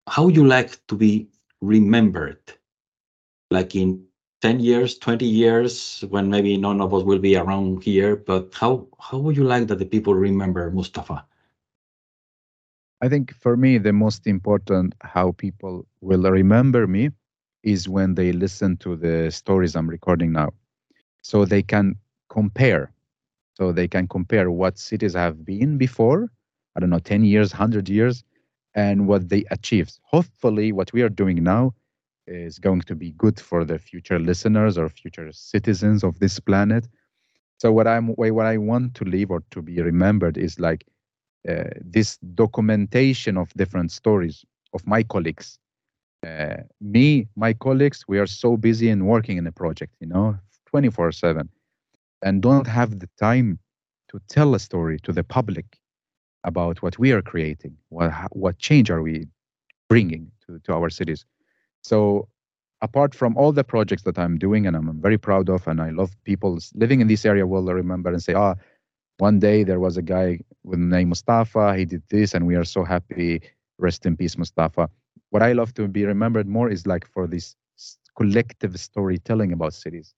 How 0.09 0.25
would 0.25 0.35
you 0.35 0.45
like 0.45 0.85
to 0.87 0.95
be 0.95 1.29
remembered? 1.61 2.39
Like 3.51 3.75
in 3.75 4.05
10 4.41 4.59
years, 4.59 4.97
20 4.97 5.25
years, 5.25 6.03
when 6.09 6.29
maybe 6.29 6.57
none 6.57 6.81
of 6.81 6.93
us 6.93 7.03
will 7.03 7.19
be 7.19 7.35
around 7.35 7.83
here, 7.83 8.15
but 8.15 8.53
how 8.53 8.87
how 8.99 9.19
would 9.19 9.37
you 9.37 9.43
like 9.43 9.67
that 9.67 9.79
the 9.79 9.85
people 9.85 10.15
remember 10.15 10.71
Mustafa? 10.71 11.25
I 13.01 13.09
think 13.09 13.33
for 13.35 13.55
me, 13.55 13.77
the 13.77 13.93
most 13.93 14.27
important 14.27 14.95
how 15.01 15.31
people 15.33 15.85
will 16.01 16.23
remember 16.23 16.87
me 16.87 17.11
is 17.63 17.87
when 17.87 18.15
they 18.15 18.31
listen 18.31 18.77
to 18.77 18.95
the 18.95 19.29
stories 19.31 19.75
I'm 19.75 19.89
recording 19.89 20.31
now. 20.31 20.53
So 21.21 21.45
they 21.45 21.61
can 21.61 21.95
compare. 22.29 22.91
So 23.57 23.71
they 23.71 23.87
can 23.87 24.07
compare 24.07 24.49
what 24.51 24.77
cities 24.79 25.13
have 25.13 25.45
been 25.45 25.77
before, 25.77 26.31
I 26.75 26.79
don't 26.79 26.89
know, 26.89 26.99
10 26.99 27.23
years, 27.25 27.53
100 27.53 27.89
years, 27.89 28.23
and 28.75 29.07
what 29.07 29.29
they 29.29 29.45
achieved. 29.51 29.99
Hopefully, 30.03 30.71
what 30.71 30.93
we 30.93 31.01
are 31.01 31.09
doing 31.09 31.43
now 31.43 31.73
is 32.27 32.59
going 32.59 32.81
to 32.81 32.95
be 32.95 33.11
good 33.11 33.39
for 33.39 33.65
the 33.65 33.79
future 33.79 34.19
listeners 34.19 34.77
or 34.77 34.89
future 34.89 35.31
citizens 35.31 36.03
of 36.03 36.19
this 36.19 36.39
planet. 36.39 36.87
So 37.57 37.71
what 37.71 37.87
I'm 37.87 38.09
what 38.09 38.45
I 38.45 38.57
want 38.57 38.95
to 38.95 39.03
leave 39.03 39.31
or 39.31 39.43
to 39.51 39.61
be 39.61 39.81
remembered 39.81 40.37
is 40.37 40.59
like 40.59 40.85
uh, 41.49 41.63
this 41.81 42.17
documentation 42.35 43.37
of 43.37 43.51
different 43.55 43.91
stories 43.91 44.45
of 44.73 44.85
my 44.85 45.03
colleagues. 45.03 45.57
Uh, 46.25 46.57
me, 46.81 47.27
my 47.35 47.53
colleagues, 47.53 48.05
we 48.07 48.19
are 48.19 48.27
so 48.27 48.57
busy 48.57 48.89
in 48.89 49.05
working 49.05 49.37
in 49.37 49.47
a 49.47 49.51
project, 49.51 49.95
you 49.99 50.07
know, 50.07 50.37
24 50.67 51.11
7, 51.11 51.49
and 52.21 52.41
don't 52.41 52.67
have 52.67 52.99
the 52.99 53.09
time 53.19 53.59
to 54.09 54.19
tell 54.29 54.53
a 54.53 54.59
story 54.59 54.99
to 54.99 55.11
the 55.13 55.23
public 55.23 55.78
about 56.43 56.81
what 56.81 56.97
we 56.97 57.11
are 57.11 57.21
creating, 57.21 57.75
what, 57.89 58.11
what 58.31 58.57
change 58.59 58.89
are 58.89 59.01
we 59.01 59.27
bringing 59.89 60.31
to, 60.45 60.59
to 60.59 60.73
our 60.73 60.89
cities. 60.89 61.25
So, 61.83 62.27
apart 62.81 63.13
from 63.13 63.35
all 63.37 63.51
the 63.51 63.63
projects 63.63 64.03
that 64.03 64.17
I'm 64.17 64.37
doing 64.37 64.65
and 64.65 64.75
I'm 64.75 65.01
very 65.01 65.17
proud 65.17 65.49
of, 65.49 65.67
and 65.67 65.81
I 65.81 65.89
love 65.89 66.11
people 66.23 66.59
living 66.75 67.01
in 67.01 67.07
this 67.07 67.25
area 67.25 67.45
will 67.45 67.63
remember 67.63 68.09
and 68.09 68.23
say, 68.23 68.33
ah, 68.33 68.55
oh, 68.55 68.61
one 69.17 69.39
day 69.39 69.63
there 69.63 69.79
was 69.79 69.97
a 69.97 70.01
guy 70.01 70.39
with 70.63 70.79
the 70.79 70.85
name 70.85 71.09
Mustafa. 71.09 71.75
He 71.75 71.85
did 71.85 72.03
this, 72.09 72.33
and 72.33 72.47
we 72.47 72.55
are 72.55 72.63
so 72.63 72.83
happy. 72.83 73.41
Rest 73.77 74.05
in 74.05 74.15
peace, 74.15 74.37
Mustafa. 74.37 74.89
What 75.29 75.43
I 75.43 75.51
love 75.53 75.73
to 75.75 75.87
be 75.87 76.05
remembered 76.05 76.47
more 76.47 76.69
is 76.69 76.87
like 76.87 77.05
for 77.05 77.27
this 77.27 77.55
collective 78.17 78.79
storytelling 78.79 79.51
about 79.51 79.73
cities. 79.73 80.13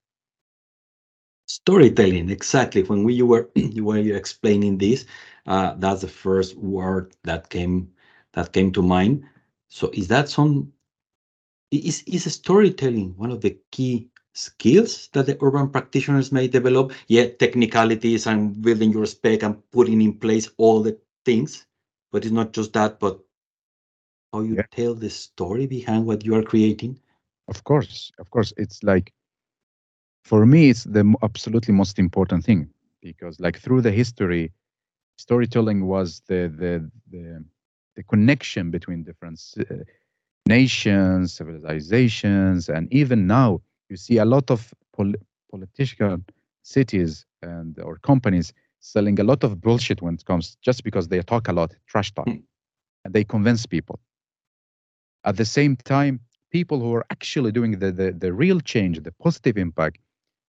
Storytelling, 1.52 2.30
exactly. 2.30 2.82
When 2.84 3.04
we 3.04 3.14
you 3.14 3.26
were 3.26 3.50
you 3.56 3.84
were 3.90 3.98
explaining 3.98 4.78
this, 4.78 5.06
uh, 5.48 5.76
that's 5.78 6.00
the 6.00 6.08
first 6.08 6.56
word 6.56 7.14
that 7.26 7.50
came 7.50 7.92
that 8.32 8.54
came 8.54 8.72
to 8.72 8.82
mind. 8.82 9.26
So, 9.68 9.90
is 9.94 10.08
that 10.08 10.30
some? 10.30 10.72
Is 11.72 12.04
is 12.08 12.24
storytelling 12.34 13.18
one 13.18 13.32
of 13.32 13.42
the 13.42 13.58
key 13.72 14.08
skills 14.32 15.10
that 15.12 15.26
the 15.26 15.38
urban 15.42 15.70
practitioners 15.70 16.32
may 16.32 16.48
develop, 16.48 16.94
yet 17.08 17.38
technicalities 17.38 18.28
and 18.28 18.62
building 18.62 18.94
your 18.94 19.06
spec 19.06 19.44
and 19.44 19.62
putting 19.72 20.02
in 20.02 20.14
place 20.20 20.50
all 20.56 20.82
the 20.82 20.98
things. 21.26 21.68
But 22.14 22.24
it's 22.24 22.34
not 22.34 22.54
just 22.54 22.72
that, 22.74 22.98
but 22.98 23.20
how 24.32 24.40
you 24.40 24.56
yeah. 24.56 24.68
tell 24.72 24.96
the 24.96 25.10
story 25.10 25.68
behind 25.68 26.06
what 26.06 26.24
you 26.24 26.34
are 26.34 26.44
creating. 26.44 26.98
Of 27.50 27.62
course, 27.66 28.10
of 28.20 28.32
course, 28.32 28.54
it's 28.56 28.84
like 28.84 29.12
for 30.24 30.46
me, 30.46 30.70
it's 30.70 30.84
the 30.84 31.16
absolutely 31.24 31.74
most 31.74 32.00
important 32.00 32.46
thing 32.46 32.70
because, 33.02 33.40
like, 33.40 33.60
through 33.60 33.82
the 33.82 33.92
history, 33.92 34.52
storytelling 35.18 35.86
was 35.86 36.22
the 36.28 36.52
the 36.58 36.90
the, 37.12 37.44
the 37.96 38.04
connection 38.04 38.72
between 38.72 39.04
different 39.04 39.40
uh, 39.60 39.76
nations, 40.48 41.34
civilizations, 41.34 42.70
and 42.70 42.92
even 42.94 43.28
now 43.28 43.62
you 43.90 43.98
see 43.98 44.18
a 44.18 44.26
lot 44.26 44.50
of 44.50 44.74
pol- 44.96 45.22
political 45.50 46.18
cities 46.64 47.26
and 47.42 47.80
or 47.80 47.98
companies 47.98 48.54
selling 48.80 49.20
a 49.20 49.24
lot 49.24 49.44
of 49.44 49.62
bullshit 49.62 50.02
when 50.02 50.16
it 50.16 50.26
comes 50.26 50.58
just 50.62 50.84
because 50.84 51.08
they 51.08 51.22
talk 51.22 51.48
a 51.48 51.54
lot, 51.54 51.76
trash 51.88 52.12
talk, 52.14 52.28
mm. 52.28 52.42
and 53.06 53.14
they 53.14 53.24
convince 53.24 53.66
people. 53.66 54.00
At 55.24 55.38
the 55.38 55.46
same 55.46 55.76
time, 55.76 56.20
people 56.52 56.80
who 56.80 56.94
are 56.94 57.06
actually 57.12 57.52
doing 57.52 57.80
the, 57.80 57.92
the, 57.92 58.12
the 58.12 58.34
real 58.34 58.60
change, 58.60 59.00
the 59.02 59.12
positive 59.12 59.58
impact, 59.58 60.00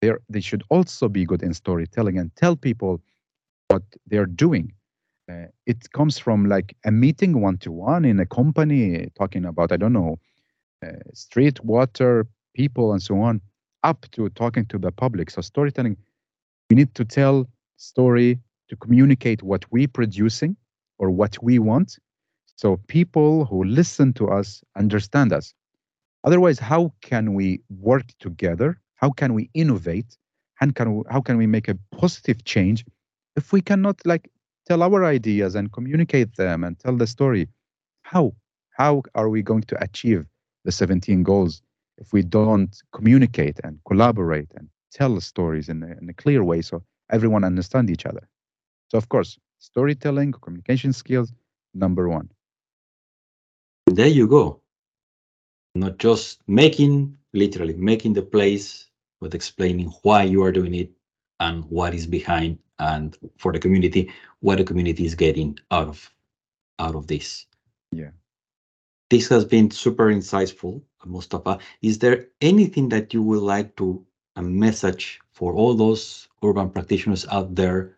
they 0.01 0.11
they 0.29 0.41
should 0.41 0.63
also 0.69 1.09
be 1.09 1.25
good 1.25 1.43
in 1.43 1.53
storytelling 1.53 2.17
and 2.17 2.35
tell 2.35 2.55
people 2.55 3.01
what 3.67 3.83
they're 4.07 4.25
doing. 4.25 4.73
Uh, 5.31 5.45
it 5.65 5.91
comes 5.91 6.17
from 6.17 6.47
like 6.47 6.75
a 6.85 6.91
meeting 6.91 7.41
one 7.41 7.57
to 7.57 7.71
one 7.71 8.03
in 8.03 8.19
a 8.19 8.25
company 8.25 9.09
talking 9.17 9.45
about 9.45 9.71
I 9.71 9.77
don't 9.77 9.93
know 9.93 10.19
uh, 10.85 10.91
street 11.13 11.63
water 11.63 12.25
people 12.55 12.93
and 12.93 13.01
so 13.01 13.19
on 13.19 13.41
up 13.83 14.05
to 14.11 14.29
talking 14.29 14.65
to 14.65 14.77
the 14.77 14.91
public. 14.91 15.29
So 15.29 15.41
storytelling, 15.41 15.97
we 16.69 16.75
need 16.75 16.95
to 16.95 17.05
tell 17.05 17.47
story 17.77 18.39
to 18.69 18.75
communicate 18.75 19.43
what 19.43 19.65
we're 19.71 19.87
producing 19.87 20.55
or 20.97 21.09
what 21.09 21.41
we 21.41 21.59
want. 21.59 21.97
So 22.55 22.77
people 22.87 23.45
who 23.45 23.63
listen 23.63 24.13
to 24.13 24.27
us 24.29 24.61
understand 24.75 25.31
us. 25.31 25.53
Otherwise, 26.25 26.59
how 26.59 26.93
can 27.01 27.33
we 27.33 27.61
work 27.69 28.03
together? 28.19 28.79
How 28.99 29.11
can 29.11 29.33
we 29.33 29.49
innovate? 29.53 30.17
And 30.61 30.75
can 30.75 30.93
we, 30.95 31.03
how 31.09 31.21
can 31.21 31.37
we 31.37 31.47
make 31.47 31.69
a 31.69 31.77
positive 31.91 32.43
change 32.43 32.85
if 33.37 33.53
we 33.53 33.61
cannot 33.61 33.95
like 34.05 34.29
tell 34.67 34.83
our 34.83 35.05
ideas 35.05 35.55
and 35.55 35.71
communicate 35.71 36.35
them 36.35 36.65
and 36.65 36.77
tell 36.77 36.97
the 36.97 37.07
story? 37.07 37.47
How? 38.01 38.33
How 38.71 39.03
are 39.15 39.29
we 39.29 39.41
going 39.41 39.63
to 39.63 39.81
achieve 39.81 40.25
the 40.65 40.71
17 40.71 41.23
goals 41.23 41.61
if 41.97 42.11
we 42.11 42.23
don't 42.23 42.75
communicate 42.91 43.59
and 43.63 43.79
collaborate 43.87 44.51
and 44.55 44.67
tell 44.91 45.19
stories 45.21 45.69
in 45.69 45.81
a, 45.83 45.97
in 46.01 46.09
a 46.09 46.13
clear 46.13 46.43
way 46.43 46.61
so 46.61 46.83
everyone 47.09 47.45
understand 47.45 47.89
each 47.89 48.05
other? 48.05 48.27
So 48.89 48.97
of 48.97 49.07
course, 49.07 49.37
storytelling, 49.59 50.33
communication 50.33 50.91
skills, 50.91 51.31
number 51.73 52.09
one. 52.09 52.29
There 53.87 54.07
you 54.07 54.27
go. 54.27 54.61
Not 55.75 55.99
just 55.99 56.41
making, 56.47 57.17
literally 57.33 57.75
making 57.75 58.13
the 58.13 58.21
place, 58.23 58.88
but 59.19 59.33
explaining 59.33 59.87
why 60.03 60.23
you 60.23 60.43
are 60.43 60.51
doing 60.51 60.75
it 60.75 60.91
and 61.39 61.63
what 61.65 61.93
is 61.93 62.07
behind 62.07 62.57
and 62.79 63.17
for 63.37 63.51
the 63.51 63.59
community, 63.59 64.11
what 64.39 64.57
the 64.57 64.63
community 64.63 65.05
is 65.05 65.15
getting 65.15 65.57
out 65.71 65.87
of 65.87 66.09
out 66.79 66.95
of 66.95 67.07
this. 67.07 67.45
Yeah. 67.91 68.11
This 69.09 69.27
has 69.29 69.43
been 69.43 69.71
super 69.71 70.13
insightful, 70.13 70.81
Mustafa. 71.05 71.59
Is 71.81 71.99
there 71.99 72.27
anything 72.41 72.89
that 72.89 73.13
you 73.13 73.21
would 73.23 73.41
like 73.41 73.75
to 73.77 74.05
a 74.35 74.41
message 74.41 75.19
for 75.33 75.53
all 75.53 75.73
those 75.73 76.27
urban 76.43 76.69
practitioners 76.69 77.25
out 77.29 77.55
there 77.55 77.97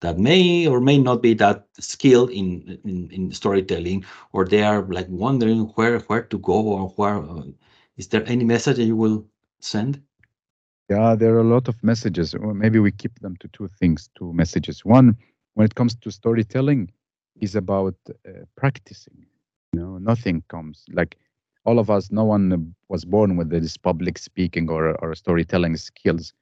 that 0.00 0.18
may 0.18 0.66
or 0.66 0.80
may 0.80 0.98
not 0.98 1.22
be 1.22 1.34
that 1.34 1.66
skilled 1.78 2.30
in, 2.30 2.78
in, 2.84 3.10
in 3.10 3.32
storytelling, 3.32 4.04
or 4.32 4.44
they 4.44 4.62
are 4.62 4.82
like 4.82 5.08
wondering 5.08 5.62
where 5.74 5.98
where 6.00 6.22
to 6.22 6.38
go 6.38 6.54
or 6.54 6.88
where. 6.90 7.18
Uh, 7.18 7.42
is 7.96 8.08
there 8.08 8.24
any 8.26 8.44
message 8.44 8.76
that 8.76 8.84
you 8.84 8.96
will 8.96 9.26
send? 9.60 10.02
Yeah, 10.90 11.16
there 11.16 11.34
are 11.36 11.40
a 11.40 11.44
lot 11.44 11.68
of 11.68 11.82
messages. 11.84 12.34
Or 12.34 12.54
maybe 12.54 12.80
we 12.80 12.92
keep 12.92 13.20
them 13.20 13.36
to 13.40 13.48
two 13.48 13.68
things, 13.68 14.10
two 14.16 14.32
messages. 14.34 14.84
One, 14.84 15.16
when 15.54 15.66
it 15.66 15.76
comes 15.76 15.94
to 15.96 16.10
storytelling, 16.12 16.90
is 17.40 17.56
about 17.56 17.96
uh, 18.10 18.32
practicing. 18.56 19.26
You 19.72 19.80
know, 19.80 19.98
nothing 19.98 20.42
comes 20.48 20.84
like 20.92 21.16
all 21.64 21.78
of 21.78 21.90
us. 21.90 22.10
No 22.12 22.24
one 22.24 22.74
was 22.88 23.04
born 23.04 23.36
with 23.36 23.50
this 23.50 23.76
public 23.78 24.18
speaking 24.18 24.68
or 24.70 24.96
or 25.02 25.14
storytelling 25.14 25.76
skills 25.76 26.34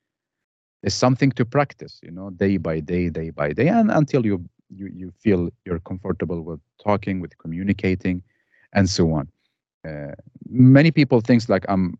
is 0.82 0.94
something 0.94 1.30
to 1.32 1.44
practice 1.44 2.00
you 2.02 2.10
know 2.10 2.30
day 2.30 2.56
by 2.58 2.80
day 2.80 3.08
day 3.10 3.30
by 3.30 3.52
day 3.52 3.68
and 3.68 3.90
until 3.90 4.24
you 4.26 4.44
you, 4.70 4.88
you 4.94 5.10
feel 5.10 5.50
you're 5.64 5.80
comfortable 5.80 6.42
with 6.42 6.60
talking 6.82 7.20
with 7.20 7.36
communicating 7.38 8.22
and 8.72 8.88
so 8.88 9.12
on 9.12 9.28
uh, 9.88 10.12
many 10.48 10.90
people 10.90 11.20
think 11.20 11.48
like 11.48 11.64
i'm 11.68 11.98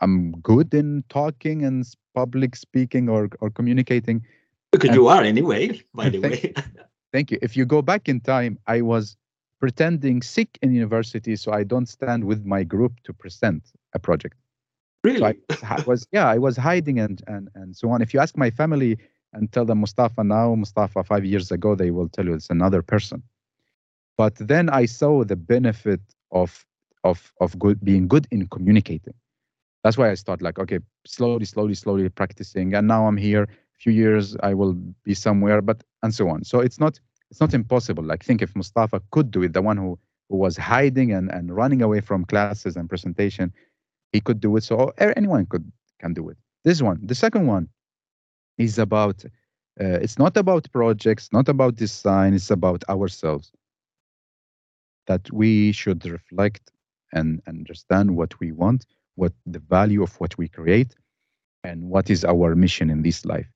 i'm 0.00 0.32
good 0.40 0.72
in 0.74 1.04
talking 1.08 1.64
and 1.64 1.84
public 2.14 2.56
speaking 2.56 3.08
or 3.08 3.28
or 3.40 3.50
communicating 3.50 4.24
because 4.72 4.88
and, 4.88 4.96
you 4.96 5.08
are 5.08 5.22
anyway 5.22 5.80
by 5.94 6.08
the 6.08 6.20
thank, 6.22 6.42
way 6.42 6.54
thank 7.12 7.30
you 7.30 7.38
if 7.42 7.56
you 7.56 7.64
go 7.64 7.82
back 7.82 8.08
in 8.08 8.20
time 8.20 8.58
i 8.66 8.80
was 8.80 9.16
pretending 9.58 10.22
sick 10.22 10.58
in 10.62 10.72
university 10.72 11.36
so 11.36 11.52
i 11.52 11.62
don't 11.62 11.86
stand 11.86 12.24
with 12.24 12.44
my 12.44 12.62
group 12.64 12.92
to 13.04 13.12
present 13.12 13.62
a 13.94 13.98
project 13.98 14.36
Really? 15.02 15.18
So 15.18 15.66
I 15.66 15.82
was 15.86 16.06
yeah, 16.12 16.28
I 16.28 16.38
was 16.38 16.56
hiding 16.56 16.98
and 16.98 17.22
and 17.26 17.48
and 17.54 17.76
so 17.76 17.90
on. 17.90 18.02
If 18.02 18.12
you 18.12 18.20
ask 18.20 18.36
my 18.36 18.50
family 18.50 18.98
and 19.32 19.50
tell 19.52 19.64
them 19.64 19.80
Mustafa 19.80 20.24
now, 20.24 20.54
Mustafa 20.54 21.04
five 21.04 21.24
years 21.24 21.50
ago, 21.50 21.74
they 21.74 21.90
will 21.90 22.08
tell 22.08 22.26
you 22.26 22.34
it's 22.34 22.50
another 22.50 22.82
person. 22.82 23.22
But 24.16 24.34
then 24.36 24.68
I 24.68 24.86
saw 24.86 25.24
the 25.24 25.36
benefit 25.36 26.00
of 26.32 26.66
of 27.04 27.32
of 27.40 27.58
good 27.58 27.82
being 27.82 28.08
good 28.08 28.26
in 28.30 28.46
communicating. 28.48 29.14
That's 29.82 29.96
why 29.96 30.10
I 30.10 30.14
start 30.14 30.42
like 30.42 30.58
okay, 30.58 30.80
slowly, 31.06 31.44
slowly, 31.44 31.74
slowly 31.74 32.08
practicing, 32.08 32.74
and 32.74 32.86
now 32.86 33.06
I'm 33.06 33.16
here. 33.16 33.44
A 33.44 33.78
few 33.78 33.92
years 33.92 34.36
I 34.42 34.52
will 34.54 34.74
be 35.04 35.14
somewhere, 35.14 35.62
but 35.62 35.82
and 36.02 36.14
so 36.14 36.28
on. 36.28 36.44
So 36.44 36.60
it's 36.60 36.78
not 36.78 37.00
it's 37.30 37.40
not 37.40 37.54
impossible. 37.54 38.04
Like 38.04 38.24
think 38.24 38.42
if 38.42 38.54
Mustafa 38.54 39.00
could 39.10 39.30
do 39.30 39.42
it, 39.42 39.52
the 39.52 39.62
one 39.62 39.76
who 39.76 39.98
who 40.28 40.36
was 40.36 40.56
hiding 40.56 41.12
and 41.12 41.30
and 41.30 41.54
running 41.54 41.82
away 41.82 42.00
from 42.00 42.24
classes 42.24 42.76
and 42.76 42.88
presentation, 42.88 43.52
he 44.12 44.20
could 44.20 44.40
do 44.40 44.56
it 44.56 44.64
so 44.64 44.92
anyone 44.98 45.46
could 45.46 45.70
can 45.98 46.12
do 46.12 46.28
it 46.28 46.36
this 46.64 46.82
one 46.82 46.98
the 47.02 47.14
second 47.14 47.46
one 47.46 47.68
is 48.58 48.78
about 48.78 49.24
uh, 49.80 49.98
it's 50.04 50.18
not 50.18 50.36
about 50.36 50.70
projects 50.72 51.28
not 51.32 51.48
about 51.48 51.76
design 51.76 52.34
it's 52.34 52.50
about 52.50 52.82
ourselves 52.88 53.52
that 55.06 55.30
we 55.32 55.72
should 55.72 56.04
reflect 56.06 56.70
and 57.12 57.42
understand 57.46 58.16
what 58.16 58.38
we 58.40 58.52
want 58.52 58.84
what 59.16 59.32
the 59.46 59.58
value 59.58 60.02
of 60.02 60.14
what 60.20 60.36
we 60.38 60.48
create 60.48 60.94
and 61.64 61.84
what 61.90 62.10
is 62.10 62.24
our 62.24 62.54
mission 62.54 62.90
in 62.90 63.02
this 63.02 63.24
life. 63.24 63.48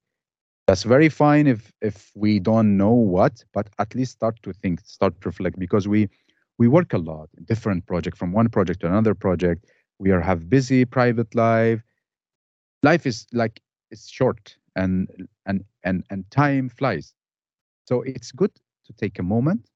That's 0.67 0.83
very 0.83 1.09
fine 1.09 1.47
if 1.47 1.71
if 1.81 2.11
we 2.15 2.39
don't 2.39 2.77
know 2.77 2.91
what 2.93 3.43
but 3.53 3.69
at 3.79 3.93
least 3.95 4.13
start 4.13 4.41
to 4.43 4.53
think 4.53 4.81
start 4.81 5.19
to 5.21 5.29
reflect 5.29 5.59
because 5.59 5.87
we 5.87 6.09
we 6.57 6.67
work 6.67 6.93
a 6.93 6.97
lot 6.97 7.29
different 7.45 7.85
project 7.85 8.17
from 8.17 8.31
one 8.31 8.49
project 8.49 8.81
to 8.81 8.87
another 8.87 9.13
project. 9.15 9.65
We 9.99 10.11
are 10.11 10.21
have 10.21 10.49
busy 10.49 10.85
private 10.85 11.33
life. 11.35 11.81
Life 12.83 13.05
is 13.05 13.27
like 13.33 13.61
it's 13.91 14.09
short 14.09 14.57
and 14.75 15.09
and 15.45 15.63
and 15.83 16.03
and 16.09 16.29
time 16.31 16.69
flies. 16.69 17.13
So 17.87 18.01
it's 18.01 18.31
good 18.31 18.51
to 18.85 18.93
take 18.93 19.19
a 19.19 19.23
moment 19.23 19.69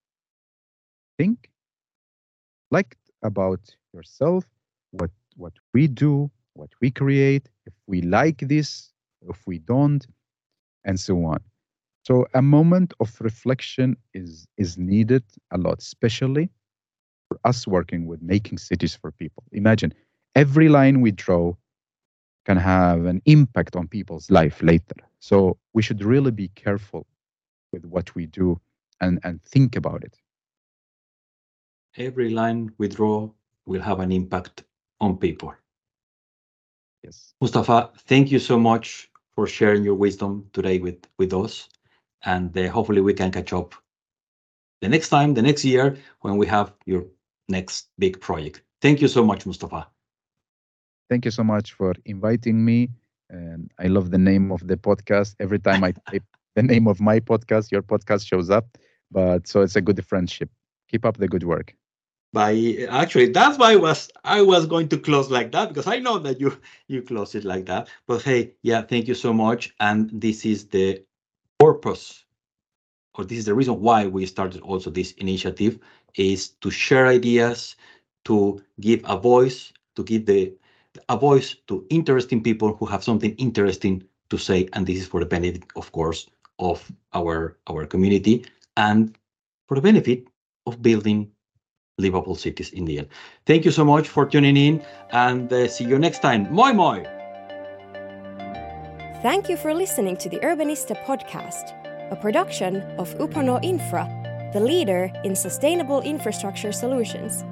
think 1.19 1.49
like 2.71 2.95
about 3.23 3.59
yourself 3.93 4.45
what 4.91 5.11
what 5.39 5.53
we 5.73 5.87
do 5.87 6.29
what 6.53 6.71
we 6.81 6.91
create 6.91 7.49
if 7.65 7.73
we 7.87 8.01
like 8.01 8.39
this 8.53 8.91
if 9.29 9.39
we 9.47 9.59
don't 9.59 10.07
and 10.85 10.99
so 10.99 11.15
on 11.25 11.39
so 12.03 12.25
a 12.33 12.41
moment 12.41 12.93
of 12.99 13.09
reflection 13.21 13.95
is 14.13 14.47
is 14.57 14.77
needed 14.77 15.23
a 15.51 15.57
lot 15.57 15.79
especially 15.79 16.49
for 17.27 17.39
us 17.45 17.67
working 17.67 18.05
with 18.07 18.21
making 18.21 18.57
cities 18.57 18.95
for 18.95 19.11
people 19.11 19.43
imagine 19.51 19.93
every 20.35 20.69
line 20.69 21.01
we 21.01 21.11
draw 21.11 21.53
can 22.49 22.57
have 22.57 23.05
an 23.05 23.21
impact 23.25 23.75
on 23.75 23.87
people's 23.87 24.31
life 24.31 24.63
later. 24.63 24.95
So 25.19 25.57
we 25.73 25.81
should 25.83 26.03
really 26.03 26.31
be 26.31 26.49
careful 26.55 27.05
with 27.71 27.85
what 27.85 28.15
we 28.15 28.25
do 28.25 28.59
and, 29.01 29.19
and 29.23 29.41
think 29.43 29.75
about 29.75 30.03
it. 30.03 30.17
Every 31.97 32.29
line 32.29 32.71
we 32.79 32.87
draw 32.87 33.29
will 33.67 33.81
have 33.81 33.99
an 33.99 34.11
impact 34.11 34.63
on 34.99 35.17
people. 35.17 35.53
Yes. 37.03 37.33
Mustafa, 37.41 37.91
thank 38.07 38.31
you 38.31 38.39
so 38.39 38.59
much 38.59 39.09
for 39.33 39.47
sharing 39.47 39.83
your 39.83 39.95
wisdom 39.95 40.49
today 40.53 40.79
with, 40.79 40.97
with 41.17 41.33
us. 41.33 41.69
And 42.25 42.55
uh, 42.57 42.69
hopefully 42.69 43.01
we 43.01 43.13
can 43.13 43.31
catch 43.31 43.53
up 43.53 43.73
the 44.81 44.89
next 44.89 45.09
time, 45.09 45.33
the 45.33 45.41
next 45.41 45.63
year, 45.65 45.97
when 46.21 46.37
we 46.37 46.47
have 46.47 46.73
your 46.85 47.05
next 47.47 47.89
big 47.97 48.19
project. 48.19 48.61
Thank 48.81 49.01
you 49.01 49.07
so 49.07 49.23
much, 49.23 49.45
Mustafa. 49.45 49.87
Thank 51.09 51.25
you 51.25 51.31
so 51.31 51.43
much 51.43 51.73
for 51.73 51.93
inviting 52.05 52.63
me. 52.63 52.89
And 53.29 53.71
I 53.79 53.87
love 53.87 54.11
the 54.11 54.17
name 54.17 54.51
of 54.51 54.67
the 54.67 54.77
podcast. 54.77 55.35
Every 55.39 55.59
time 55.59 55.83
I 55.83 55.91
type 55.91 56.23
the 56.55 56.63
name 56.63 56.87
of 56.87 56.99
my 56.99 57.19
podcast, 57.19 57.71
your 57.71 57.81
podcast 57.81 58.27
shows 58.27 58.49
up. 58.49 58.77
But 59.11 59.47
so 59.47 59.61
it's 59.61 59.75
a 59.75 59.81
good 59.81 60.03
friendship. 60.05 60.49
Keep 60.87 61.05
up 61.05 61.17
the 61.17 61.27
good 61.27 61.43
work. 61.43 61.75
By 62.31 62.85
actually, 62.89 63.31
that's 63.31 63.57
why 63.57 63.73
I 63.73 63.75
was 63.75 64.09
I 64.23 64.41
was 64.41 64.67
going 64.67 64.87
to 64.89 64.99
close 64.99 65.31
like 65.31 65.51
that 65.53 65.69
because 65.69 65.87
I 65.87 65.97
know 65.97 66.19
that 66.19 66.39
you 66.39 66.57
you 66.87 67.01
close 67.01 67.33
it 67.33 67.43
like 67.43 67.65
that. 67.65 67.89
But 68.07 68.21
hey, 68.21 68.53
yeah, 68.61 68.83
thank 68.83 69.07
you 69.07 69.15
so 69.15 69.33
much. 69.33 69.73
And 69.79 70.09
this 70.13 70.45
is 70.45 70.67
the 70.67 71.03
purpose, 71.59 72.25
or 73.15 73.25
this 73.25 73.39
is 73.39 73.45
the 73.45 73.55
reason 73.55 73.81
why 73.81 74.05
we 74.05 74.27
started 74.27 74.61
also 74.61 74.91
this 74.91 75.11
initiative 75.13 75.79
is 76.15 76.49
to 76.61 76.69
share 76.69 77.07
ideas, 77.07 77.75
to 78.25 78.61
give 78.79 79.01
a 79.05 79.17
voice, 79.17 79.73
to 79.95 80.03
give 80.03 80.25
the 80.27 80.53
a 81.07 81.17
voice 81.17 81.55
to 81.67 81.85
interesting 81.89 82.43
people 82.43 82.75
who 82.75 82.85
have 82.85 83.03
something 83.03 83.33
interesting 83.35 84.03
to 84.29 84.37
say 84.37 84.67
and 84.73 84.85
this 84.85 84.97
is 84.99 85.07
for 85.07 85.19
the 85.19 85.25
benefit 85.25 85.63
of 85.75 85.91
course 85.91 86.27
of 86.59 86.91
our 87.13 87.57
our 87.67 87.85
community 87.85 88.45
and 88.77 89.17
for 89.67 89.75
the 89.75 89.81
benefit 89.81 90.27
of 90.65 90.81
building 90.81 91.31
livable 91.99 92.35
cities 92.35 92.71
in 92.71 92.85
the 92.85 92.99
end 92.99 93.07
thank 93.45 93.65
you 93.65 93.71
so 93.71 93.83
much 93.83 94.07
for 94.07 94.25
tuning 94.25 94.57
in 94.57 94.83
and 95.11 95.53
uh, 95.53 95.67
see 95.67 95.83
you 95.83 95.99
next 95.99 96.19
time 96.19 96.47
moi 96.51 96.73
moi 96.73 97.03
Thank 99.21 99.49
you 99.49 99.57
for 99.57 99.73
listening 99.73 100.15
to 100.15 100.29
the 100.29 100.37
Urbanista 100.37 100.95
podcast, 101.03 101.75
a 102.09 102.15
production 102.15 102.77
of 102.97 103.13
Uponor 103.17 103.61
Infra, 103.61 104.07
the 104.53 104.61
leader 104.61 105.11
in 105.25 105.35
sustainable 105.35 105.99
infrastructure 105.99 106.71
solutions. 106.71 107.43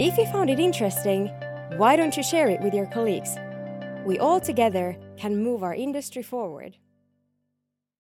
If 0.00 0.18
you 0.18 0.26
found 0.26 0.50
it 0.50 0.58
interesting, 0.58 1.28
why 1.76 1.94
don't 1.94 2.16
you 2.16 2.24
share 2.24 2.48
it 2.48 2.60
with 2.62 2.74
your 2.74 2.86
colleagues? 2.86 3.36
We 4.04 4.18
all 4.18 4.40
together 4.40 4.96
can 5.16 5.36
move 5.36 5.62
our 5.62 5.72
industry 5.72 6.24
forward. 6.24 6.76